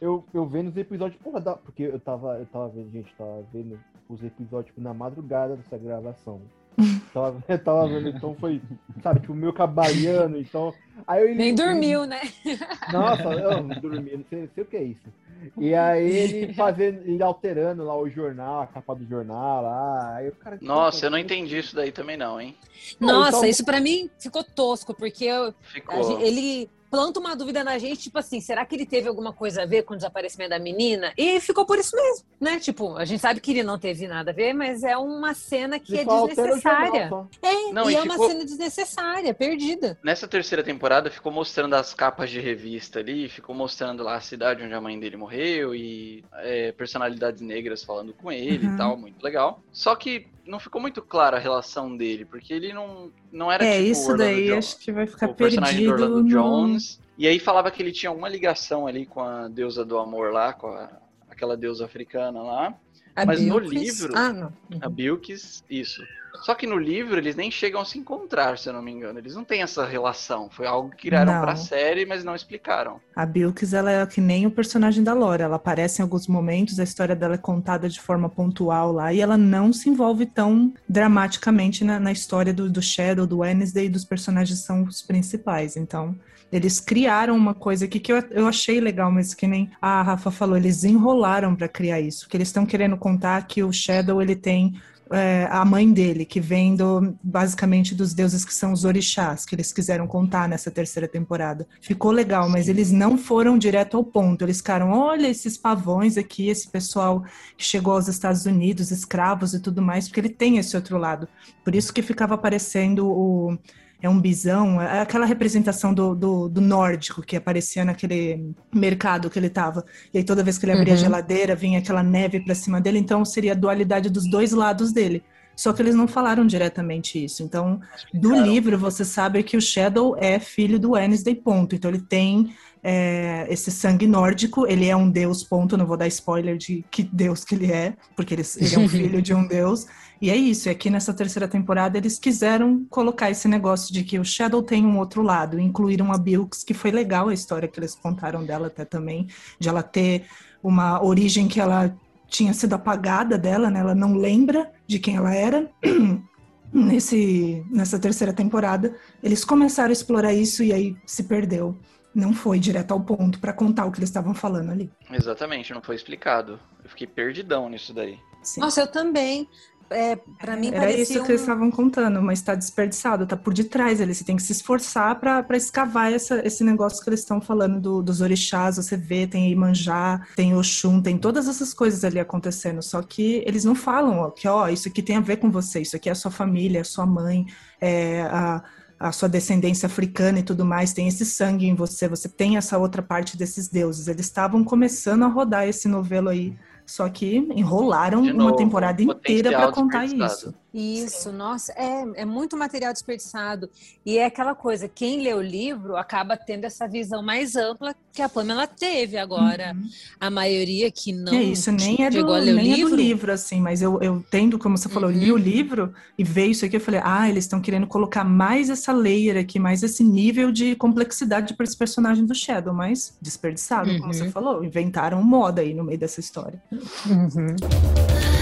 Eu, 0.00 0.24
eu 0.32 0.46
vendo 0.46 0.68
os 0.68 0.76
episódios, 0.76 1.20
porra, 1.22 1.40
da, 1.40 1.54
porque 1.56 1.84
eu 1.84 1.98
tava, 2.00 2.36
eu 2.38 2.46
tava 2.46 2.68
vendo, 2.68 2.90
gente, 2.92 3.14
tava 3.16 3.44
vendo 3.52 3.78
os 4.08 4.22
episódios 4.22 4.66
tipo, 4.66 4.80
na 4.80 4.92
madrugada 4.92 5.56
dessa 5.56 5.78
gravação. 5.78 6.40
tava, 7.12 7.42
eu 7.48 7.58
tava 7.64 7.88
vendo, 7.88 8.08
então 8.10 8.34
foi, 8.36 8.60
sabe, 9.02 9.20
tipo, 9.20 9.34
meio 9.34 9.52
cabaliano, 9.52 10.38
então. 10.38 10.72
Aí 11.06 11.30
eu, 11.30 11.34
Nem 11.34 11.54
dormiu, 11.54 12.04
né? 12.06 12.20
Nossa, 12.92 13.24
eu 13.32 13.62
não 13.62 13.80
dormi, 13.80 14.16
não 14.16 14.24
sei, 14.28 14.48
sei 14.54 14.64
o 14.64 14.66
que 14.66 14.76
é 14.76 14.82
isso. 14.84 15.08
E 15.56 15.74
aí 15.74 16.10
ele 16.10 16.52
fazendo, 16.54 17.00
ele 17.06 17.22
alterando 17.22 17.82
lá 17.84 17.96
o 17.96 18.08
jornal, 18.08 18.60
a 18.62 18.66
capa 18.66 18.94
do 18.94 19.06
jornal 19.06 19.62
lá. 19.62 20.16
Aí 20.16 20.28
o 20.28 20.32
cara, 20.36 20.58
Nossa, 20.60 21.06
eu 21.06 21.10
não 21.10 21.18
entendi 21.18 21.58
isso 21.58 21.74
daí 21.74 21.90
também 21.92 22.16
não, 22.16 22.40
hein? 22.40 22.54
Nossa, 22.98 23.38
então- 23.38 23.48
isso 23.48 23.64
pra 23.64 23.80
mim 23.80 24.10
ficou 24.18 24.44
tosco, 24.44 24.94
porque 24.94 25.24
eu- 25.24 25.54
Ficou. 25.62 26.20
ele 26.20 26.68
planta 26.90 27.20
uma 27.20 27.36
dúvida 27.36 27.62
na 27.62 27.78
gente, 27.78 28.00
tipo 28.02 28.18
assim, 28.18 28.40
será 28.40 28.64
que 28.66 28.74
ele 28.74 28.84
teve 28.86 29.08
alguma 29.08 29.32
coisa 29.32 29.62
a 29.62 29.66
ver 29.66 29.82
com 29.84 29.94
o 29.94 29.96
desaparecimento 29.96 30.50
da 30.50 30.58
menina? 30.58 31.12
E 31.16 31.38
ficou 31.40 31.64
por 31.64 31.78
isso 31.78 31.94
mesmo, 31.94 32.24
né? 32.40 32.58
Tipo, 32.58 32.96
a 32.96 33.04
gente 33.04 33.20
sabe 33.20 33.40
que 33.40 33.50
ele 33.52 33.62
não 33.62 33.78
teve 33.78 34.06
nada 34.08 34.30
a 34.30 34.34
ver, 34.34 34.52
mas 34.52 34.82
é 34.82 34.96
uma 34.96 35.32
cena 35.34 35.78
que 35.78 35.96
é 35.98 36.04
desnecessária. 36.04 37.10
É, 37.42 37.72
Não, 37.72 37.88
e 37.90 37.94
e 37.94 37.96
é 37.96 38.02
uma 38.02 38.14
ficou- 38.14 38.28
cena 38.28 38.44
desnecessária, 38.44 39.32
perdida. 39.34 39.98
Nessa 40.02 40.26
terceira 40.26 40.62
temporada 40.62 41.10
ficou 41.10 41.30
mostrando 41.32 41.74
as 41.74 41.94
capas 41.94 42.30
de 42.30 42.40
revista 42.40 42.98
ali, 42.98 43.28
ficou 43.28 43.54
mostrando 43.54 44.02
lá 44.02 44.16
a 44.16 44.20
cidade 44.20 44.62
onde 44.62 44.74
a 44.74 44.80
mãe 44.80 44.98
dele 44.98 45.16
morreu 45.16 45.74
e 45.74 46.24
é, 46.34 46.72
personalidades 46.72 47.40
negras 47.40 47.84
falando 47.84 48.12
com 48.12 48.30
ele 48.32 48.66
Uhum. 48.66 48.74
e 48.74 48.76
tal, 48.76 48.96
muito 48.96 49.22
legal. 49.22 49.62
Só 49.72 49.94
que 49.94 50.26
não 50.50 50.58
ficou 50.58 50.80
muito 50.80 51.00
clara 51.00 51.36
a 51.36 51.40
relação 51.40 51.96
dele, 51.96 52.24
porque 52.24 52.52
ele 52.52 52.72
não, 52.72 53.10
não 53.32 53.50
era 53.50 53.64
É, 53.64 53.76
tipo 53.76 53.88
o 53.88 53.92
isso 53.92 54.02
Orlando 54.10 54.18
daí 54.18 54.46
Jo- 54.48 54.56
acho 54.58 54.78
que 54.78 54.92
vai 54.92 55.06
ficar 55.06 55.28
o 55.30 55.34
personagem 55.34 55.76
perdido. 55.78 55.96
do 55.96 56.02
Orlando 56.02 56.22
no- 56.22 56.28
Jones. 56.28 57.00
E 57.16 57.28
aí 57.28 57.38
falava 57.38 57.70
que 57.70 57.82
ele 57.82 57.92
tinha 57.92 58.10
uma 58.10 58.28
ligação 58.28 58.86
ali 58.86 59.06
com 59.06 59.20
a 59.22 59.46
deusa 59.48 59.84
do 59.84 59.98
amor 59.98 60.32
lá, 60.32 60.52
com 60.52 60.66
a- 60.68 60.90
aquela 61.30 61.56
deusa 61.56 61.84
africana 61.84 62.42
lá, 62.42 62.74
A 63.16 63.26
Mas 63.26 63.40
no 63.42 63.58
livro- 63.58 64.12
Ah, 64.16 64.32
não. 64.32 64.52
a 64.80 64.88
Bilkis, 64.88 65.64
isso. 65.68 66.00
Só 66.42 66.54
que 66.54 66.66
no 66.66 66.78
livro 66.78 67.18
eles 67.18 67.36
nem 67.36 67.50
chegam 67.50 67.80
a 67.80 67.84
se 67.84 67.98
encontrar, 67.98 68.58
se 68.58 68.68
eu 68.68 68.72
não 68.72 68.82
me 68.82 68.90
engano. 68.90 69.18
Eles 69.18 69.34
não 69.34 69.44
têm 69.44 69.62
essa 69.62 69.84
relação. 69.84 70.48
Foi 70.48 70.66
algo 70.66 70.90
que 70.90 71.08
criaram 71.08 71.34
Não. 71.34 71.40
pra 71.42 71.56
série, 71.56 72.06
mas 72.06 72.24
não 72.24 72.34
explicaram. 72.34 73.00
A 73.14 73.26
Bilkis, 73.26 73.74
ela 73.74 73.90
é 73.90 74.06
que 74.06 74.20
nem 74.20 74.46
o 74.46 74.50
personagem 74.50 75.04
da 75.04 75.12
Laura. 75.12 75.44
Ela 75.44 75.56
aparece 75.56 76.00
em 76.00 76.04
alguns 76.04 76.26
momentos, 76.26 76.78
a 76.80 76.84
história 76.84 77.14
dela 77.14 77.34
é 77.34 77.38
contada 77.38 77.88
de 77.88 78.00
forma 78.00 78.28
pontual 78.28 78.92
lá, 78.92 79.12
e 79.12 79.20
ela 79.20 79.36
não 79.36 79.72
se 79.72 79.88
envolve 79.88 80.26
tão 80.26 80.72
dramaticamente 80.88 81.84
na, 81.84 82.00
na 82.00 82.12
história 82.12 82.52
do, 82.52 82.70
do 82.70 82.80
Shadow, 82.80 83.26
do 83.26 83.38
Wednesday 83.38 83.86
e 83.86 83.90
dos 83.90 84.04
personagens 84.04 84.60
são 84.60 84.84
os 84.84 85.02
principais. 85.02 85.76
Então, 85.76 86.16
eles 86.52 86.80
criaram 86.80 87.36
uma 87.36 87.54
coisa 87.54 87.84
aqui 87.84 88.00
que 88.00 88.12
eu, 88.12 88.18
eu 88.30 88.46
achei 88.46 88.80
legal, 88.80 89.10
mas 89.10 89.34
que 89.34 89.46
nem 89.46 89.70
a 89.80 90.02
Rafa 90.02 90.30
falou, 90.30 90.56
eles 90.56 90.82
enrolaram 90.84 91.54
para 91.54 91.68
criar 91.68 92.00
isso. 92.00 92.28
Que 92.28 92.36
eles 92.36 92.48
estão 92.48 92.66
querendo 92.66 92.96
contar 92.96 93.46
que 93.46 93.62
o 93.62 93.72
Shadow, 93.72 94.20
ele 94.20 94.34
tem 94.34 94.74
é, 95.12 95.48
a 95.50 95.64
mãe 95.64 95.90
dele, 95.92 96.24
que 96.24 96.40
vem 96.40 96.76
do, 96.76 97.16
basicamente 97.22 97.94
dos 97.94 98.14
deuses 98.14 98.44
que 98.44 98.54
são 98.54 98.72
os 98.72 98.84
orixás, 98.84 99.44
que 99.44 99.54
eles 99.54 99.72
quiseram 99.72 100.06
contar 100.06 100.48
nessa 100.48 100.70
terceira 100.70 101.08
temporada. 101.08 101.66
Ficou 101.80 102.12
legal, 102.12 102.48
mas 102.48 102.68
eles 102.68 102.92
não 102.92 103.18
foram 103.18 103.58
direto 103.58 103.96
ao 103.96 104.04
ponto. 104.04 104.44
Eles 104.44 104.58
ficaram, 104.58 104.92
olha 104.92 105.26
esses 105.26 105.56
pavões 105.56 106.16
aqui, 106.16 106.48
esse 106.48 106.68
pessoal 106.68 107.24
que 107.56 107.64
chegou 107.64 107.94
aos 107.94 108.08
Estados 108.08 108.46
Unidos, 108.46 108.90
escravos 108.90 109.52
e 109.52 109.60
tudo 109.60 109.82
mais, 109.82 110.06
porque 110.06 110.20
ele 110.20 110.28
tem 110.28 110.58
esse 110.58 110.76
outro 110.76 110.96
lado. 110.96 111.28
Por 111.64 111.74
isso 111.74 111.92
que 111.92 112.02
ficava 112.02 112.34
aparecendo 112.34 113.06
o. 113.06 113.58
É 114.02 114.08
um 114.08 114.18
bisão, 114.20 114.80
é 114.80 115.00
aquela 115.00 115.26
representação 115.26 115.92
do, 115.92 116.14
do, 116.14 116.48
do 116.48 116.60
nórdico 116.60 117.20
que 117.22 117.36
aparecia 117.36 117.84
naquele 117.84 118.54
mercado 118.74 119.28
que 119.28 119.38
ele 119.38 119.48
estava. 119.48 119.84
E 120.12 120.18
aí 120.18 120.24
toda 120.24 120.42
vez 120.42 120.56
que 120.56 120.64
ele 120.64 120.72
abria 120.72 120.94
a 120.94 120.96
Uhum. 120.96 121.02
geladeira, 121.02 121.54
vinha 121.54 121.78
aquela 121.80 122.02
neve 122.02 122.40
para 122.40 122.54
cima 122.54 122.80
dele, 122.80 122.98
então 122.98 123.24
seria 123.24 123.52
a 123.52 123.54
dualidade 123.54 124.08
dos 124.08 124.28
dois 124.30 124.52
lados 124.52 124.92
dele. 124.92 125.22
Só 125.54 125.74
que 125.74 125.82
eles 125.82 125.94
não 125.94 126.08
falaram 126.08 126.46
diretamente 126.46 127.22
isso. 127.22 127.42
Então, 127.42 127.80
do 128.14 128.34
livro, 128.34 128.78
você 128.78 129.04
sabe 129.04 129.42
que 129.42 129.58
o 129.58 129.60
Shadow 129.60 130.16
é 130.18 130.38
filho 130.38 130.78
do 130.78 130.92
Wednesday, 130.92 131.34
ponto. 131.34 131.74
Então, 131.74 131.90
ele 131.90 132.00
tem 132.00 132.54
é, 132.82 133.46
esse 133.50 133.70
sangue 133.70 134.06
nórdico, 134.06 134.66
ele 134.66 134.88
é 134.88 134.96
um 134.96 135.10
deus, 135.10 135.44
ponto. 135.44 135.76
Não 135.76 135.84
vou 135.86 135.98
dar 135.98 136.06
spoiler 136.06 136.56
de 136.56 136.82
que 136.90 137.02
deus 137.02 137.44
que 137.44 137.54
ele 137.54 137.70
é, 137.70 137.92
porque 138.16 138.32
ele, 138.32 138.42
ele 138.56 138.74
é 138.74 138.78
um 138.78 138.88
filho 138.88 139.20
de 139.20 139.34
um 139.34 139.46
deus. 139.46 139.86
E 140.20 140.28
é 140.28 140.36
isso, 140.36 140.68
e 140.68 140.70
aqui 140.70 140.90
nessa 140.90 141.14
terceira 141.14 141.48
temporada 141.48 141.96
eles 141.96 142.18
quiseram 142.18 142.84
colocar 142.90 143.30
esse 143.30 143.48
negócio 143.48 143.92
de 143.92 144.04
que 144.04 144.18
o 144.18 144.24
Shadow 144.24 144.62
tem 144.62 144.84
um 144.84 144.98
outro 144.98 145.22
lado, 145.22 145.58
incluíram 145.58 146.12
a 146.12 146.18
Bilks, 146.18 146.62
que 146.62 146.74
foi 146.74 146.90
legal 146.90 147.28
a 147.28 147.34
história 147.34 147.66
que 147.66 147.80
eles 147.80 147.94
contaram 147.94 148.44
dela 148.44 148.66
até 148.66 148.84
também, 148.84 149.28
de 149.58 149.68
ela 149.68 149.82
ter 149.82 150.26
uma 150.62 151.02
origem 151.02 151.48
que 151.48 151.58
ela 151.58 151.96
tinha 152.28 152.52
sido 152.52 152.74
apagada 152.74 153.38
dela, 153.38 153.70
né? 153.70 153.80
Ela 153.80 153.94
não 153.94 154.14
lembra 154.14 154.70
de 154.86 154.98
quem 154.98 155.16
ela 155.16 155.34
era. 155.34 155.68
Nesse, 156.72 157.66
nessa 157.68 157.98
terceira 157.98 158.32
temporada, 158.32 158.94
eles 159.20 159.44
começaram 159.44 159.88
a 159.88 159.92
explorar 159.92 160.32
isso 160.32 160.62
e 160.62 160.72
aí 160.72 160.96
se 161.04 161.24
perdeu. 161.24 161.76
Não 162.14 162.32
foi 162.32 162.60
direto 162.60 162.92
ao 162.92 163.00
ponto 163.00 163.40
para 163.40 163.52
contar 163.52 163.86
o 163.86 163.90
que 163.90 163.98
eles 163.98 164.08
estavam 164.08 164.32
falando 164.32 164.70
ali. 164.70 164.88
Exatamente, 165.10 165.74
não 165.74 165.82
foi 165.82 165.96
explicado. 165.96 166.60
Eu 166.84 166.90
fiquei 166.90 167.08
perdidão 167.08 167.68
nisso 167.68 167.92
daí. 167.92 168.20
Sim. 168.40 168.60
Nossa, 168.60 168.82
eu 168.82 168.86
também. 168.86 169.48
É, 169.90 170.14
para 170.14 170.56
mim 170.56 170.68
Era 170.68 170.80
parecia 170.80 171.02
isso 171.02 171.12
que 171.14 171.18
um- 171.20 171.24
eles 171.30 171.40
estavam 171.40 171.68
contando, 171.70 172.22
mas 172.22 172.40
tá 172.40 172.54
desperdiçado, 172.54 173.26
tá 173.26 173.36
por 173.36 173.52
detrás 173.52 174.00
ali. 174.00 174.14
Você 174.14 174.22
tem 174.22 174.36
que 174.36 174.42
se 174.42 174.52
esforçar 174.52 175.18
pra 175.18 175.44
escavar 175.56 176.12
essa- 176.12 176.40
esse 176.46 176.62
negócio 176.62 177.02
que 177.02 177.10
eles 177.10 177.20
estão 177.20 177.40
falando 177.40 177.80
do- 177.80 178.02
dos 178.02 178.20
orixás. 178.20 178.76
Você 178.76 178.96
vê, 178.96 179.26
tem 179.26 179.50
Imanjá, 179.50 180.24
tem 180.36 180.54
Oxum, 180.54 181.02
tem 181.02 181.18
todas 181.18 181.48
essas 181.48 181.74
coisas 181.74 182.04
ali 182.04 182.20
acontecendo. 182.20 182.80
Só 182.82 183.02
que 183.02 183.42
eles 183.44 183.64
não 183.64 183.74
falam 183.74 184.18
ó, 184.20 184.30
que, 184.30 184.46
ó, 184.46 184.68
isso 184.68 184.86
aqui 184.88 185.02
tem 185.02 185.16
a 185.16 185.20
ver 185.20 185.38
com 185.38 185.50
você, 185.50 185.80
isso 185.80 185.96
aqui 185.96 186.08
é 186.08 186.12
a 186.12 186.14
sua 186.14 186.30
família, 186.30 186.82
a 186.82 186.84
sua 186.84 187.04
mãe, 187.04 187.46
é 187.80 188.22
a, 188.22 188.62
a 189.00 189.10
sua 189.12 189.28
descendência 189.28 189.86
africana 189.86 190.38
e 190.38 190.42
tudo 190.44 190.64
mais, 190.64 190.92
tem 190.92 191.08
esse 191.08 191.24
sangue 191.26 191.66
em 191.66 191.74
você, 191.74 192.06
você 192.06 192.28
tem 192.28 192.56
essa 192.58 192.78
outra 192.78 193.02
parte 193.02 193.36
desses 193.36 193.66
deuses. 193.66 194.06
Eles 194.06 194.26
estavam 194.26 194.62
começando 194.62 195.24
a 195.24 195.26
rodar 195.28 195.66
esse 195.66 195.88
novelo 195.88 196.28
aí. 196.28 196.54
Só 196.90 197.08
que 197.08 197.36
enrolaram 197.54 198.20
uma 198.20 198.56
temporada 198.56 199.00
inteira 199.00 199.52
para 199.52 199.70
contar 199.70 200.00
desperdiçado. 200.08 200.56
Isso. 200.72 201.00
Isso, 201.20 201.32
nossa, 201.32 201.72
é, 201.72 202.22
é 202.22 202.24
muito 202.24 202.56
material 202.56 202.92
desperdiçado. 202.92 203.68
E 204.04 204.18
é 204.18 204.26
aquela 204.26 204.54
coisa, 204.54 204.88
quem 204.88 205.22
lê 205.22 205.34
o 205.34 205.40
livro 205.40 205.96
acaba 205.96 206.36
tendo 206.36 206.64
essa 206.64 206.86
visão 206.88 207.22
mais 207.22 207.56
ampla 207.56 207.94
que 208.12 208.22
a 208.22 208.28
Pamela 208.28 208.66
teve 208.66 209.16
agora. 209.16 209.72
Uhum. 209.74 209.88
A 210.18 210.30
maioria 210.30 210.90
que 210.90 211.12
não 211.12 211.32
é 211.32 211.42
isso, 211.42 211.70
nem 211.72 212.04
é, 212.04 212.10
do, 212.10 212.24
nem 212.40 212.72
é 212.72 212.76
do 212.76 212.82
livro. 212.88 212.96
livro, 212.96 213.32
assim, 213.32 213.60
mas 213.60 213.82
eu, 213.82 214.00
eu 214.02 214.24
tendo, 214.30 214.58
como 214.58 214.76
você 214.78 214.88
falou, 214.88 215.10
eu 215.10 215.16
li 215.16 215.30
Uhum. 215.30 215.36
o 215.36 215.40
livro 215.40 215.94
e 216.18 216.24
veio 216.24 216.50
isso 216.52 216.64
aqui, 216.64 216.76
eu 216.76 216.80
falei, 216.80 217.00
ah, 217.04 217.28
eles 217.28 217.44
estão 217.44 217.60
querendo 217.60 217.86
colocar 217.86 218.24
mais 218.24 218.68
essa 218.70 218.92
layer 218.92 219.36
aqui, 219.36 219.58
mais 219.58 219.82
esse 219.82 220.02
nível 220.04 220.50
de 220.52 220.74
complexidade 220.76 221.54
para 221.54 221.64
esse 221.64 221.76
personagem 221.76 222.24
do 222.26 222.34
Shadow, 222.34 222.72
mas 222.74 223.16
desperdiçado, 223.20 223.90
como 223.92 224.04
Uhum. 224.04 224.12
você 224.12 224.30
falou, 224.30 224.64
inventaram 224.64 225.22
moda 225.22 225.60
aí 225.62 225.74
no 225.74 225.84
meio 225.84 225.98
dessa 225.98 226.20
história. 226.20 226.60
Uhum. 226.72 228.39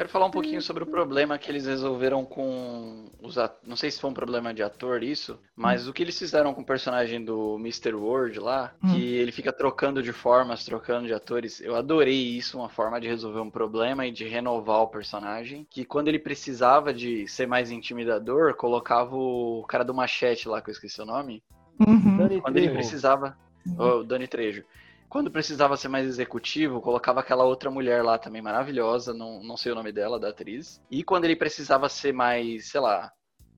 Quero 0.00 0.08
falar 0.08 0.24
um 0.24 0.30
pouquinho 0.30 0.62
sobre 0.62 0.82
o 0.82 0.86
problema 0.86 1.36
que 1.36 1.50
eles 1.50 1.66
resolveram 1.66 2.24
com 2.24 3.10
os 3.20 3.36
at... 3.36 3.52
Não 3.66 3.76
sei 3.76 3.90
se 3.90 4.00
foi 4.00 4.08
um 4.08 4.14
problema 4.14 4.54
de 4.54 4.62
ator 4.62 5.02
isso, 5.02 5.38
mas 5.54 5.86
o 5.86 5.92
que 5.92 6.02
eles 6.02 6.18
fizeram 6.18 6.54
com 6.54 6.62
o 6.62 6.64
personagem 6.64 7.22
do 7.22 7.58
Mr. 7.58 7.92
World 7.92 8.40
lá, 8.40 8.72
Hum. 8.82 8.94
que 8.94 9.14
ele 9.16 9.30
fica 9.30 9.52
trocando 9.52 10.02
de 10.02 10.10
formas, 10.10 10.64
trocando 10.64 11.06
de 11.06 11.12
atores. 11.12 11.60
Eu 11.60 11.76
adorei 11.76 12.16
isso, 12.16 12.56
uma 12.56 12.70
forma 12.70 12.98
de 12.98 13.08
resolver 13.08 13.40
um 13.40 13.50
problema 13.50 14.06
e 14.06 14.10
de 14.10 14.26
renovar 14.26 14.80
o 14.80 14.88
personagem. 14.88 15.66
Que 15.68 15.84
quando 15.84 16.08
ele 16.08 16.18
precisava 16.18 16.94
de 16.94 17.28
ser 17.28 17.46
mais 17.46 17.70
intimidador, 17.70 18.54
colocava 18.54 19.14
o 19.14 19.66
cara 19.68 19.84
do 19.84 19.92
machete 19.92 20.48
lá, 20.48 20.62
que 20.62 20.70
eu 20.70 20.72
esqueci 20.72 20.98
o 21.02 21.04
nome. 21.04 21.42
Uhum. 21.78 22.40
Quando 22.40 22.56
ele 22.56 22.70
precisava. 22.70 23.36
O 23.78 24.02
Dani 24.02 24.26
Trejo. 24.26 24.64
Quando 25.10 25.30
precisava 25.30 25.76
ser 25.76 25.88
mais 25.88 26.06
executivo, 26.06 26.80
colocava 26.80 27.18
aquela 27.18 27.42
outra 27.44 27.68
mulher 27.68 28.02
lá 28.02 28.16
também 28.16 28.40
maravilhosa, 28.40 29.12
não, 29.12 29.42
não 29.42 29.56
sei 29.56 29.72
o 29.72 29.74
nome 29.74 29.90
dela, 29.90 30.20
da 30.20 30.28
atriz. 30.28 30.80
E 30.88 31.02
quando 31.02 31.24
ele 31.24 31.34
precisava 31.34 31.88
ser 31.88 32.12
mais, 32.12 32.70
sei 32.70 32.80
lá, 32.80 33.10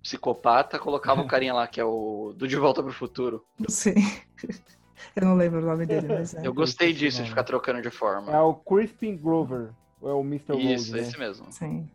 psicopata, 0.02 0.78
colocava 0.78 1.20
o 1.20 1.26
carinha 1.28 1.52
lá, 1.52 1.66
que 1.68 1.78
é 1.78 1.84
o 1.84 2.32
do 2.34 2.48
De 2.48 2.56
Volta 2.56 2.82
pro 2.82 2.90
Futuro. 2.92 3.44
Sim. 3.68 3.94
Eu 5.14 5.26
não 5.26 5.34
lembro 5.34 5.60
o 5.60 5.66
nome 5.66 5.84
dele, 5.84 6.08
mas 6.08 6.34
é. 6.34 6.46
Eu 6.46 6.54
gostei 6.54 6.92
disso, 6.94 7.22
de 7.22 7.28
ficar 7.28 7.44
trocando 7.44 7.82
de 7.82 7.88
É 7.88 7.90
forma. 7.90 8.42
o 8.42 8.54
Crispin 8.54 9.16
Glover. 9.16 9.70
Ou 10.00 10.08
é 10.10 10.14
o 10.14 10.20
Mr. 10.22 10.56
Isso, 10.56 10.90
World, 10.90 10.92
né? 10.92 10.98
esse 11.00 11.18
mesmo. 11.18 11.46
Sim. 11.52 11.90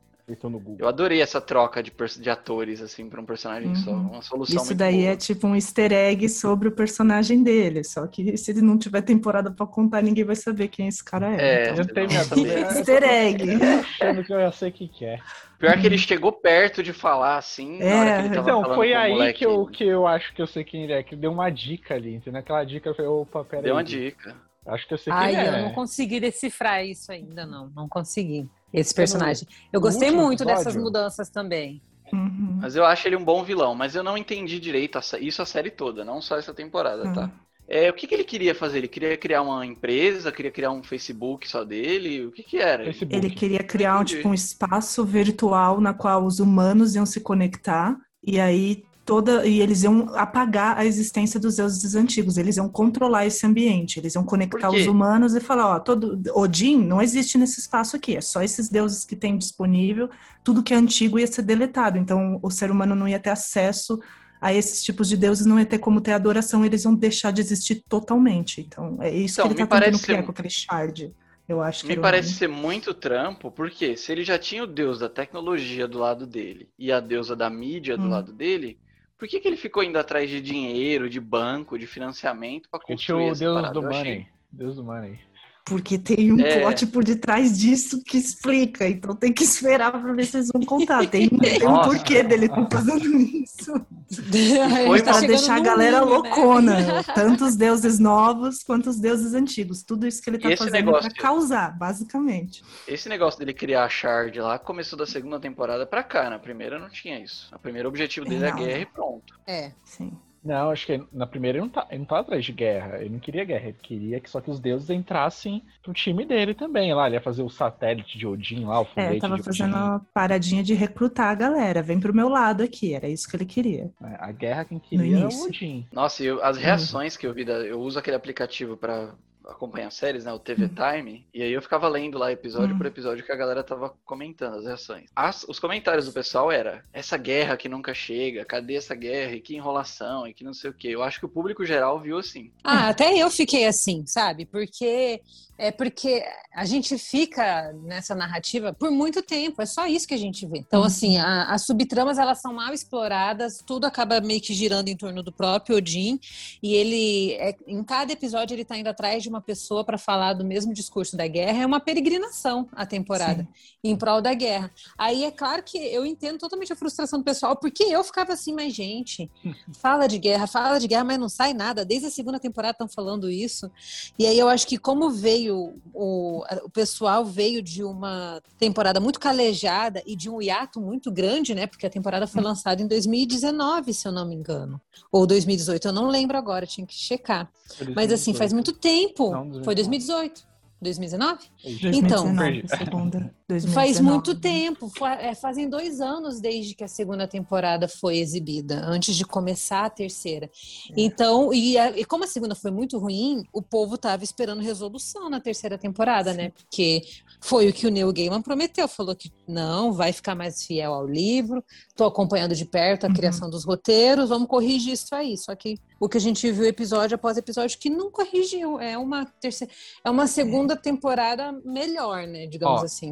Eu 0.78 0.90
adorei 0.90 1.22
essa 1.22 1.40
troca 1.40 1.82
de, 1.82 1.94
de 2.20 2.30
atores, 2.30 2.82
assim, 2.82 3.10
pra 3.10 3.22
um 3.22 3.26
personagem 3.26 3.74
só. 3.76 3.92
Uhum. 3.92 4.12
Uma 4.12 4.22
solução 4.22 4.58
Isso 4.58 4.66
muito 4.66 4.78
daí 4.78 5.04
boa. 5.04 5.12
é 5.12 5.16
tipo 5.16 5.48
um 5.48 5.56
easter 5.56 5.94
egg 5.94 6.28
sobre 6.28 6.68
o 6.68 6.72
personagem 6.74 7.42
dele. 7.42 7.82
Só 7.86 8.06
que 8.08 8.36
se 8.36 8.52
ele 8.52 8.62
não 8.62 8.78
tiver 8.78 9.02
temporada 9.04 9.50
pra 9.50 9.66
contar, 9.66 10.04
ninguém 10.04 10.26
vai 10.26 10.36
saber 10.36 10.68
quem 10.68 10.90
esse 10.90 11.02
cara 11.02 11.34
é. 11.34 11.70
É, 11.70 11.70
Então, 11.72 12.46
Eu. 12.46 12.58
Easter 12.60 13.04
egg. 13.04 13.44
Achando 13.64 14.24
que 14.26 14.34
eu 14.34 14.40
já 14.42 14.52
sei 14.52 14.70
o 14.70 14.72
que, 14.74 14.88
que 14.90 15.06
é. 15.06 15.20
Pior 15.58 15.80
que 15.80 15.88
ele 15.88 15.98
chegou 15.98 16.34
perto 16.34 16.84
de 16.84 16.92
falar, 16.92 17.38
assim, 17.38 17.80
na 17.80 17.86
hora 17.86 18.10
É, 18.10 18.18
que 18.18 18.28
ele 18.28 18.36
tava 18.36 18.50
Então, 18.50 18.64
foi 18.76 18.90
com 18.90 18.94
o 18.94 18.98
aí 18.98 19.34
que 19.34 19.46
eu, 19.46 19.66
que 19.66 19.84
eu 19.86 20.06
acho 20.06 20.34
que 20.36 20.42
eu 20.42 20.48
sei 20.48 20.64
quem 20.66 20.84
ele 20.84 20.94
é, 20.94 21.02
que 21.02 21.16
deu 21.16 21.32
uma 21.32 21.50
dica 21.50 21.96
ali, 21.96 22.16
entendeu? 22.16 22.42
Aquela 22.42 22.66
dica 22.66 22.90
eu 22.90 22.96
falei, 22.96 23.10
opa, 23.10 23.46
peraí. 23.46 23.64
Deu 23.64 23.76
uma 23.76 23.84
dica. 23.84 24.36
Acho 24.68 24.86
que 24.86 24.94
eu 24.94 24.98
sei 24.98 25.14
quem 25.14 25.22
Ai, 25.22 25.36
é. 25.36 25.48
eu 25.48 25.64
não 25.64 25.72
consegui 25.72 26.20
decifrar 26.20 26.86
isso 26.86 27.12
ainda, 27.12 27.46
não. 27.46 27.72
Não 27.74 27.88
consegui. 27.88 28.50
Esse 28.74 28.94
personagem. 28.94 29.48
Eu 29.72 29.80
gostei 29.80 30.12
muito 30.12 30.44
dessas 30.44 30.76
mudanças 30.76 31.30
também. 31.30 31.82
Uhum. 32.12 32.60
Mas 32.62 32.76
eu 32.76 32.86
acho 32.86 33.08
ele 33.08 33.16
um 33.16 33.24
bom 33.24 33.44
vilão, 33.44 33.76
mas 33.76 33.96
eu 33.96 34.04
não 34.04 34.18
entendi 34.18 34.60
direito 34.60 35.00
isso 35.20 35.42
a 35.42 35.46
série 35.46 35.70
toda, 35.70 36.06
não 36.06 36.22
só 36.22 36.38
essa 36.38 36.54
temporada, 36.54 37.12
tá? 37.14 37.24
Uhum. 37.24 37.32
É, 37.70 37.90
o 37.90 37.94
que, 37.94 38.08
que 38.08 38.16
ele 38.16 38.24
queria 38.24 38.56
fazer? 38.56 38.78
Ele 38.78 38.88
queria 38.88 39.18
criar 39.18 39.42
uma 39.42 39.66
empresa, 39.66 40.32
queria 40.32 40.52
criar 40.52 40.72
um 40.72 40.82
Facebook 40.82 41.50
só 41.50 41.66
dele? 41.66 42.26
O 42.26 42.32
que 42.32 42.42
que 42.42 42.58
era? 42.58 42.86
Facebook. 42.86 43.14
Ele 43.14 43.30
queria 43.30 43.60
criar 43.60 44.00
um, 44.00 44.06
tipo, 44.06 44.30
um 44.30 44.34
espaço 44.34 45.04
virtual 45.04 45.82
na 45.82 45.94
qual 45.94 46.24
os 46.24 46.40
humanos 46.40 46.96
iam 46.96 47.06
se 47.06 47.20
conectar 47.20 47.98
e 48.24 48.40
aí 48.40 48.86
toda 49.08 49.48
e 49.48 49.62
eles 49.62 49.84
iam 49.84 50.10
apagar 50.16 50.78
a 50.78 50.86
existência 50.86 51.40
dos 51.40 51.56
deuses 51.56 51.96
antigos. 51.96 52.38
Eles 52.38 52.58
iam 52.58 52.68
controlar 52.68 53.26
esse 53.26 53.46
ambiente. 53.48 54.00
Eles 54.00 54.14
iam 54.16 54.24
conectar 54.24 54.70
os 54.70 54.86
humanos 54.86 55.34
e 55.34 55.40
falar, 55.40 55.68
ó, 55.76 55.80
todo 55.80 56.22
Odin 56.36 56.78
não 56.78 57.02
existe 57.02 57.38
nesse 57.38 57.60
espaço 57.62 57.96
aqui. 57.96 58.18
É 58.18 58.22
só 58.22 58.44
esses 58.44 58.68
deuses 58.70 59.06
que 59.06 59.16
tem 59.16 59.38
disponível. 59.38 60.10
Tudo 60.44 60.62
que 60.62 60.74
é 60.74 60.78
antigo 60.78 61.18
ia 61.18 61.26
ser 61.26 61.42
deletado. 61.42 61.98
Então 61.98 62.38
o 62.44 62.52
ser 62.52 62.70
humano 62.70 62.94
não 62.94 63.08
ia 63.08 63.18
ter 63.20 63.30
acesso 63.30 63.98
a 64.42 64.54
esses 64.54 64.84
tipos 64.84 65.08
de 65.10 65.16
deuses, 65.18 65.46
não 65.48 65.58
ia 65.58 65.66
ter 65.66 65.80
como 65.80 66.02
ter 66.02 66.12
adoração. 66.12 66.66
Eles 66.66 66.84
iam 66.84 66.94
deixar 66.94 67.32
de 67.32 67.40
existir 67.42 67.82
totalmente. 67.88 68.60
Então 68.62 68.98
é 69.02 69.10
isso 69.10 69.40
Então, 69.40 69.48
que 69.48 69.54
ele 69.54 69.64
me 69.64 69.68
tá 69.70 69.80
tentando 69.80 70.00
criar 70.04 70.18
ser- 70.18 70.24
com 70.26 70.32
aquele 70.32 70.50
shard. 70.50 71.14
Eu 71.48 71.62
acho 71.62 71.84
que 71.84 71.88
Me 71.88 71.96
parece 71.96 72.28
nome. 72.28 72.40
ser 72.40 72.48
muito 72.50 72.94
trampo, 72.94 73.50
porque 73.50 73.96
se 73.96 74.12
ele 74.12 74.26
já 74.26 74.38
tinha 74.38 74.66
o 74.66 74.68
deus 74.68 75.00
da 75.00 75.08
tecnologia 75.08 75.88
do 75.88 75.98
lado 75.98 76.28
dele 76.28 76.68
e 76.78 76.92
a 76.92 77.00
deusa 77.00 77.38
da 77.38 77.50
mídia 77.50 77.96
do 77.98 78.04
Hum. 78.04 78.10
lado 78.10 78.34
dele, 78.34 78.78
por 79.18 79.28
que, 79.28 79.40
que 79.40 79.48
ele 79.48 79.58
ficou 79.58 79.84
indo 79.84 79.98
atrás 79.98 80.30
de 80.30 80.40
dinheiro, 80.42 81.10
de 81.10 81.20
banco, 81.20 81.78
de 81.78 81.88
financiamento 81.88 82.70
pra 82.70 82.80
Porque 82.80 82.96
tinha 82.96 83.16
construir 83.18 83.32
o 83.32 83.36
Deus 83.40 83.56
parada? 83.56 83.74
do 83.74 83.88
achei- 83.88 83.98
Money. 84.04 84.28
Deus 84.52 84.76
do 84.76 84.84
Money. 84.84 85.20
Porque 85.68 85.98
tem 85.98 86.32
um 86.32 86.40
É. 86.40 86.62
plot 86.62 86.88
por 86.88 87.04
detrás 87.04 87.58
disso 87.58 88.02
que 88.04 88.18
explica, 88.18 88.88
então 88.88 89.14
tem 89.14 89.34
que 89.34 89.44
esperar 89.44 89.92
pra 89.92 90.14
ver 90.14 90.26
se 90.26 90.38
eles 90.38 90.50
vão 90.54 90.62
contar. 90.64 91.06
Tem, 91.08 91.28
tem 91.28 91.68
um 91.68 91.82
porquê 91.82 92.24
dele 92.24 92.46
estar 92.46 92.68
fazendo 92.72 93.18
isso. 93.18 93.74
Foi 94.88 95.02
Tá 95.02 95.12
pra 95.12 95.14
chegando 95.22 95.28
deixar 95.28 95.56
a 95.58 95.60
galera 95.60 96.00
mundo, 96.06 96.24
né? 96.24 96.30
loucona. 96.30 97.04
Tanto 97.14 97.44
os 97.46 97.56
deuses 97.58 98.00
novos 98.00 98.64
quanto 98.64 98.90
os 98.90 98.98
deuses 98.98 99.34
antigos. 99.34 99.84
Tudo 99.84 100.08
isso 100.08 100.22
que 100.22 100.30
ele 100.30 100.38
tá 100.40 100.50
esse 100.50 100.64
fazendo 100.64 100.92
pra 100.92 101.10
causar, 101.12 101.78
basicamente. 101.78 102.64
Esse 102.88 103.10
negócio 103.10 103.38
dele 103.40 103.54
criar 103.54 103.84
a 103.84 103.90
Shard 103.90 104.40
lá 104.40 104.58
começou 104.58 104.98
da 104.98 105.06
segunda 105.06 105.38
temporada 105.40 105.86
pra 105.86 106.02
cá. 106.02 106.30
Na 106.30 106.40
primeira 106.40 106.80
não 106.80 106.90
tinha 106.90 107.20
isso. 107.20 107.50
O 107.54 107.60
primeiro 107.60 107.90
objetivo 107.90 108.26
dele 108.26 108.46
é 108.46 108.50
a 108.50 108.56
guerra 108.56 108.80
e 108.80 108.86
pronto. 108.86 109.38
É. 109.46 109.72
Sim. 109.84 110.14
Não, 110.48 110.72
acho 110.72 110.86
que 110.86 111.04
na 111.12 111.28
primeira 111.28 111.58
ele 111.58 111.66
não, 111.66 111.70
tá, 111.70 111.86
ele 111.90 112.00
não 112.00 112.06
tá 112.06 112.20
atrás 112.20 112.46
de 112.46 112.52
guerra. 112.54 113.00
Ele 113.00 113.10
não 113.10 113.20
queria 113.20 113.44
guerra. 113.44 113.68
Ele 113.68 113.78
queria 113.82 114.20
que 114.20 114.30
só 114.30 114.40
que 114.40 114.50
os 114.50 114.60
deuses 114.60 114.90
entrassem 114.90 115.64
pro 115.84 115.94
time 115.94 116.26
dele 116.26 116.54
também. 116.54 116.94
Lá, 116.94 117.08
ele 117.08 117.16
ia 117.18 117.22
fazer 117.22 117.42
o 117.44 117.50
satélite 117.50 118.18
de 118.18 118.26
Odin 118.26 118.66
lá, 118.66 118.80
o 118.80 118.84
É, 118.84 118.86
foguete 118.86 119.20
tava 119.20 119.36
de 119.36 119.44
fazendo 119.44 119.76
uma 119.76 120.00
paradinha 120.14 120.64
de 120.64 120.74
recrutar 120.74 121.28
a 121.30 121.36
galera. 121.36 121.82
Vem 121.84 122.00
pro 122.00 122.14
meu 122.14 122.30
lado 122.30 122.64
aqui, 122.64 122.94
era 122.94 123.08
isso 123.10 123.28
que 123.30 123.36
ele 123.36 123.46
queria. 123.46 123.92
É, 124.02 124.16
A 124.20 124.32
guerra 124.32 124.66
quem 124.66 124.80
queria 124.80 125.06
era 125.18 125.18
o 125.18 125.22
início. 125.24 125.48
Odin. 125.48 125.86
Nossa, 125.92 126.24
e 126.24 126.28
eu- 126.28 126.42
as 126.44 126.58
reações 126.58 127.18
que 127.18 127.28
eu 127.28 127.34
vi, 127.34 127.44
da, 127.44 127.54
eu 127.56 127.80
uso 127.82 128.00
aquele 128.00 128.16
aplicativo 128.16 128.78
pra 128.78 129.14
acompanhar 129.48 129.92
séries, 129.92 130.26
né, 130.26 130.34
o 130.34 130.40
TV 130.40 130.64
Uhum. 130.66 130.70
Time, 130.76 131.26
e 131.34 131.42
aí 131.42 131.52
eu 131.52 131.62
ficava 131.62 131.88
lendo 131.88 132.18
lá 132.18 132.32
episódio 132.32 132.72
Uhum. 132.72 132.78
por 132.78 132.86
episódio 132.88 133.24
que 133.24 133.32
a 133.32 133.36
galera 133.36 133.64
tava 133.64 133.90
comentando 134.06 134.56
as 134.58 134.66
reações. 134.66 135.10
As- 135.16 135.44
os 135.48 135.60
comentários 135.60 136.06
do 136.06 136.12
pessoal 136.12 136.52
era, 136.52 136.84
essa 136.94 137.18
guerra 137.18 137.56
que 137.58 137.70
nunca 137.70 137.94
chega, 137.94 138.44
cadê 138.46 138.76
essa 138.76 138.94
guerra, 138.96 139.34
e 139.34 139.42
que 139.42 139.56
enrolação, 139.56 140.28
e 140.28 140.34
que 140.34 140.44
não 140.44 140.54
sei 140.54 140.70
o 140.70 140.74
que. 140.74 140.90
Eu 140.90 141.04
acho 141.04 141.20
que 141.20 141.26
o 141.26 141.30
público 141.30 141.66
geral 141.66 142.00
viu 142.00 142.18
assim. 142.18 142.52
Ah, 142.64 142.90
até 142.90 143.16
eu 143.18 143.30
fiquei 143.30 143.66
assim, 143.66 144.06
sabe? 144.06 144.46
Porque 144.46 145.22
é 145.58 145.72
porque 145.72 146.24
a 146.54 146.66
gente 146.66 146.98
fica 146.98 147.72
nessa 147.84 148.14
narrativa 148.14 148.74
por 148.74 148.92
muito 148.92 149.22
tempo, 149.22 149.62
é 149.62 149.66
só 149.66 149.88
isso 149.88 150.08
que 150.08 150.14
a 150.14 150.18
gente 150.18 150.46
vê. 150.46 150.58
Então, 150.60 150.82
Uhum. 150.82 150.86
assim, 150.88 151.18
a- 151.18 151.46
as 151.54 151.66
subtramas 151.66 152.18
elas 152.18 152.42
são 152.42 152.54
mal 152.54 152.74
exploradas, 152.74 153.64
tudo 153.66 153.86
acaba 153.86 154.20
meio 154.20 154.42
que 154.42 154.54
girando 154.54 154.90
em 154.90 154.98
torno 154.98 155.24
do 155.24 155.32
próprio 155.32 155.78
Odin, 155.78 156.20
e 156.62 156.74
ele, 156.76 157.34
é- 157.36 157.56
em 157.66 157.82
cada 157.84 158.12
episódio, 158.12 158.54
ele 158.56 158.66
tá 158.66 158.78
indo 158.78 158.88
atrás 158.90 159.24
de 159.24 159.30
uma 159.30 159.38
uma 159.38 159.42
pessoa 159.44 159.84
para 159.86 160.00
falar 160.00 160.34
do 160.34 160.44
mesmo 160.44 160.74
discurso 160.74 161.16
da 161.16 161.28
guerra, 161.28 161.62
é 161.62 161.66
uma 161.66 161.80
peregrinação 161.80 162.68
a 162.72 162.88
temporada 162.88 163.44
Sim. 163.44 163.48
em 163.84 163.96
prol 163.96 164.20
da 164.20 164.34
guerra. 164.34 164.72
Aí 164.98 165.24
é 165.24 165.30
claro 165.30 165.62
que 165.62 165.78
eu 165.78 166.08
entendo 166.08 166.40
totalmente 166.40 166.74
a 166.74 166.76
frustração 166.76 167.20
do 167.20 167.24
pessoal, 167.24 167.56
porque 167.56 167.84
eu 167.84 168.04
ficava 168.04 168.34
assim, 168.34 168.52
mas 168.52 168.74
gente, 168.74 169.30
fala 169.80 170.08
de 170.08 170.18
guerra, 170.18 170.48
fala 170.48 170.80
de 170.80 170.88
guerra, 170.88 171.04
mas 171.04 171.20
não 171.20 171.30
sai 171.30 171.54
nada. 171.54 171.86
Desde 171.86 172.08
a 172.08 172.10
segunda 172.10 172.40
temporada 172.40 172.72
estão 172.72 172.88
falando 172.88 173.30
isso. 173.30 173.70
E 174.18 174.26
aí 174.26 174.40
eu 174.40 174.50
acho 174.50 174.66
que 174.66 174.76
como 174.80 175.12
veio 175.12 175.47
o, 175.52 175.76
o 175.94 176.70
pessoal 176.72 177.26
veio 177.26 177.62
de 177.62 177.84
uma 177.84 178.42
temporada 178.58 179.00
muito 179.00 179.20
calejada 179.20 180.02
e 180.06 180.16
de 180.16 180.30
um 180.30 180.42
hiato 180.42 180.80
muito 180.80 181.12
grande, 181.12 181.54
né? 181.54 181.68
Porque 181.68 181.86
a 181.86 181.90
temporada 181.90 182.28
foi 182.28 182.42
lançada 182.42 182.82
em 182.82 182.88
2019, 182.88 183.94
se 183.94 184.08
eu 184.08 184.12
não 184.12 184.28
me 184.28 184.36
engano, 184.36 184.80
ou 185.12 185.26
2018, 185.26 185.88
eu 185.88 185.94
não 185.94 186.08
lembro 186.08 186.38
agora, 186.38 186.66
tinha 186.66 186.86
que 186.86 186.96
checar. 186.96 187.50
Mas 187.96 188.12
assim, 188.12 188.34
faz 188.34 188.54
muito 188.54 188.74
tempo. 188.74 189.32
Não, 189.32 189.64
foi 189.64 189.76
2018. 189.76 190.48
2019? 190.82 191.40
2019 191.64 191.98
então, 191.98 192.78
segunda, 192.78 193.36
2019. 193.50 193.74
faz 193.74 194.00
muito 194.02 194.36
tempo, 194.36 194.92
é, 195.06 195.34
fazem 195.34 195.70
dois 195.70 196.02
anos 196.02 196.42
desde 196.42 196.76
que 196.76 196.84
a 196.84 196.88
segunda 196.88 197.26
temporada 197.26 197.88
foi 197.88 198.18
exibida, 198.18 198.82
antes 198.86 199.16
de 199.16 199.24
começar 199.24 199.86
a 199.86 199.90
terceira. 199.90 200.48
É. 200.48 200.94
Então, 200.98 201.54
e, 201.54 201.78
a, 201.78 201.98
e, 201.98 202.04
como 202.04 202.26
a 202.26 202.28
segunda 202.28 202.56
foi 202.56 202.72
muito 202.72 202.98
ruim, 202.98 203.46
o 203.54 203.62
povo 203.62 203.96
estava 203.96 204.22
esperando 204.22 204.62
resolução 204.62 205.30
na 205.30 205.40
terceira 205.40 205.78
temporada, 205.78 206.32
Sim. 206.32 206.38
né? 206.38 206.50
Porque 206.50 207.04
foi 207.40 207.70
o 207.70 207.74
que 207.74 207.88
o 207.88 207.90
Neil 207.90 208.12
Gaiman 208.12 208.42
prometeu, 208.42 208.86
falou 208.86 209.16
que 209.16 209.32
não, 209.48 209.94
vai 209.94 210.12
ficar 210.12 210.36
mais 210.36 210.66
fiel 210.66 210.94
ao 210.94 211.08
livro, 211.08 211.64
estou 211.88 212.06
acompanhando 212.06 212.54
de 212.54 212.66
perto 212.66 213.06
a 213.06 213.08
uhum. 213.08 213.14
criação 213.14 213.50
dos 213.50 213.64
roteiros, 213.64 214.28
vamos 214.28 214.50
corrigir 214.50 214.94
isso 214.94 215.16
aí. 215.16 215.38
Só 215.38 215.56
que 215.56 215.80
o 216.00 216.10
que 216.10 216.18
a 216.18 216.22
gente 216.22 216.52
viu 216.52 216.66
episódio 216.66 217.16
após 217.16 217.38
episódio 217.38 217.78
que 217.80 217.90
não 217.90 218.12
corrigiu. 218.12 218.80
É 218.80 218.98
uma 218.98 219.26
terceira, 219.26 219.74
é 220.04 220.10
uma 220.10 220.28
segunda 220.28 220.76
temporada 220.76 221.54
melhor, 221.64 222.28
né? 222.28 222.46
Digamos 222.46 222.82
Ó. 222.82 222.86
assim. 222.86 223.10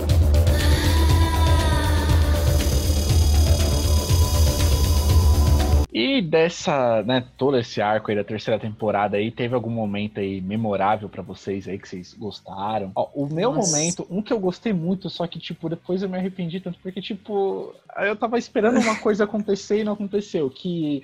E 5.98 6.22
dessa, 6.22 7.04
né, 7.04 7.26
todo 7.38 7.58
esse 7.58 7.82
arco 7.82 8.12
aí 8.12 8.18
da 8.18 8.24
terceira 8.24 8.60
temporada 8.60 9.16
aí, 9.16 9.32
teve 9.32 9.56
algum 9.56 9.70
momento 9.70 10.20
aí 10.20 10.42
memorável 10.42 11.08
para 11.08 11.22
vocês 11.22 11.70
aí 11.70 11.80
que 11.80 11.88
vocês 11.88 12.14
gostaram? 12.14 12.92
Ó, 12.94 13.10
o 13.16 13.34
meu 13.34 13.54
Nossa. 13.54 13.72
momento, 13.72 14.08
um 14.10 14.22
que 14.22 14.34
eu 14.34 14.40
gostei 14.40 14.74
muito, 14.74 15.10
só 15.10 15.26
que, 15.26 15.40
tipo, 15.40 15.70
depois 15.70 16.04
eu 16.04 16.10
me 16.10 16.18
arrependi 16.18 16.60
tanto, 16.60 16.78
porque, 16.84 17.02
tipo, 17.02 17.74
eu 17.98 18.16
tava 18.18 18.38
esperando 18.38 18.78
uma 18.78 18.98
coisa 19.00 19.24
acontecer 19.24 19.80
e 19.80 19.84
não 19.86 19.94
aconteceu, 19.94 20.50
que 20.50 21.02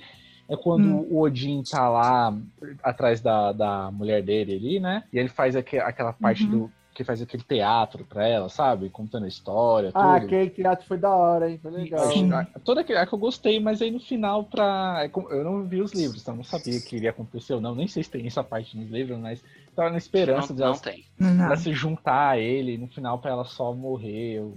é 0.50 0.58
quando 0.58 0.84
hum. 0.84 1.08
o 1.10 1.22
Odin 1.22 1.64
tá 1.64 1.88
lá 1.88 2.38
atrás 2.84 3.22
da, 3.22 3.54
da 3.54 3.92
mulher 3.92 4.22
dele 4.22 4.56
ali, 4.56 4.80
né? 4.82 5.06
E 5.14 5.18
ele 5.18 5.30
faz 5.30 5.56
aqu 5.56 5.78
aquela 5.78 6.12
parte 6.12 6.44
uhum. 6.44 6.50
do. 6.50 6.72
Que 6.94 7.04
faz 7.04 7.22
aquele 7.22 7.44
teatro 7.44 8.04
pra 8.04 8.28
ela, 8.28 8.50
sabe? 8.50 8.90
Contando 8.90 9.24
a 9.24 9.28
história. 9.28 9.92
Ah, 9.94 10.20
tudo. 10.20 10.26
aquele 10.26 10.50
teatro 10.50 10.86
foi 10.86 10.98
da 10.98 11.10
hora, 11.10 11.50
hein? 11.50 11.60
Foi 11.62 11.72
legal. 11.72 12.12
Sim. 12.12 12.30
Toda 12.66 12.82
aquele 12.82 13.00
arco 13.00 13.16
eu 13.16 13.20
gostei, 13.20 13.60
mas 13.60 13.82
aí 13.82 13.90
no 13.90 14.00
final, 14.00 14.44
pra. 14.44 15.02
É 15.04 15.12
eu 15.32 15.44
não 15.44 15.64
vi 15.64 15.82
os 15.82 15.94
livros, 15.94 16.22
então 16.22 16.36
não 16.36 16.44
sabia 16.44 16.80
que 16.82 16.98
iria 16.98 17.12
acontecer 17.12 17.54
ou 17.54 17.62
não. 17.62 17.74
Nem 17.74 17.88
sei 17.88 18.04
se 18.04 18.10
tem 18.10 18.28
essa 18.28 18.44
parte 18.44 18.78
nos 18.78 18.90
livros, 18.90 19.18
mas 19.18 19.42
tava 19.76 19.90
na 19.90 19.98
esperança 19.98 20.50
não, 20.50 20.56
de 20.56 20.62
ela, 20.64 20.74
não 20.74 20.80
tem. 20.80 21.06
Pra 21.18 21.56
se 21.56 21.74
juntar 21.74 22.32
a 22.32 22.38
ele, 22.38 22.78
no 22.78 22.88
final 22.88 23.20
pra 23.20 23.32
ela 23.32 23.46
só 23.46 23.74
morrer. 23.74 24.40
Eu... 24.40 24.54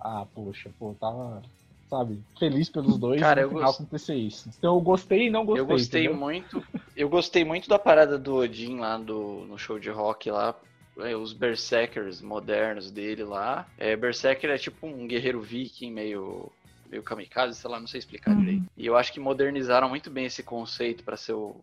Ah, 0.00 0.24
poxa, 0.34 0.70
pô, 0.78 0.94
tava 1.00 1.42
sabe? 1.92 2.18
Feliz 2.38 2.70
pelos 2.70 2.96
dois 2.96 3.20
Cara, 3.20 3.42
no 3.42 3.48
final 3.48 3.64
gost... 3.64 3.80
acontecer 3.80 4.14
isso. 4.14 4.48
Então 4.58 4.74
eu 4.76 4.80
gostei 4.80 5.26
e 5.26 5.30
não 5.30 5.44
gostei. 5.44 5.60
Eu 5.62 5.66
gostei 5.66 6.04
entendeu? 6.04 6.20
muito. 6.20 6.64
Eu 6.96 7.08
gostei 7.10 7.44
muito 7.44 7.68
da 7.68 7.78
parada 7.78 8.18
do 8.18 8.36
Odin 8.36 8.78
lá 8.78 8.96
do, 8.96 9.44
no 9.46 9.58
show 9.58 9.78
de 9.78 9.90
rock 9.90 10.30
lá. 10.30 10.54
É, 10.98 11.16
os 11.16 11.32
Berserkers 11.32 12.20
modernos 12.20 12.90
dele 12.90 13.24
lá. 13.24 13.66
É, 13.78 13.96
Berserker 13.96 14.50
é 14.50 14.58
tipo 14.58 14.86
um 14.86 15.06
guerreiro 15.06 15.40
viking 15.40 15.90
meio 15.90 16.50
meio 16.92 17.02
kamikaze, 17.02 17.58
sei 17.58 17.70
lá, 17.70 17.80
não 17.80 17.86
sei 17.86 17.98
explicar 17.98 18.32
uhum. 18.32 18.40
direito. 18.40 18.64
E 18.76 18.86
eu 18.86 18.96
acho 18.96 19.10
que 19.12 19.18
modernizaram 19.18 19.88
muito 19.88 20.10
bem 20.10 20.26
esse 20.26 20.42
conceito 20.42 21.02
para 21.02 21.16
ser 21.16 21.32
o. 21.32 21.56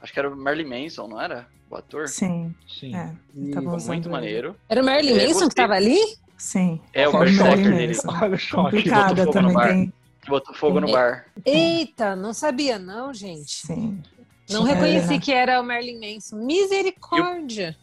Acho 0.00 0.12
que 0.12 0.18
era 0.18 0.30
o 0.30 0.36
Merlin 0.36 0.84
Manson, 0.84 1.08
não 1.08 1.20
era? 1.20 1.48
O 1.68 1.74
ator? 1.74 2.08
Sim. 2.08 2.54
Sim. 2.68 2.94
É, 2.94 3.12
muito 3.34 4.08
maneiro. 4.08 4.54
Era 4.68 4.80
o 4.80 4.84
Merlin 4.84 5.12
é, 5.12 5.14
Manson 5.14 5.32
gostei... 5.32 5.48
que 5.48 5.54
tava 5.54 5.74
ali? 5.74 5.98
Sim. 6.36 6.80
É 6.92 7.08
o 7.08 7.18
Berserker 7.18 7.76
dele. 7.76 7.96
Olha 8.06 8.34
o 8.34 8.38
choque. 8.38 8.76
Complicada 8.76 9.30
também 9.30 9.56
tem. 9.56 9.92
Botou 10.28 10.54
fogo 10.54 10.80
no 10.80 10.90
bar. 10.90 11.26
Eita, 11.44 12.14
não 12.14 12.32
sabia 12.32 12.78
não, 12.78 13.12
gente. 13.14 13.66
Sim. 13.66 14.02
Não 14.50 14.62
reconheci 14.62 15.14
é. 15.14 15.18
que 15.18 15.32
era 15.32 15.60
o 15.60 15.64
Merlin 15.64 15.98
Manson. 15.98 16.36
Misericórdia. 16.36 17.76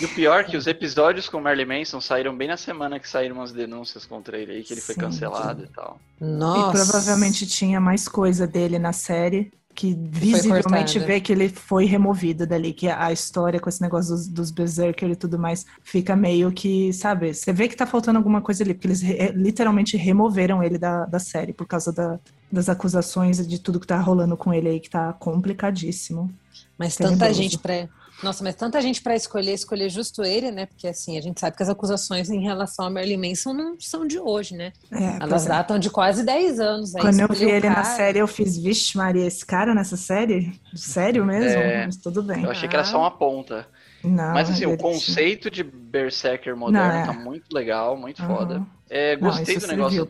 E 0.00 0.04
o 0.04 0.08
pior 0.14 0.40
é 0.40 0.44
que 0.44 0.56
os 0.56 0.66
episódios 0.66 1.28
com 1.28 1.38
o 1.38 1.40
Merlin 1.40 1.64
Manson 1.64 2.00
saíram 2.00 2.36
bem 2.36 2.48
na 2.48 2.56
semana 2.56 3.00
que 3.00 3.08
saíram 3.08 3.36
umas 3.36 3.52
denúncias 3.52 4.06
contra 4.06 4.38
ele 4.38 4.52
aí, 4.52 4.62
que 4.62 4.72
ele 4.72 4.80
Sim. 4.80 4.86
foi 4.86 4.94
cancelado 4.94 5.64
e 5.64 5.68
tal. 5.68 5.98
Nossa. 6.20 6.68
E 6.68 6.72
provavelmente 6.84 7.46
tinha 7.46 7.80
mais 7.80 8.06
coisa 8.06 8.46
dele 8.46 8.78
na 8.78 8.92
série 8.92 9.50
que 9.74 9.92
visivelmente 9.92 10.98
vê 11.00 11.20
que 11.20 11.32
ele 11.32 11.48
foi 11.48 11.84
removido 11.84 12.46
dali, 12.46 12.72
que 12.72 12.88
a 12.88 13.10
história 13.12 13.58
com 13.58 13.68
esse 13.68 13.82
negócio 13.82 14.14
dos, 14.14 14.28
dos 14.28 14.50
Berserker 14.50 15.10
e 15.10 15.16
tudo 15.16 15.38
mais 15.38 15.66
fica 15.82 16.14
meio 16.14 16.52
que, 16.52 16.92
sabe, 16.92 17.34
você 17.34 17.52
vê 17.52 17.66
que 17.66 17.76
tá 17.76 17.84
faltando 17.84 18.18
alguma 18.18 18.40
coisa 18.40 18.62
ali, 18.62 18.72
porque 18.72 18.86
eles 18.86 19.02
re, 19.02 19.32
literalmente 19.32 19.96
removeram 19.96 20.62
ele 20.62 20.78
da, 20.78 21.04
da 21.06 21.18
série 21.18 21.52
por 21.52 21.66
causa 21.66 21.92
da, 21.92 22.20
das 22.50 22.68
acusações 22.68 23.40
e 23.40 23.46
de 23.46 23.58
tudo 23.58 23.80
que 23.80 23.86
tá 23.86 23.98
rolando 23.98 24.36
com 24.36 24.54
ele 24.54 24.68
aí, 24.68 24.80
que 24.80 24.88
tá 24.88 25.12
complicadíssimo. 25.12 26.32
Mas 26.78 26.96
tanta 26.96 27.32
gente 27.32 27.58
pra 27.58 27.88
nossa, 28.22 28.42
mas 28.44 28.54
tanta 28.54 28.80
gente 28.80 29.02
para 29.02 29.14
escolher, 29.14 29.52
escolher 29.52 29.90
justo 29.90 30.22
ele, 30.22 30.50
né? 30.50 30.66
Porque 30.66 30.86
assim, 30.86 31.18
a 31.18 31.20
gente 31.20 31.40
sabe 31.40 31.56
que 31.56 31.62
as 31.62 31.68
acusações 31.68 32.30
em 32.30 32.40
relação 32.40 32.86
a 32.86 32.90
Merlin 32.90 33.16
Manson 33.16 33.52
não 33.52 33.76
são 33.78 34.06
de 34.06 34.18
hoje, 34.18 34.54
né? 34.54 34.72
É, 34.90 35.22
Elas 35.22 35.44
é. 35.44 35.48
datam 35.48 35.78
de 35.78 35.90
quase 35.90 36.24
10 36.24 36.60
anos. 36.60 36.94
Aí 36.94 37.02
Quando 37.02 37.20
eu 37.20 37.28
vi 37.28 37.44
ele 37.44 37.68
cara... 37.68 37.80
na 37.80 37.84
série, 37.84 38.18
eu 38.18 38.26
fiz, 38.26 38.56
vixe, 38.56 38.96
Maria, 38.96 39.26
esse 39.26 39.44
cara 39.44 39.74
nessa 39.74 39.96
série? 39.96 40.58
Sério 40.74 41.24
mesmo? 41.24 41.60
É, 41.60 41.86
mas 41.86 41.96
tudo 41.96 42.22
bem. 42.22 42.44
Eu 42.44 42.50
achei 42.50 42.68
que 42.68 42.74
era 42.74 42.84
só 42.84 42.98
uma 42.98 43.10
ponta. 43.10 43.66
Não, 44.04 44.34
Mas 44.34 44.50
assim, 44.50 44.66
o 44.66 44.76
conceito 44.76 45.50
de 45.50 45.62
Berserker 45.62 46.56
moderno 46.56 46.92
não, 46.92 47.00
é. 47.00 47.06
tá 47.06 47.12
muito 47.12 47.52
legal, 47.52 47.96
muito 47.96 48.22
uhum. 48.22 48.28
foda. 48.28 48.66
É, 48.88 49.16
gostei 49.16 49.54
não, 49.54 49.62
do 49.62 49.66
negócio 49.68 50.08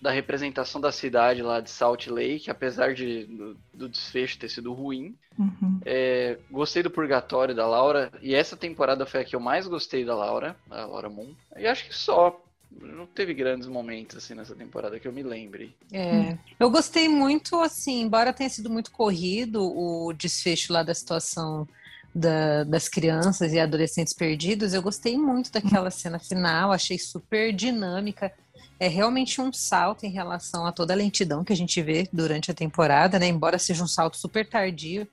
da 0.00 0.10
representação 0.10 0.80
da 0.80 0.90
cidade 0.90 1.40
lá 1.40 1.60
de 1.60 1.70
Salt 1.70 2.08
Lake, 2.08 2.50
apesar 2.50 2.94
de, 2.94 3.24
do, 3.24 3.56
do 3.72 3.88
desfecho 3.88 4.38
ter 4.38 4.48
sido 4.48 4.72
ruim. 4.72 5.14
Uhum. 5.38 5.80
É, 5.84 6.38
gostei 6.50 6.82
do 6.82 6.90
Purgatório 6.90 7.54
da 7.54 7.66
Laura, 7.66 8.10
e 8.20 8.34
essa 8.34 8.56
temporada 8.56 9.06
foi 9.06 9.20
a 9.20 9.24
que 9.24 9.36
eu 9.36 9.40
mais 9.40 9.66
gostei 9.66 10.04
da 10.04 10.14
Laura, 10.14 10.56
a 10.70 10.84
Laura 10.84 11.08
Moon. 11.08 11.34
E 11.56 11.66
acho 11.66 11.86
que 11.86 11.94
só. 11.94 12.38
Não 12.80 13.04
teve 13.04 13.34
grandes 13.34 13.68
momentos 13.68 14.16
assim 14.16 14.34
nessa 14.34 14.54
temporada 14.54 14.98
que 14.98 15.06
eu 15.06 15.12
me 15.12 15.22
lembre. 15.22 15.76
É, 15.92 16.38
eu 16.58 16.70
gostei 16.70 17.06
muito, 17.06 17.60
assim, 17.60 18.00
embora 18.00 18.32
tenha 18.32 18.48
sido 18.48 18.70
muito 18.70 18.90
corrido 18.90 19.62
o 19.62 20.10
desfecho 20.14 20.72
lá 20.72 20.82
da 20.82 20.94
situação 20.94 21.68
da, 22.14 22.64
das 22.64 22.88
crianças 22.88 23.52
e 23.52 23.58
adolescentes 23.58 24.12
perdidos, 24.12 24.74
eu 24.74 24.82
gostei 24.82 25.16
muito 25.16 25.50
daquela 25.52 25.90
cena 25.90 26.18
final, 26.18 26.72
achei 26.72 26.98
super 26.98 27.52
dinâmica. 27.52 28.32
É 28.78 28.88
realmente 28.88 29.40
um 29.40 29.52
salto 29.52 30.04
em 30.04 30.10
relação 30.10 30.66
a 30.66 30.72
toda 30.72 30.92
a 30.92 30.96
lentidão 30.96 31.44
que 31.44 31.52
a 31.52 31.56
gente 31.56 31.80
vê 31.80 32.08
durante 32.12 32.50
a 32.50 32.54
temporada, 32.54 33.18
né? 33.18 33.28
Embora 33.28 33.58
seja 33.58 33.84
um 33.84 33.86
salto 33.86 34.16
super 34.16 34.48
tardio. 34.48 35.06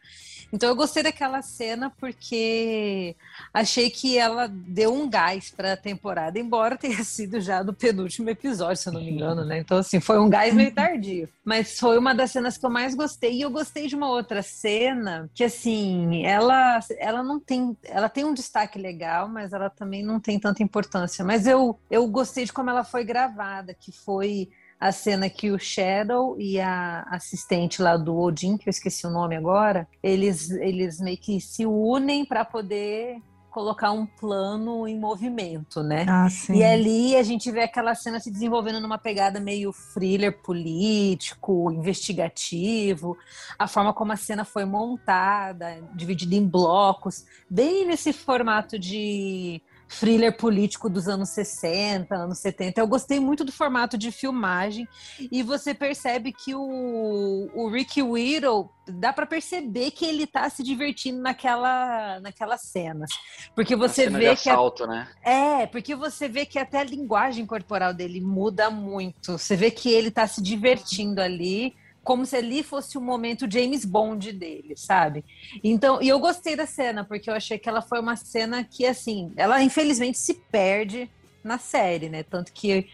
Então 0.51 0.69
eu 0.69 0.75
gostei 0.75 1.03
daquela 1.03 1.41
cena 1.41 1.91
porque 1.99 3.15
achei 3.53 3.89
que 3.89 4.17
ela 4.17 4.47
deu 4.47 4.93
um 4.93 5.09
gás 5.09 5.51
para 5.51 5.73
a 5.73 5.77
temporada, 5.77 6.39
embora 6.39 6.77
tenha 6.77 7.01
sido 7.03 7.39
já 7.39 7.61
do 7.61 7.73
penúltimo 7.73 8.29
episódio, 8.29 8.77
se 8.77 8.89
eu 8.89 8.93
não 8.93 9.01
me 9.01 9.11
engano, 9.11 9.45
né? 9.45 9.59
Então 9.59 9.77
assim, 9.77 9.99
foi 9.99 10.19
um 10.19 10.29
gás 10.29 10.53
meio 10.53 10.73
tardio, 10.73 11.29
mas 11.43 11.79
foi 11.79 11.97
uma 11.97 12.13
das 12.13 12.31
cenas 12.31 12.57
que 12.57 12.65
eu 12.65 12.69
mais 12.69 12.95
gostei. 12.95 13.33
E 13.33 13.41
eu 13.41 13.49
gostei 13.49 13.87
de 13.87 13.95
uma 13.95 14.09
outra 14.09 14.41
cena 14.41 15.29
que 15.33 15.43
assim, 15.43 16.25
ela 16.25 16.79
ela 16.97 17.23
não 17.23 17.39
tem, 17.39 17.77
ela 17.83 18.09
tem 18.09 18.23
um 18.25 18.33
destaque 18.33 18.79
legal, 18.79 19.27
mas 19.29 19.53
ela 19.53 19.69
também 19.69 20.03
não 20.03 20.19
tem 20.19 20.39
tanta 20.39 20.63
importância, 20.63 21.23
mas 21.23 21.45
eu 21.45 21.79
eu 21.89 22.07
gostei 22.07 22.45
de 22.45 22.53
como 22.53 22.69
ela 22.69 22.83
foi 22.83 23.03
gravada, 23.03 23.73
que 23.73 23.91
foi 23.91 24.49
a 24.79 24.91
cena 24.91 25.29
que 25.29 25.51
o 25.51 25.59
Shadow 25.59 26.39
e 26.39 26.59
a 26.59 27.01
assistente 27.09 27.81
lá 27.81 27.97
do 27.97 28.17
Odin, 28.17 28.57
que 28.57 28.69
eu 28.69 28.71
esqueci 28.71 29.05
o 29.05 29.09
nome 29.09 29.35
agora, 29.35 29.87
eles, 30.01 30.49
eles 30.51 30.99
meio 30.99 31.17
que 31.17 31.41
se 31.41 31.65
unem 31.65 32.23
para 32.23 32.45
poder 32.45 33.21
colocar 33.49 33.91
um 33.91 34.05
plano 34.05 34.87
em 34.87 34.97
movimento, 34.97 35.81
né? 35.81 36.05
Ah, 36.07 36.29
sim. 36.29 36.57
E 36.57 36.63
ali 36.63 37.15
a 37.15 37.23
gente 37.23 37.51
vê 37.51 37.63
aquela 37.63 37.95
cena 37.95 38.19
se 38.19 38.31
desenvolvendo 38.31 38.79
numa 38.79 38.97
pegada 38.97 39.39
meio 39.39 39.73
thriller 39.93 40.41
político, 40.41 41.71
investigativo, 41.71 43.17
a 43.57 43.67
forma 43.67 43.93
como 43.93 44.11
a 44.11 44.15
cena 44.15 44.45
foi 44.45 44.65
montada, 44.65 45.83
dividida 45.95 46.35
em 46.35 46.47
blocos, 46.47 47.25
bem 47.49 47.85
nesse 47.85 48.13
formato 48.13 48.77
de 48.77 49.61
thriller 49.89 50.37
político 50.37 50.87
dos 50.89 51.07
anos 51.07 51.29
60, 51.29 52.15
anos 52.15 52.37
70. 52.39 52.79
Eu 52.79 52.87
gostei 52.87 53.19
muito 53.19 53.43
do 53.43 53.51
formato 53.51 53.97
de 53.97 54.11
filmagem 54.11 54.87
e 55.31 55.41
você 55.41 55.73
percebe 55.73 56.31
que 56.31 56.53
o, 56.53 57.49
o 57.55 57.69
Rick 57.69 58.01
Whittle 58.01 58.69
dá 58.87 59.11
para 59.11 59.25
perceber 59.25 59.91
que 59.91 60.05
ele 60.05 60.27
tá 60.27 60.49
se 60.49 60.63
divertindo 60.63 61.21
naquela 61.21 62.19
naquelas 62.21 62.61
cenas. 62.61 63.09
Porque 63.55 63.75
você 63.75 64.03
cena 64.05 64.19
vê 64.19 64.35
que 64.35 64.49
a- 64.49 64.53
assalto, 64.53 64.85
né? 64.85 65.07
é, 65.23 65.65
porque 65.65 65.95
você 65.95 66.29
vê 66.29 66.45
que 66.45 66.59
até 66.59 66.79
a 66.79 66.83
linguagem 66.83 67.45
corporal 67.45 67.93
dele 67.93 68.21
muda 68.21 68.69
muito. 68.69 69.37
Você 69.37 69.55
vê 69.55 69.71
que 69.71 69.89
ele 69.91 70.11
tá 70.11 70.27
se 70.27 70.41
divertindo 70.41 71.19
ali, 71.19 71.75
como 72.09 72.25
se 72.25 72.35
ali 72.35 72.63
fosse 72.63 72.97
o 72.97 73.01
momento 73.01 73.45
James 73.47 73.85
Bond 73.85 74.33
dele, 74.33 74.73
sabe? 74.75 75.23
Então, 75.63 76.01
e 76.01 76.09
eu 76.09 76.19
gostei 76.19 76.55
da 76.55 76.65
cena, 76.65 77.03
porque 77.03 77.29
eu 77.29 77.35
achei 77.35 77.59
que 77.59 77.69
ela 77.69 77.83
foi 77.83 77.99
uma 77.99 78.15
cena 78.15 78.63
que, 78.63 78.83
assim, 78.83 79.31
ela 79.37 79.61
infelizmente 79.61 80.17
se 80.17 80.33
perde 80.33 81.07
na 81.43 81.59
série, 81.59 82.09
né? 82.09 82.23
Tanto 82.23 82.51
que 82.51 82.87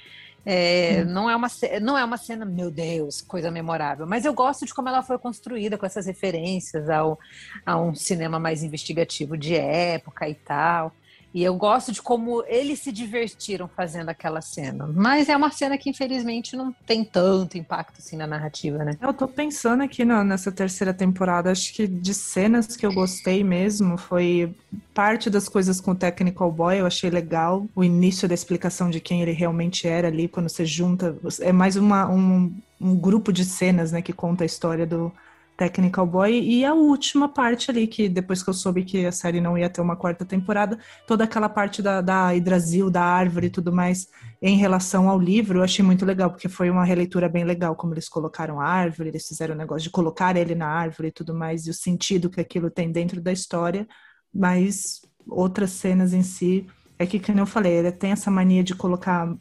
é, 0.45 1.05
não, 1.05 1.29
é 1.29 1.35
uma, 1.37 1.47
não 1.81 1.97
é 1.97 2.03
uma 2.03 2.17
cena, 2.17 2.43
meu 2.43 2.69
Deus, 2.69 3.21
coisa 3.21 3.49
memorável, 3.49 4.05
mas 4.05 4.25
eu 4.25 4.33
gosto 4.33 4.65
de 4.65 4.73
como 4.73 4.89
ela 4.89 5.01
foi 5.01 5.17
construída 5.17 5.77
com 5.77 5.85
essas 5.85 6.07
referências 6.07 6.89
ao, 6.89 7.17
a 7.65 7.79
um 7.79 7.95
cinema 7.95 8.37
mais 8.37 8.63
investigativo 8.63 9.37
de 9.37 9.55
época 9.55 10.27
e 10.27 10.35
tal. 10.35 10.93
E 11.35 11.43
eu 11.43 11.53
gosto 11.53 11.91
de 11.91 12.01
como 12.01 12.45
eles 12.47 12.79
se 12.79 12.93
divertiram 12.93 13.67
fazendo 13.67 14.07
aquela 14.07 14.39
cena. 14.39 14.87
Mas 14.87 15.27
é 15.27 15.35
uma 15.35 15.51
cena 15.51 15.77
que, 15.77 15.89
infelizmente, 15.89 16.55
não 16.55 16.73
tem 16.87 17.03
tanto 17.03 17.57
impacto 17.57 17.99
assim 17.99 18.15
na 18.15 18.25
narrativa, 18.25 18.85
né? 18.85 18.97
Eu 19.01 19.13
tô 19.13 19.27
pensando 19.27 19.83
aqui 19.83 20.05
nessa 20.05 20.49
terceira 20.49 20.93
temporada, 20.93 21.51
acho 21.51 21.73
que 21.73 21.87
de 21.87 22.13
cenas 22.13 22.77
que 22.77 22.85
eu 22.85 22.93
gostei 22.93 23.43
mesmo 23.43 23.97
foi 23.97 24.55
parte 24.93 25.29
das 25.29 25.49
coisas 25.49 25.81
com 25.81 25.91
o 25.91 25.95
Technical 25.95 26.49
Boy, 26.49 26.79
eu 26.79 26.85
achei 26.85 27.09
legal. 27.09 27.67
O 27.75 27.83
início 27.83 28.29
da 28.29 28.33
explicação 28.33 28.89
de 28.89 29.01
quem 29.01 29.21
ele 29.21 29.33
realmente 29.33 29.85
era 29.89 30.07
ali, 30.07 30.29
quando 30.29 30.47
você 30.47 30.65
junta. 30.65 31.17
É 31.41 31.51
mais 31.51 31.75
uma, 31.75 32.09
um, 32.09 32.49
um 32.79 32.95
grupo 32.95 33.33
de 33.33 33.43
cenas, 33.43 33.91
né, 33.91 34.01
que 34.01 34.13
conta 34.13 34.45
a 34.45 34.47
história 34.47 34.87
do 34.87 35.11
Technical 35.57 36.05
Boy. 36.05 36.39
E 36.39 36.65
a 36.65 36.73
última 36.73 37.29
parte 37.29 37.71
ali, 37.71 37.87
que 37.87 38.09
depois 38.09 38.43
que 38.43 38.49
eu 38.49 38.53
soube 38.53 38.83
que 38.83 39.05
a 39.05 39.11
série 39.11 39.39
não 39.41 39.57
ia 39.57 39.69
ter 39.69 39.81
uma 39.81 39.95
quarta 39.95 40.25
temporada, 40.25 40.77
toda 41.07 41.23
aquela 41.23 41.49
parte 41.49 41.81
da, 41.81 42.01
da 42.01 42.35
Hidrasil, 42.35 42.89
da 42.89 43.03
árvore 43.03 43.47
e 43.47 43.49
tudo 43.49 43.71
mais 43.71 44.07
em 44.41 44.57
relação 44.57 45.09
ao 45.09 45.19
livro, 45.19 45.59
eu 45.59 45.63
achei 45.63 45.83
muito 45.83 46.05
legal, 46.05 46.29
porque 46.29 46.49
foi 46.49 46.69
uma 46.69 46.85
releitura 46.85 47.27
bem 47.27 47.43
legal, 47.43 47.75
como 47.75 47.93
eles 47.93 48.07
colocaram 48.07 48.59
a 48.59 48.65
árvore, 48.65 49.09
eles 49.09 49.27
fizeram 49.27 49.55
o 49.55 49.57
negócio 49.57 49.83
de 49.83 49.89
colocar 49.89 50.35
ele 50.35 50.53
na 50.53 50.67
árvore 50.67 51.07
e 51.07 51.11
tudo 51.11 51.33
mais, 51.33 51.65
e 51.65 51.69
o 51.69 51.73
sentido 51.73 52.29
que 52.29 52.41
aquilo 52.41 52.69
tem 52.69 52.91
dentro 52.91 53.21
da 53.21 53.31
história, 53.31 53.87
mas 54.33 55.01
outras 55.27 55.71
cenas 55.71 56.13
em 56.13 56.21
si, 56.21 56.67
é 56.97 57.05
que, 57.05 57.19
como 57.19 57.39
eu 57.39 57.45
falei, 57.45 57.73
ele 57.73 57.91
tem 57.91 58.11
essa 58.11 58.31
mania 58.31 58.63
de 58.63 58.73
colocar 58.73 59.35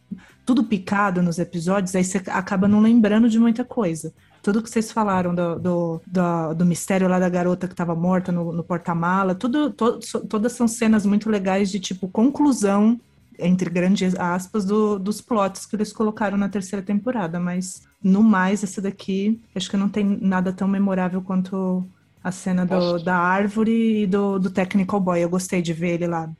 tudo 0.45 0.65
picado 0.65 1.23
nos 1.23 1.39
episódios, 1.39 1.95
aí 1.95 2.05
você 2.05 2.19
acaba 2.29 2.67
não 2.67 2.81
lembrando 2.81 3.29
de 3.29 3.39
muita 3.39 3.65
coisa. 3.65 4.12
Tudo 4.45 4.63
que 4.63 4.69
vocês 4.69 4.93
falaram 4.93 5.35
do, 5.35 5.59
do, 5.59 6.01
do, 6.07 6.55
do 6.55 6.67
mistério 6.67 7.09
lá 7.09 7.19
da 7.19 7.29
garota 7.31 7.67
que 7.67 7.73
estava 7.73 7.95
morta 7.95 8.31
no, 8.31 8.53
no 8.53 8.63
porta-mala, 8.63 9.35
tudo, 9.35 9.71
to, 9.73 9.99
todas 10.29 10.53
são 10.53 10.69
cenas 10.69 11.07
muito 11.07 11.31
legais 11.31 11.71
de 11.71 11.81
tipo 11.81 12.07
conclusão, 12.09 13.01
entre 13.39 13.71
grandes 13.71 14.15
aspas, 14.17 14.65
do, 14.65 14.99
dos 14.99 15.21
plots 15.23 15.67
que 15.67 15.75
eles 15.77 15.93
colocaram 15.93 16.37
na 16.37 16.49
terceira 16.49 16.85
temporada. 16.85 17.41
Mas 17.41 17.83
no 18.03 18.23
mais, 18.23 18.63
essa 18.63 18.83
daqui, 18.83 19.41
acho 19.57 19.71
que 19.71 19.77
não 19.79 19.89
tem 19.89 20.05
nada 20.21 20.53
tão 20.53 20.69
memorável 20.69 21.23
quanto 21.23 21.89
a 22.23 22.31
cena 22.31 22.65
do- 22.67 22.99
da 23.05 23.17
árvore 23.17 24.03
e 24.03 24.07
do, 24.07 24.39
do 24.39 24.51
Technical 24.51 25.01
Boy. 25.01 25.21
Eu 25.25 25.31
gostei 25.31 25.63
de 25.63 25.73
ver 25.73 25.95
ele 25.95 26.07
lá. 26.07 26.31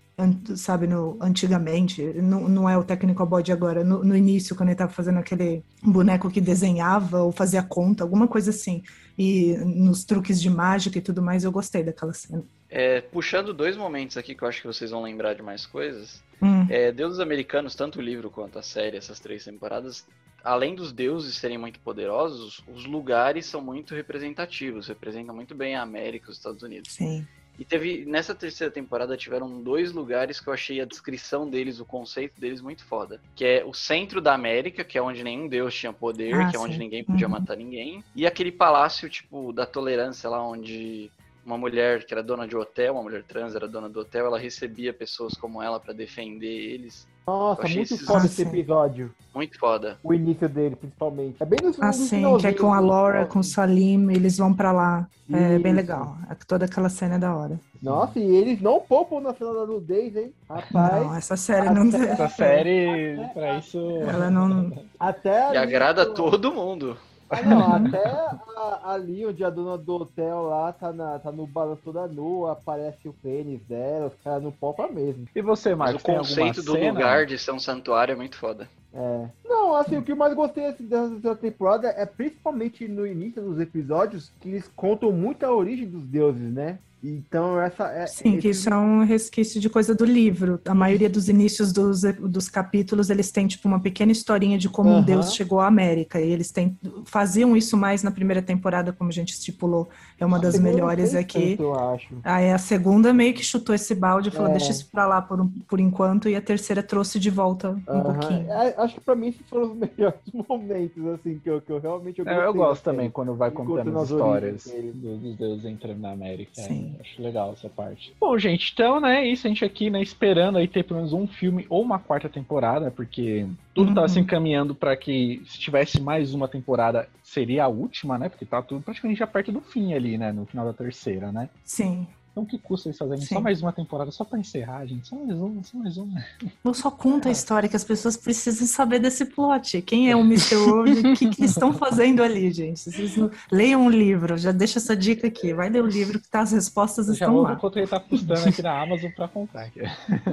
Sabe, 0.57 0.87
no, 0.87 1.19
antigamente, 1.21 2.01
não, 2.15 2.49
não 2.49 2.69
é 2.69 2.79
o 2.79 2.85
Technical 2.85 3.27
Boy 3.27 3.43
de 3.43 3.51
agora, 3.51 3.83
no, 3.83 4.05
no 4.05 4.17
início, 4.17 4.55
quando 4.55 4.69
ele 4.69 4.79
tava 4.79 4.93
fazendo 4.93 5.19
aquele 5.19 5.65
boneco 5.83 6.31
que 6.31 6.41
desenhava 6.41 7.23
ou 7.23 7.33
fazia 7.33 7.65
conta, 7.65 8.05
alguma 8.05 8.29
coisa 8.29 8.51
assim. 8.51 8.83
E 9.19 9.57
nos 9.57 10.05
truques 10.05 10.41
de 10.41 10.49
mágica 10.49 10.99
e 10.99 11.03
tudo 11.03 11.21
mais, 11.21 11.43
eu 11.43 11.51
gostei 11.51 11.83
daquela 11.83 12.13
cena. 12.13 12.45
É, 12.71 13.01
puxando 13.01 13.53
dois 13.53 13.77
momentos 13.77 14.17
aqui 14.17 14.35
que 14.35 14.43
eu 14.43 14.49
acho 14.49 14.61
que 14.61 14.67
vocês 14.67 14.93
vão 14.93 15.03
lembrar 15.03 15.35
de 15.35 15.43
mais 15.43 15.67
coisas. 15.67 16.23
Hum, 16.41 16.67
É, 16.69 16.93
Deuses 16.93 17.19
Americanos, 17.21 17.75
tanto 17.75 17.99
o 17.99 18.03
livro 18.03 18.31
quanto 18.31 18.59
a 18.59 18.63
série, 18.63 18.97
essas 18.97 19.19
três 19.19 19.45
temporadas, 19.45 20.07
além 20.43 20.75
dos 20.75 20.93
deuses 20.93 21.37
serem 21.37 21.59
muito 21.59 21.81
poderosos, 21.81 22.63
os 22.69 22.85
lugares 22.85 23.47
são 23.47 23.61
muito 23.61 23.95
representativos, 23.95 24.87
representam 24.89 25.35
muito 25.35 25.55
bem 25.55 25.75
a 25.75 25.83
América, 25.83 26.31
os 26.31 26.37
Estados 26.37 26.63
Unidos. 26.63 26.93
sim. 26.93 27.27
E 27.59 27.65
teve, 27.65 28.05
nessa 28.05 28.35
terceira 28.35 28.73
temporada, 28.73 29.17
tiveram 29.17 29.63
dois 29.63 29.93
lugares 29.93 30.41
que 30.41 30.49
eu 30.49 30.53
achei 30.53 30.81
a 30.81 30.85
descrição 30.85 31.49
deles, 31.49 31.79
o 31.81 31.87
conceito 31.87 32.41
deles 32.41 32.61
muito 32.61 32.85
foda. 32.85 33.23
Que 33.35 33.45
é 33.45 33.65
o 33.65 33.73
centro 33.73 34.21
da 34.21 34.35
América, 34.35 34.85
que 34.85 34.99
é 34.99 35.03
onde 35.03 35.23
nenhum 35.23 35.49
deus 35.49 35.75
tinha 35.75 35.93
poder, 35.93 36.47
Ah, 36.47 36.47
que 36.47 36.57
é 36.57 36.59
onde 36.59 36.77
sim. 36.77 36.79
ninguém 36.79 37.05
podia 37.05 37.29
Uhum. 37.29 37.33
matar 37.33 37.57
ninguém. 37.57 38.05
E 38.15 38.27
aquele 38.27 38.51
palácio, 38.53 39.09
tipo, 39.09 39.53
da 39.53 39.67
tolerância 39.67 40.29
lá, 40.29 40.43
onde 40.47 41.13
uma 41.45 41.59
mulher 41.59 42.05
que 42.05 42.13
era 42.15 42.23
dona 42.23 42.47
de 42.49 42.57
hotel, 42.57 42.95
uma 42.95 43.03
mulher 43.03 43.23
trans 43.23 43.55
era 43.55 43.69
dona 43.69 43.89
do 43.89 44.01
hotel, 44.01 44.27
ela 44.27 44.39
recebia 44.39 44.93
pessoas 44.93 45.35
como 45.35 45.63
ela 45.63 45.79
pra 45.79 45.93
defender 45.93 46.47
eles. 46.47 47.07
Nossa, 47.27 47.63
muito 47.63 47.81
esses- 47.81 48.03
foda 48.07 48.27
esse 48.27 48.43
sim. 48.45 48.49
episódio. 48.49 49.11
Muito 49.35 49.59
foda. 49.59 49.99
O 50.03 50.13
início 50.13 50.47
dele, 50.49 50.77
principalmente. 50.77 51.37
É 51.41 51.47
bem 51.47 51.59
no, 51.63 51.71
no 51.71 51.85
Assim, 51.85 52.37
que 52.39 52.47
é 52.47 52.53
com 52.53 52.73
a 52.73 52.79
assim, 52.79 52.87
Laura, 52.87 53.27
com 53.27 53.39
o 53.39 53.45
Salim, 53.45 54.11
eles 54.13 54.37
vão 54.37 54.53
pra 54.53 54.73
lá. 54.73 55.09
É 55.33 55.59
bem 55.59 55.73
Isso. 55.73 55.77
legal. 55.81 56.19
É 56.31 56.35
Toda 56.47 56.67
aquela 56.67 56.91
cena 56.91 57.15
é 57.15 57.19
da 57.19 57.35
hora. 57.35 57.59
Nossa, 57.83 58.19
e 58.19 58.23
eles 58.37 58.61
não 58.61 58.79
poupam 58.79 59.21
na 59.21 59.33
final 59.33 59.55
da 59.55 59.67
nudez, 59.67 60.15
hein? 60.15 60.33
Rapaz, 60.49 61.07
Não, 61.07 61.15
essa 61.15 61.37
série 61.37 61.71
não. 61.71 61.87
Essa 61.97 62.29
série, 62.29 63.17
pra 63.33 63.59
isso. 63.59 63.79
Ela 64.03 64.31
não. 64.31 64.71
até 65.01 65.55
E 65.55 65.57
agrada 65.57 66.05
todo 66.07 66.53
mundo. 66.53 66.97
Ah, 67.39 67.43
não, 67.49 67.73
até 67.75 68.05
a- 68.07 68.93
ali 68.93 69.27
onde 69.27 69.45
a 69.45 69.51
dona 69.51 69.77
do 69.79 69.95
hotel 69.97 70.43
lá 70.43 70.73
tá, 70.73 70.93
na, 70.93 71.19
tá 71.19 71.31
no 71.33 71.47
balanço 71.47 71.83
toda 71.85 72.07
nua, 72.07 72.53
aparece 72.53 73.09
o 73.09 73.13
pênis 73.13 73.61
dela, 73.67 74.07
os 74.07 74.15
caras 74.23 74.43
não 74.43 74.53
poupam 74.53 74.89
mesmo. 74.89 75.27
E 75.35 75.43
você, 75.43 75.75
Mas 75.75 75.93
Marcos, 75.93 76.03
o 76.03 76.07
conceito 76.19 76.63
do 76.63 76.73
cena? 76.73 76.93
lugar 76.93 77.27
de 77.27 77.39
ser 77.39 77.53
um 77.53 77.59
santuário 77.59 78.13
é 78.13 78.17
muito 78.17 78.37
foda. 78.37 78.69
É. 78.93 79.29
Não, 79.45 79.75
assim, 79.75 79.97
o 79.97 80.03
que 80.03 80.13
eu 80.13 80.17
mais 80.17 80.35
gostei 80.35 80.67
assim, 80.67 80.87
dessa 80.87 81.11
terceira 81.11 81.37
temporada 81.37 81.89
é 81.89 82.07
principalmente 82.07 82.87
no 82.87 83.07
início 83.07 83.43
dos 83.43 83.59
episódios 83.59 84.31
que 84.41 84.49
eles 84.49 84.71
contam 84.77 85.11
muito 85.11 85.45
a 85.45 85.53
origem 85.53 85.89
dos 85.89 86.05
deuses, 86.05 86.53
né? 86.53 86.79
Então 87.07 87.61
essa 87.61 87.85
é. 87.89 88.07
Sim, 88.07 88.39
que 88.39 88.49
esse- 88.49 88.61
isso 88.61 88.71
é 88.71 88.77
um 88.77 89.05
resquício 89.05 89.61
de 89.61 89.69
coisa 89.69 89.95
do 89.95 90.05
livro. 90.05 90.59
A 90.67 90.75
maioria 90.75 91.11
dos 91.11 91.29
inícios 91.29 91.71
dos, 91.73 92.01
dos 92.03 92.49
capítulos, 92.49 93.11
eles 93.11 93.31
têm, 93.31 93.47
tipo, 93.47 93.69
uma 93.69 93.79
pequena 93.79 94.11
historinha 94.11 94.57
de 94.57 94.69
como 94.71 94.89
um 94.89 94.95
Aham. 94.97 95.03
deus 95.05 95.35
chegou 95.35 95.61
à 95.61 95.67
América. 95.67 96.21
E 96.21 96.31
eles 96.31 96.51
têm, 96.51 96.79
faziam 97.05 97.55
isso 97.57 97.77
mais 97.77 98.03
na 98.03 98.11
primeira 98.11 98.41
temporada, 98.41 98.93
como 98.93 99.11
a 99.11 99.13
gente 99.13 99.35
estipulou. 99.35 99.89
É 100.19 100.25
uma 100.25 100.39
a 100.39 100.41
das 100.41 100.59
melhores 100.59 101.15
aqui. 101.15 101.51
tanto, 101.57 101.63
eu 101.65 101.75
acho. 101.75 102.15
Aí 102.25 102.51
a 102.51 102.59
segunda 102.59 103.13
meio 103.13 103.35
que 103.35 103.45
chutou 103.45 103.75
esse 103.75 103.95
balde 103.95 104.31
e 104.31 104.33
falou, 104.33 104.49
É. 104.49 104.53
deixa 104.53 104.71
isso 104.71 104.89
pra 104.91 105.07
lá 105.07 105.21
por, 105.21 105.41
um- 105.41 105.49
por 105.69 105.81
enquanto. 105.81 106.29
E 106.29 106.37
a 106.37 106.41
terceira 106.41 106.83
trouxe 106.83 107.19
de 107.21 107.29
volta 107.29 107.71
um 107.71 107.83
Aham. 107.93 108.03
pouquinho. 108.19 108.51
É, 108.51 108.75
acho 108.79 108.95
que 108.95 109.01
pra 109.03 109.15
mim 109.15 109.29
esses 109.29 109.47
foram 109.49 109.73
os 109.73 109.77
melhores 109.77 110.21
momentos, 110.49 111.07
assim, 111.09 111.39
que 111.43 111.51
eu, 111.51 111.61
que 111.61 111.71
eu 111.71 111.79
realmente 111.81 112.21
eu 112.21 112.27
É, 112.29 112.47
eu 112.47 112.55
gosto 112.55 112.83
também 112.83 113.11
quando 113.11 113.35
vai 113.35 113.51
Contando 113.51 113.99
as 113.99 114.11
histórias 114.11 114.65
dos 114.95 115.37
deuses 115.37 115.65
entrando 115.67 115.99
na 116.01 116.13
América. 116.13 116.53
Sim. 116.63 116.94
Acho 117.01 117.23
legal 117.23 117.53
essa 117.53 117.69
parte. 117.69 118.15
Bom, 118.21 118.39
gente, 118.39 118.73
então, 118.73 119.01
né, 119.01 119.23
é 119.25 119.27
isso. 119.29 119.47
A 119.47 119.51
gente 119.51 119.65
aqui, 119.65 119.91
né, 119.91 120.03
esperando 120.03 120.59
aí 120.59 120.67
ter 120.69 120.83
pelo 120.83 120.99
menos 121.01 121.13
um 121.13 121.27
filme 121.27 121.67
ou 121.69 121.83
uma 121.83 121.99
quarta 121.99 122.29
temporada, 122.29 122.91
porque 122.91 123.47
tudo 123.75 123.89
Uhum. 123.89 123.95
tava 123.95 124.09
se 124.09 124.19
encaminhando 124.21 124.75
pra 124.75 124.97
que 124.97 125.43
se 125.47 125.59
tivesse 125.59 126.01
mais 126.01 126.35
uma 126.35 126.49
temporada, 126.49 127.09
seria 127.23 127.65
a 127.65 127.69
última, 127.69 128.19
né? 128.19 128.29
Porque 128.29 128.45
tá 128.45 128.63
tudo 128.63 128.83
praticamente 128.83 129.19
já 129.19 129.27
perto 129.27 129.51
do 129.53 129.61
fim 129.61 129.95
ali, 129.95 130.17
né? 130.19 130.33
No 130.33 130.47
final 130.47 130.65
da 130.67 130.73
terceira, 130.73 131.31
né? 131.33 131.49
Sim. 131.65 132.07
Então 132.35 132.43
o 132.43 132.47
que 132.47 132.59
custa 132.59 132.89
eles 132.89 132.99
fazerem 132.99 133.21
Sim. 133.25 133.37
só 133.37 133.41
mais 133.41 133.63
uma 133.63 133.73
temporada, 133.73 134.11
só 134.11 134.25
pra 134.25 134.37
encerrar, 134.37 134.85
gente? 134.87 135.07
Só 135.07 135.15
mais 135.15 135.39
uma, 135.39 135.63
só 135.63 135.79
mais 135.79 135.97
uma. 135.97 136.25
Eu 136.65 136.75
só 136.75 136.91
conto 136.91 137.29
a 137.29 137.31
história 137.31 137.69
que 137.69 137.77
as 137.77 137.85
pessoas 137.85 138.17
precisam 138.17 138.67
saber 138.67 138.99
desse 138.99 139.25
plot. 139.25 139.81
Quem 139.83 140.11
é 140.11 140.17
o 140.17 140.21
Mr. 140.23 140.57
World? 140.57 140.99
O 140.99 141.15
que, 141.15 141.29
que 141.29 141.41
eles 141.41 141.53
estão 141.53 141.73
fazendo 141.79 142.25
ali, 142.25 142.51
gente? 142.51 142.81
Vocês 142.81 143.17
não... 143.17 143.31
Leiam 143.53 143.83
um 143.87 143.89
livro, 143.89 144.37
já 144.37 144.51
deixa 144.51 144.81
essa 144.81 144.97
dica 144.97 145.29
aqui. 145.29 145.55
Vai 145.55 145.71
ler 145.71 145.81
o 145.85 145.87
livro 145.87 146.19
que 146.19 146.29
tá, 146.29 146.41
as 146.41 146.51
respostas 146.51 147.07
Já 147.07 147.13
estão 147.13 147.35
vou 147.35 147.43
lá. 147.45 147.55
quanto 147.55 147.79
ele 147.79 147.87
tá 147.87 148.01
custando 148.01 148.49
aqui 148.49 148.63
na 148.63 148.83
Amazon 148.83 149.13
pra 149.13 149.29
comprar. 149.29 149.67
aqui. 149.67 149.83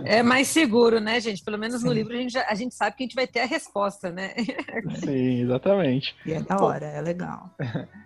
É 0.03 0.23
mais 0.23 0.47
seguro, 0.47 0.99
né, 0.99 1.19
gente? 1.19 1.43
Pelo 1.43 1.59
menos 1.59 1.83
no 1.83 1.89
Sim. 1.89 1.95
livro 1.95 2.13
a 2.13 2.17
gente, 2.17 2.33
já- 2.33 2.47
a 2.49 2.55
gente 2.55 2.73
sabe 2.73 2.95
que 2.95 3.03
a 3.03 3.05
gente 3.05 3.15
vai 3.15 3.27
ter 3.27 3.41
a 3.41 3.45
resposta, 3.45 4.09
né? 4.09 4.33
Sim, 4.95 5.41
exatamente. 5.41 6.15
E 6.25 6.33
é 6.33 6.41
da 6.41 6.57
hora, 6.57 6.85
é 6.87 6.99
legal. 7.01 7.49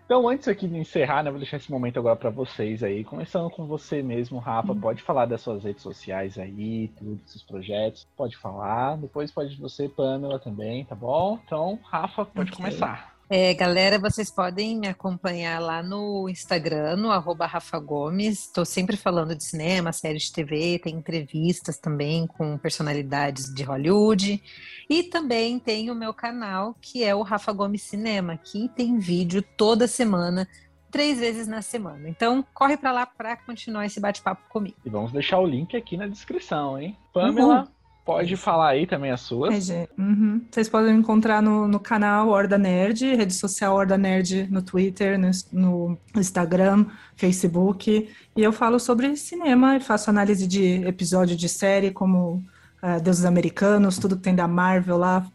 Então, 0.05 0.27
antes 0.27 0.47
aqui 0.49 0.67
de 0.67 0.77
encerrar, 0.77 1.23
né, 1.23 1.29
vou 1.31 1.39
deixar 1.39 1.57
esse 1.57 1.71
momento 1.71 1.97
agora 1.97 2.15
pra 2.17 2.29
vocês 2.29 2.83
aí. 2.83 3.03
Começando 3.05 3.49
com 3.49 3.65
você 3.65 3.84
mesmo, 4.01 4.39
Rafa. 4.39 4.75
Pode 4.75 5.01
falar 5.01 5.25
das 5.25 5.41
suas 5.41 5.63
redes 5.63 5.81
sociais 5.83 6.37
aí, 6.37 6.89
tudo, 6.97 7.15
dos 7.15 7.31
seus 7.31 7.43
projetos. 7.43 8.07
Pode 8.15 8.37
falar. 8.37 8.97
Depois 8.97 9.31
pode 9.31 9.55
você, 9.57 9.87
Pamela, 9.89 10.39
também, 10.39 10.85
tá 10.85 10.95
bom? 10.95 11.39
Então, 11.45 11.79
Rafa, 11.83 12.25
pode 12.25 12.51
Ok. 12.51 12.57
começar. 12.57 13.15
É, 13.27 13.55
galera, 13.55 13.97
vocês 13.97 14.29
podem 14.29 14.77
me 14.77 14.87
acompanhar 14.87 15.59
lá 15.59 15.81
no 15.81 16.29
Instagram, 16.29 16.95
no 16.95 17.09
arroba 17.09 17.47
Rafa 17.47 17.79
Gomes. 17.79 18.41
Estou 18.45 18.63
sempre 18.63 18.95
falando 18.95 19.35
de 19.35 19.43
cinema, 19.43 19.91
séries 19.91 20.25
de 20.25 20.33
TV, 20.33 20.77
tem 20.77 20.93
entrevistas 20.95 21.79
também 21.79 22.27
com 22.27 22.55
personalidades 22.55 23.51
de 23.51 23.63
Hollywood. 23.63 24.39
E 24.87 25.01
também 25.01 25.57
tem 25.57 25.89
o 25.89 25.95
meu 25.95 26.13
canal, 26.13 26.75
que 26.79 27.03
é 27.03 27.15
o 27.15 27.23
Rafa 27.23 27.51
Gomes 27.51 27.81
Cinema, 27.81 28.37
que 28.37 28.69
tem 28.69 28.99
vídeo 28.99 29.41
toda 29.57 29.87
semana 29.87 30.47
três 30.95 31.19
vezes 31.19 31.45
na 31.45 31.61
semana. 31.61 32.07
Então, 32.07 32.41
corre 32.53 32.77
para 32.77 32.89
lá 32.89 33.05
para 33.05 33.35
continuar 33.35 33.85
esse 33.85 33.99
bate-papo 33.99 34.41
comigo. 34.47 34.77
E 34.85 34.89
vamos 34.89 35.11
deixar 35.11 35.39
o 35.39 35.45
link 35.45 35.75
aqui 35.75 35.97
na 35.97 36.07
descrição, 36.07 36.79
hein? 36.79 36.95
Pamela, 37.13 37.63
uhum. 37.63 37.67
pode 38.05 38.37
falar 38.37 38.69
aí 38.69 38.87
também 38.87 39.11
as 39.11 39.19
suas. 39.19 39.69
É, 39.69 39.89
uhum. 39.97 40.41
Vocês 40.49 40.69
podem 40.69 40.93
me 40.93 40.99
encontrar 41.01 41.41
no, 41.41 41.67
no 41.67 41.81
canal 41.81 42.29
Horda 42.29 42.57
Nerd, 42.57 43.13
rede 43.13 43.33
social 43.33 43.75
Horda 43.75 43.97
Nerd 43.97 44.47
no 44.49 44.61
Twitter, 44.61 45.19
no, 45.19 45.31
no 45.51 45.97
Instagram, 46.15 46.85
Facebook. 47.17 48.09
E 48.33 48.41
eu 48.41 48.53
falo 48.53 48.79
sobre 48.79 49.17
cinema 49.17 49.75
e 49.75 49.81
faço 49.81 50.09
análise 50.09 50.47
de 50.47 50.81
episódio 50.87 51.35
de 51.35 51.49
série, 51.49 51.91
como 51.91 52.41
uh, 52.81 53.01
Deuses 53.03 53.25
Americanos, 53.25 53.97
tudo 53.99 54.15
que 54.15 54.23
tem 54.23 54.33
da 54.33 54.47
Marvel 54.47 54.95
lá, 54.95 55.29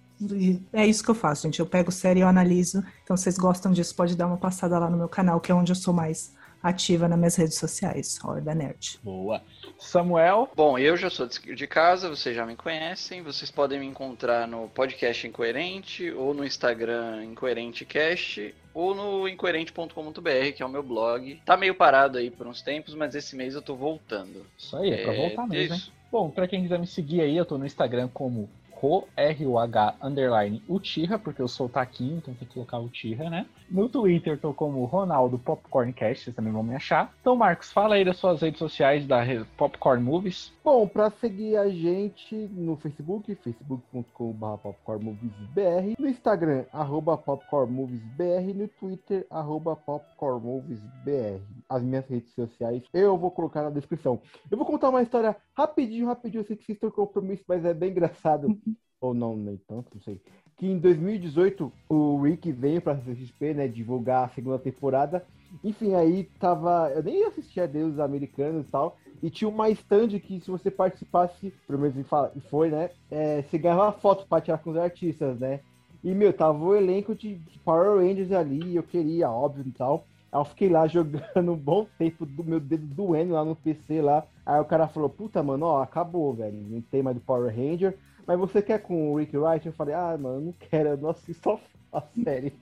é 0.72 0.86
isso 0.86 1.02
que 1.02 1.10
eu 1.10 1.14
faço, 1.14 1.42
gente. 1.42 1.60
Eu 1.60 1.66
pego 1.66 1.90
série 1.90 2.20
e 2.20 2.22
eu 2.22 2.28
analiso. 2.28 2.84
Então, 3.02 3.16
se 3.16 3.24
vocês 3.24 3.38
gostam 3.38 3.72
disso, 3.72 3.94
pode 3.94 4.16
dar 4.16 4.26
uma 4.26 4.36
passada 4.36 4.78
lá 4.78 4.90
no 4.90 4.96
meu 4.96 5.08
canal, 5.08 5.40
que 5.40 5.50
é 5.50 5.54
onde 5.54 5.72
eu 5.72 5.76
sou 5.76 5.94
mais 5.94 6.34
ativa 6.62 7.08
nas 7.08 7.18
minhas 7.18 7.36
redes 7.36 7.56
sociais, 7.58 8.18
Horda 8.22 8.54
Nerd. 8.54 8.98
Boa. 9.02 9.42
Samuel? 9.78 10.50
Bom, 10.54 10.78
eu 10.78 10.96
já 10.96 11.08
sou 11.08 11.26
de 11.26 11.66
casa, 11.66 12.08
vocês 12.08 12.36
já 12.36 12.44
me 12.44 12.54
conhecem. 12.54 13.22
Vocês 13.22 13.50
podem 13.50 13.80
me 13.80 13.86
encontrar 13.86 14.46
no 14.46 14.68
podcast 14.68 15.26
Incoerente, 15.26 16.10
ou 16.10 16.34
no 16.34 16.44
Instagram 16.44 17.24
IncoerenteCast, 17.24 18.54
ou 18.74 18.94
no 18.94 19.26
incoerente.com.br, 19.26 20.52
que 20.54 20.62
é 20.62 20.66
o 20.66 20.68
meu 20.68 20.82
blog. 20.82 21.40
Tá 21.46 21.56
meio 21.56 21.74
parado 21.74 22.18
aí 22.18 22.30
por 22.30 22.46
uns 22.46 22.60
tempos, 22.60 22.94
mas 22.94 23.14
esse 23.14 23.34
mês 23.34 23.54
eu 23.54 23.62
tô 23.62 23.74
voltando. 23.74 24.44
Isso 24.58 24.76
aí, 24.76 24.90
é, 24.90 25.00
é 25.00 25.04
pra 25.04 25.14
voltar 25.14 25.46
mesmo, 25.46 25.74
isso. 25.76 25.86
hein? 25.86 25.92
Bom, 26.12 26.28
pra 26.28 26.48
quem 26.48 26.62
quiser 26.62 26.78
me 26.78 26.86
seguir 26.86 27.20
aí, 27.20 27.36
eu 27.36 27.46
tô 27.46 27.56
no 27.56 27.64
Instagram 27.64 28.08
como 28.12 28.50
Ro, 28.81 29.07
R-U-H, 29.16 29.97
underline, 30.03 30.62
Uchiha, 30.68 31.18
porque 31.18 31.43
eu 31.43 31.49
sou 31.49 31.66
o 31.66 31.68
Taquinho, 31.68 32.16
então 32.16 32.35
tem 32.35 32.49
que 32.49 32.55
colocar 32.55 32.78
Uchiha, 32.78 33.28
né? 33.28 33.47
No 33.70 33.89
Twitter 33.89 34.39
tô 34.39 34.55
como 34.55 34.85
Ronaldo 34.85 35.39
Popcorncast, 35.39 36.24
vocês 36.24 36.37
também 36.37 36.53
vão 36.53 36.62
me 36.62 36.74
achar. 36.74 37.12
Então, 37.20 37.37
Marcos, 37.37 37.70
fala 37.70 37.97
aí 37.97 38.05
das 38.05 38.16
suas 38.16 38.41
redes 38.41 38.59
sociais 38.59 39.07
da 39.07 39.20
Popcorn 39.57 40.03
Movies. 40.03 40.53
Bom, 40.64 40.89
para 40.89 41.11
seguir 41.11 41.57
a 41.57 41.68
gente 41.68 42.35
no 42.35 42.76
Facebook, 42.76 43.35
facebook.com.br 43.35 44.57
popcornmoviesbr, 44.62 45.95
no 45.99 46.09
Instagram, 46.09 46.64
arroba 46.72 47.16
popcornmoviesbr, 47.16 48.55
no 48.55 48.68
Twitter, 48.68 49.26
arroba 49.31 49.76
popcornmoviesbr. 49.76 51.41
As 51.68 51.83
minhas 51.83 52.07
redes 52.09 52.33
sociais 52.35 52.83
eu 52.93 53.16
vou 53.16 53.31
colocar 53.31 53.62
na 53.62 53.70
descrição. 53.70 54.20
Eu 54.51 54.57
vou 54.57 54.66
contar 54.66 54.89
uma 54.89 55.03
história 55.03 55.37
rapidinho, 55.57 56.07
rapidinho, 56.07 56.41
eu 56.41 56.47
sei 56.47 56.57
que 56.57 56.64
vocês 56.64 56.76
estão 56.76 56.91
compromisso, 56.91 57.45
mas 57.47 57.64
é 57.64 57.74
bem 57.74 57.91
engraçado. 57.91 58.49
Ou 59.01 59.14
não, 59.14 59.36
nem 59.36 59.57
tanto, 59.57 59.88
não 59.94 60.03
sei 60.03 60.20
que 60.61 60.66
em 60.66 60.76
2018 60.76 61.72
o 61.88 62.20
Rick 62.20 62.53
veio 62.53 62.82
pra 62.82 62.94
CXP, 62.94 63.55
né, 63.55 63.66
divulgar 63.66 64.26
a 64.26 64.28
segunda 64.28 64.59
temporada. 64.59 65.24
Enfim, 65.64 65.94
aí 65.94 66.24
tava. 66.38 66.92
Eu 66.94 67.03
nem 67.03 67.24
assistia 67.24 67.66
Deus 67.66 67.98
Americanos 67.98 68.66
e 68.66 68.68
tal. 68.68 68.98
E 69.22 69.30
tinha 69.30 69.48
uma 69.48 69.70
stand 69.70 70.09
que 70.20 70.38
se 70.38 70.51
você 70.51 70.70
participasse, 70.70 71.51
pelo 71.66 71.78
menos 71.78 72.07
foi, 72.51 72.68
né? 72.68 72.90
É, 73.11 73.40
você 73.40 73.57
ganhava 73.57 73.90
foto 73.90 74.26
pra 74.28 74.42
tirar 74.42 74.59
com 74.59 74.70
os 74.70 74.76
artistas, 74.76 75.38
né? 75.38 75.61
E, 76.05 76.14
meu, 76.14 76.30
tava 76.30 76.62
o 76.62 76.76
elenco 76.76 77.14
de, 77.14 77.36
de 77.36 77.59
Power 77.61 77.98
Rangers 77.98 78.30
ali, 78.30 78.76
eu 78.76 78.82
queria, 78.82 79.30
óbvio 79.30 79.64
e 79.66 79.72
tal. 79.72 80.05
Aí 80.30 80.40
eu 80.40 80.44
fiquei 80.44 80.68
lá 80.68 80.86
jogando 80.88 81.53
um 81.53 81.57
bom 81.57 81.86
tempo 81.98 82.26
do 82.26 82.44
meu 82.44 82.61
dedo 82.61 82.86
doendo 82.86 83.32
lá 83.32 83.46
no 83.46 83.57
PC 83.57 84.03
lá. 84.03 84.26
Aí 84.44 84.61
o 84.61 84.64
cara 84.66 84.88
falou, 84.88 85.09
puta, 85.09 85.42
mano, 85.42 85.64
ó, 85.64 85.82
acabou, 85.82 86.34
velho. 86.34 86.59
Não 86.68 86.82
tem 86.82 87.03
mais 87.03 87.16
do 87.16 87.22
Power 87.22 87.55
Ranger 87.55 87.96
mas 88.26 88.38
você 88.38 88.62
quer 88.62 88.80
com 88.80 89.12
o 89.12 89.16
Rick 89.18 89.36
Wright? 89.36 89.66
Eu 89.66 89.72
falei, 89.72 89.94
ah, 89.94 90.16
mano, 90.18 90.40
não 90.40 90.52
quero, 90.52 90.90
eu 90.90 90.96
não 90.96 91.10
assisto 91.10 91.60
a 91.93 92.03
série. 92.24 92.53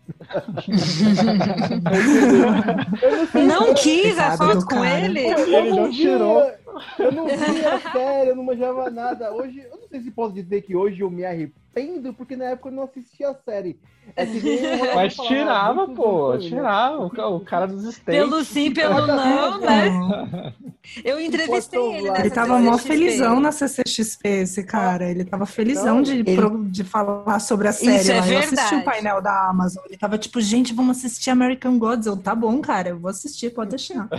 não, 3.35 3.75
quis 3.75 4.19
a 4.19 4.37
foto 4.37 4.65
com 4.67 4.85
ele? 4.85 5.21
Ele 5.21 5.71
não 5.71 5.91
tirou. 5.91 6.51
Eu 6.99 7.13
não 7.13 7.27
via 7.27 7.75
a 7.75 7.93
série, 7.93 8.31
eu 8.31 8.37
não 8.37 8.45
manjava 8.45 8.91
nada. 8.91 9.33
Hoje, 9.33 9.61
eu 9.71 9.79
não 9.79 9.89
sei 9.89 10.01
se 10.01 10.11
posso 10.11 10.33
dizer 10.33 10.63
que 10.63 10.75
hoje 10.75 11.01
eu 11.01 11.11
me 11.11 11.25
arrependo, 11.25 12.15
porque 12.15 12.37
na 12.37 12.47
época 12.47 12.69
eu 12.69 12.73
não 12.73 12.85
assistia 12.85 13.31
a 13.31 13.35
série. 13.35 13.79
É 14.17 14.25
Mas 14.95 15.15
tirava, 15.15 15.89
pô, 15.89 16.37
tirava. 16.39 17.05
O 17.05 17.41
cara 17.41 17.67
dos 17.67 17.85
States. 17.85 18.05
Pelo 18.05 18.45
sim, 18.45 18.73
pelo 18.73 19.07
não, 19.07 19.61
né? 19.61 20.55
Eu 21.05 21.21
entrevistei 21.21 21.81
ele. 21.81 22.09
Ele 22.09 22.31
tava 22.31 22.59
mó 22.59 22.79
felizão 22.79 23.41
na 23.41 23.53
CCXP, 23.53 24.29
esse 24.29 24.65
cara. 24.65 25.11
Ele 25.11 25.25
tava 25.25 25.45
felizão 25.45 26.01
de, 26.01 26.21
ele... 26.21 26.37
de 26.71 26.85
falar 26.85 27.39
sobre 27.41 27.69
a 27.69 27.73
série. 27.73 27.97
Isso 27.97 28.13
é 28.13 28.21
verdade. 28.21 28.33
Eu 28.33 28.59
assisti 28.59 28.75
o 28.77 28.85
painel 28.85 29.18
da 29.21 29.49
Amazon. 29.49 29.83
Ele 29.87 29.97
tava 29.97 30.19
tipo, 30.19 30.41
gente, 30.41 30.73
vamos 30.73 30.99
assistir 30.99 31.31
American 31.31 31.79
Gods. 31.79 32.07
Eu, 32.07 32.17
tá 32.17 32.35
bom, 32.35 32.61
cara, 32.61 32.91
eu 32.91 32.99
vou 32.99 33.11
assistir, 33.11 33.51
pode 33.51 33.71
deixar. 33.71 34.09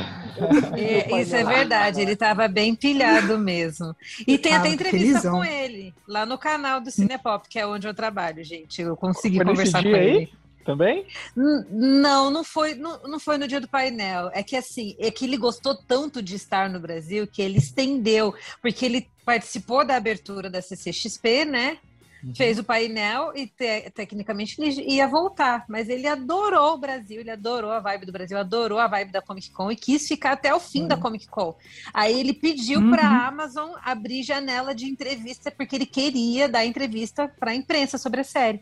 É, 0.78 1.22
isso 1.22 1.36
é 1.36 1.43
verdade. 1.43 2.02
Ele 2.02 2.16
tava 2.16 2.47
bem 2.47 2.74
pilhado 2.74 3.38
mesmo. 3.38 3.95
E 4.26 4.38
tem 4.38 4.54
até 4.54 4.70
entrevista 4.70 5.22
felizão. 5.22 5.38
com 5.38 5.43
ele 5.43 5.93
lá 6.08 6.26
no 6.26 6.38
canal 6.38 6.80
do 6.80 6.89
Cinepop, 6.89 7.47
que 7.50 7.60
é 7.60 7.68
onde 7.68 7.88
eu 7.88 7.93
trabalho, 7.93 8.43
gente. 8.43 8.82
Eu 8.82 8.95
consegui 8.95 9.43
conversar 9.43 9.84
com 9.84 9.89
ele. 9.89 10.18
Aí? 10.20 10.30
Também? 10.66 11.06
Não, 11.36 12.30
não 12.30 12.43
foi, 12.43 12.76
não, 12.76 13.02
não 13.04 13.20
foi 13.20 13.38
no 13.38 13.47
dia 13.47 13.60
do 13.60 13.68
painel. 13.68 14.30
É 14.34 14.43
que 14.43 14.56
assim, 14.56 14.95
é 15.00 15.10
que 15.10 15.26
ele 15.26 15.36
gostou 15.38 15.76
tanto 15.76 16.22
de 16.22 16.36
estar 16.36 16.70
no 16.70 16.80
Brasil 16.80 17.26
que 17.26 17.41
ele 17.41 17.58
estendeu, 17.58 18.36
porque 18.62 18.86
ele 18.86 19.08
participou 19.26 19.86
da 19.86 19.95
abertura 19.95 20.50
da 20.50 20.62
CCXP, 20.62 21.45
né? 21.45 21.78
Uhum. 22.24 22.36
Fez 22.36 22.59
o 22.59 22.63
painel 22.63 23.32
e 23.36 23.47
te, 23.47 23.89
tecnicamente 23.91 24.59
ele 24.61 24.82
ia 24.93 25.07
voltar, 25.07 25.65
mas 25.70 25.88
ele 25.88 26.07
adorou 26.07 26.74
o 26.74 26.78
Brasil, 26.78 27.22
ele 27.22 27.32
adorou 27.32 27.72
a 27.72 27.80
vibe 27.80 28.05
do 28.05 28.11
Brasil, 28.11 28.38
adorou 28.38 28.78
a 28.78 28.88
vibe 28.88 29.11
da 29.11 29.22
Comic 29.22 29.51
Con 29.51 29.72
e 29.72 29.76
quis 29.76 30.07
ficar 30.07 30.34
até 30.34 30.53
o 30.53 30.59
fim 30.59 30.82
uhum. 30.82 30.88
da 30.88 30.97
Comic 30.97 31.28
Con. 31.28 31.55
Aí 31.93 32.20
ele 32.20 32.34
pediu 32.34 32.80
uhum. 32.80 32.91
para 32.91 33.03
a 33.03 33.28
Amazon 33.28 33.72
abrir 33.84 34.24
janela 34.24 34.76
de 34.76 34.86
entrevista 34.86 35.49
porque 35.49 35.76
ele 35.76 35.86
queria 35.86 36.49
dar 36.49 36.65
entrevista 36.65 37.28
para 37.28 37.51
a 37.51 37.55
imprensa 37.55 37.97
sobre 37.97 38.22
a 38.22 38.24
série. 38.24 38.61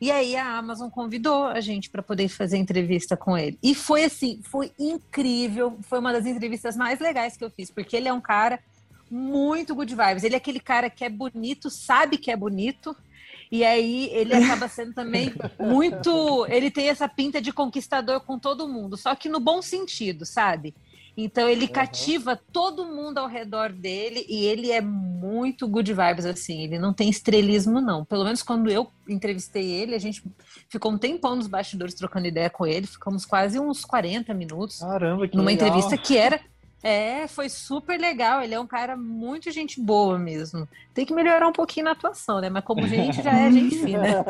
E 0.00 0.12
aí 0.12 0.36
a 0.36 0.56
Amazon 0.56 0.88
convidou 0.88 1.46
a 1.46 1.60
gente 1.60 1.90
para 1.90 2.02
poder 2.02 2.28
fazer 2.28 2.56
entrevista 2.56 3.16
com 3.16 3.36
ele. 3.36 3.58
E 3.60 3.74
foi 3.74 4.04
assim, 4.04 4.40
foi 4.44 4.70
incrível, 4.78 5.76
foi 5.82 5.98
uma 5.98 6.12
das 6.12 6.24
entrevistas 6.24 6.76
mais 6.76 7.00
legais 7.00 7.36
que 7.36 7.44
eu 7.44 7.50
fiz, 7.50 7.70
porque 7.70 7.96
ele 7.96 8.06
é 8.06 8.12
um 8.12 8.20
cara 8.20 8.60
muito 9.10 9.74
good 9.74 9.94
vibes. 9.94 10.24
Ele 10.24 10.34
é 10.34 10.38
aquele 10.38 10.60
cara 10.60 10.90
que 10.90 11.04
é 11.04 11.08
bonito, 11.08 11.70
sabe 11.70 12.18
que 12.18 12.30
é 12.30 12.36
bonito. 12.36 12.96
E 13.50 13.64
aí 13.64 14.10
ele 14.12 14.34
acaba 14.34 14.68
sendo 14.68 14.92
também 14.92 15.32
muito. 15.58 16.46
Ele 16.48 16.70
tem 16.70 16.88
essa 16.88 17.08
pinta 17.08 17.40
de 17.40 17.52
conquistador 17.52 18.20
com 18.20 18.38
todo 18.38 18.68
mundo, 18.68 18.96
só 18.96 19.14
que 19.14 19.28
no 19.28 19.40
bom 19.40 19.62
sentido, 19.62 20.26
sabe? 20.26 20.74
Então 21.20 21.48
ele 21.48 21.66
uhum. 21.66 21.72
cativa 21.72 22.40
todo 22.52 22.86
mundo 22.86 23.18
ao 23.18 23.26
redor 23.26 23.72
dele 23.72 24.24
e 24.28 24.44
ele 24.44 24.70
é 24.70 24.80
muito 24.80 25.66
good 25.66 25.92
vibes 25.92 26.24
assim. 26.24 26.62
Ele 26.62 26.78
não 26.78 26.92
tem 26.92 27.10
estrelismo 27.10 27.80
não. 27.80 28.04
Pelo 28.04 28.22
menos 28.22 28.40
quando 28.40 28.70
eu 28.70 28.88
entrevistei 29.08 29.68
ele, 29.68 29.96
a 29.96 29.98
gente 29.98 30.22
ficou 30.68 30.92
um 30.92 30.98
tempão 30.98 31.34
nos 31.34 31.48
bastidores 31.48 31.94
trocando 31.94 32.28
ideia 32.28 32.48
com 32.48 32.64
ele. 32.64 32.86
Ficamos 32.86 33.24
quase 33.24 33.58
uns 33.58 33.84
40 33.84 34.32
minutos. 34.32 34.78
Caramba, 34.78 35.26
que 35.26 35.36
numa 35.36 35.50
legal. 35.50 35.66
entrevista 35.66 35.98
que 35.98 36.16
era 36.16 36.40
é, 36.82 37.26
foi 37.26 37.48
super 37.48 37.98
legal. 37.98 38.42
Ele 38.42 38.54
é 38.54 38.60
um 38.60 38.66
cara 38.66 38.96
muito 38.96 39.50
gente 39.50 39.80
boa 39.80 40.18
mesmo. 40.18 40.68
Tem 40.94 41.04
que 41.04 41.12
melhorar 41.12 41.48
um 41.48 41.52
pouquinho 41.52 41.84
na 41.84 41.92
atuação, 41.92 42.40
né? 42.40 42.48
Mas 42.48 42.64
como 42.64 42.86
gente 42.86 43.22
já 43.22 43.32
é 43.32 43.50
gente 43.52 43.78
fina. 43.78 44.24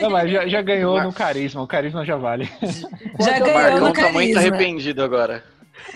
Não, 0.00 0.10
mas 0.10 0.30
já, 0.30 0.46
já 0.46 0.62
ganhou 0.62 1.02
no 1.02 1.12
carisma. 1.12 1.62
O 1.62 1.66
carisma 1.66 2.04
já 2.04 2.16
vale. 2.16 2.50
Já 3.20 3.38
ganhou 3.38 3.80
no 3.80 3.92
carisma. 3.92 4.02
tá 4.02 4.12
muito 4.12 4.38
arrependido 4.38 5.02
agora. 5.02 5.44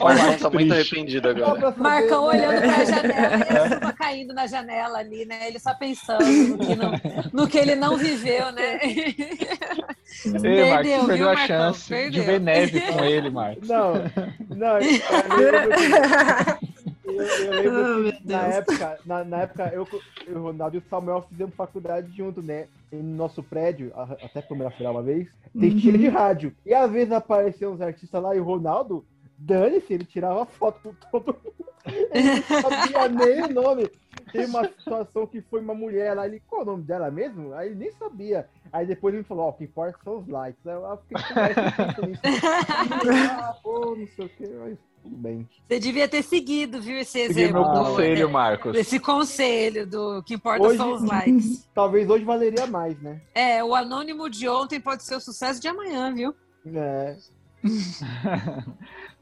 O 0.00 0.04
Marcão 0.04 0.38
tá 0.38 0.50
muito 0.50 0.72
arrependido 0.72 1.28
agora. 1.28 1.74
Marcão 1.76 2.24
olhando 2.24 2.60
pra 2.60 2.84
janela 2.84 3.36
e 3.36 3.56
a 3.56 3.68
chuva 3.68 3.92
caindo 3.92 4.34
na 4.34 4.46
janela 4.46 4.98
ali, 4.98 5.24
né? 5.24 5.48
Ele 5.48 5.58
só 5.58 5.74
pensando 5.74 6.24
no 6.24 6.58
que, 6.58 6.74
não, 6.74 6.92
no 7.32 7.48
que 7.48 7.58
ele 7.58 7.74
não 7.74 7.96
viveu, 7.96 8.50
né? 8.52 8.80
Ei, 10.24 10.32
perdeu, 10.32 10.66
Marcos, 10.68 11.06
perdeu 11.06 11.28
a 11.28 11.36
chance 11.36 11.88
perdeu. 11.88 12.10
de 12.10 12.20
ver 12.20 12.40
neve 12.40 12.80
com 12.80 13.04
ele, 13.04 13.30
Marcos. 13.30 13.68
Não, 13.68 13.94
não, 14.54 14.78
eu, 17.06 17.62
eu 17.62 17.98
lembro 17.98 18.20
que 18.20 18.28
na 18.28 18.46
época, 18.46 18.98
na, 19.04 19.24
na, 19.24 19.42
época 19.42 19.72
eu, 19.74 19.86
o 20.28 20.38
Ronaldo 20.40 20.76
e 20.76 20.78
o 20.78 20.84
Samuel 20.88 21.26
fizemos 21.28 21.54
faculdade 21.54 22.10
junto, 22.16 22.40
né? 22.42 22.66
Em 22.92 23.02
nosso 23.02 23.42
prédio, 23.42 23.92
até 24.22 24.40
como 24.42 24.62
era 24.62 24.90
uma 24.90 25.02
vez, 25.02 25.28
tem 25.58 25.70
uhum. 25.70 25.76
de 25.76 26.08
rádio. 26.08 26.54
E 26.64 26.72
às 26.72 26.90
vezes 26.90 27.12
apareciam 27.12 27.72
uns 27.72 27.80
artistas 27.80 28.22
lá 28.22 28.34
e 28.34 28.40
o 28.40 28.44
Ronaldo 28.44 29.04
Dane-se, 29.38 29.92
ele 29.92 30.04
tirava 30.04 30.46
foto 30.46 30.80
com 30.82 30.94
todo 31.10 31.36
mundo. 31.44 31.66
Ele 32.12 32.30
não 32.30 32.62
sabia 32.62 33.08
nem 33.08 33.44
o 33.44 33.52
nome. 33.52 33.88
Tem 34.32 34.44
uma 34.46 34.64
situação 34.64 35.26
que 35.26 35.40
foi 35.42 35.60
uma 35.60 35.74
mulher 35.74 36.14
lá, 36.14 36.26
ele, 36.26 36.42
qual 36.46 36.62
é 36.62 36.64
o 36.64 36.66
nome 36.66 36.82
dela 36.84 37.10
mesmo? 37.10 37.54
Aí 37.54 37.68
ele 37.68 37.76
nem 37.76 37.92
sabia. 37.92 38.48
Aí 38.72 38.86
depois 38.86 39.14
ele 39.14 39.24
falou, 39.24 39.46
ó, 39.46 39.48
o 39.50 39.52
que 39.52 39.64
importa 39.64 39.98
são 40.04 40.18
os 40.18 40.28
likes. 40.28 40.66
Aí 40.66 40.74
eu 40.74 40.98
fiquei 40.98 42.08
nisso. 42.08 42.20
ah, 43.40 43.56
pô, 43.62 43.94
não 43.96 44.06
sei 44.08 44.24
o 44.24 44.28
que, 44.28 44.46
mas 44.48 44.78
tudo 45.02 45.16
bem. 45.16 45.48
Você 45.68 45.78
devia 45.78 46.08
ter 46.08 46.22
seguido, 46.22 46.80
viu, 46.80 46.96
esse 46.98 47.12
Segui 47.28 47.42
exemplo. 47.42 47.62
meu 47.62 47.72
do- 47.72 47.84
conselho, 47.90 48.30
Marcos. 48.30 48.76
Esse 48.76 48.98
conselho 48.98 49.86
do 49.86 50.22
que 50.24 50.34
importa 50.34 50.64
Hoje- 50.66 50.76
são 50.78 50.92
os 50.92 51.02
likes. 51.04 51.68
Talvez 51.74 52.10
hoje 52.10 52.24
valeria 52.24 52.66
mais, 52.66 53.00
né? 53.00 53.20
É, 53.34 53.62
o 53.62 53.74
anônimo 53.74 54.28
de 54.28 54.48
ontem 54.48 54.80
pode 54.80 55.04
ser 55.04 55.14
o 55.16 55.20
sucesso 55.20 55.60
de 55.60 55.68
amanhã, 55.68 56.12
viu? 56.12 56.34
É. 56.74 57.16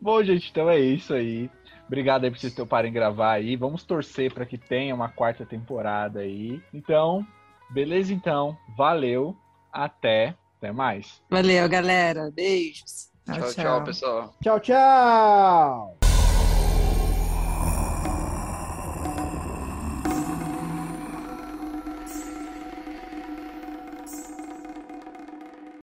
Bom, 0.00 0.22
gente, 0.22 0.50
então 0.50 0.68
é 0.68 0.78
isso 0.78 1.14
aí. 1.14 1.50
Obrigado 1.86 2.24
aí 2.24 2.30
por 2.30 2.38
vocês 2.38 2.54
toparem 2.54 2.92
gravar 2.92 3.32
aí. 3.32 3.56
Vamos 3.56 3.84
torcer 3.84 4.32
para 4.32 4.46
que 4.46 4.56
tenha 4.56 4.94
uma 4.94 5.08
quarta 5.08 5.44
temporada 5.44 6.20
aí. 6.20 6.62
Então, 6.72 7.26
beleza 7.70 8.12
então. 8.12 8.56
Valeu. 8.76 9.36
Até. 9.72 10.34
Até 10.58 10.72
mais. 10.72 11.22
Valeu, 11.28 11.68
galera. 11.68 12.30
Beijos. 12.34 13.10
Tchau, 13.26 13.52
tchau, 13.52 13.84
pessoal. 13.84 14.34
Tchau, 14.42 14.60
tchau! 14.60 16.03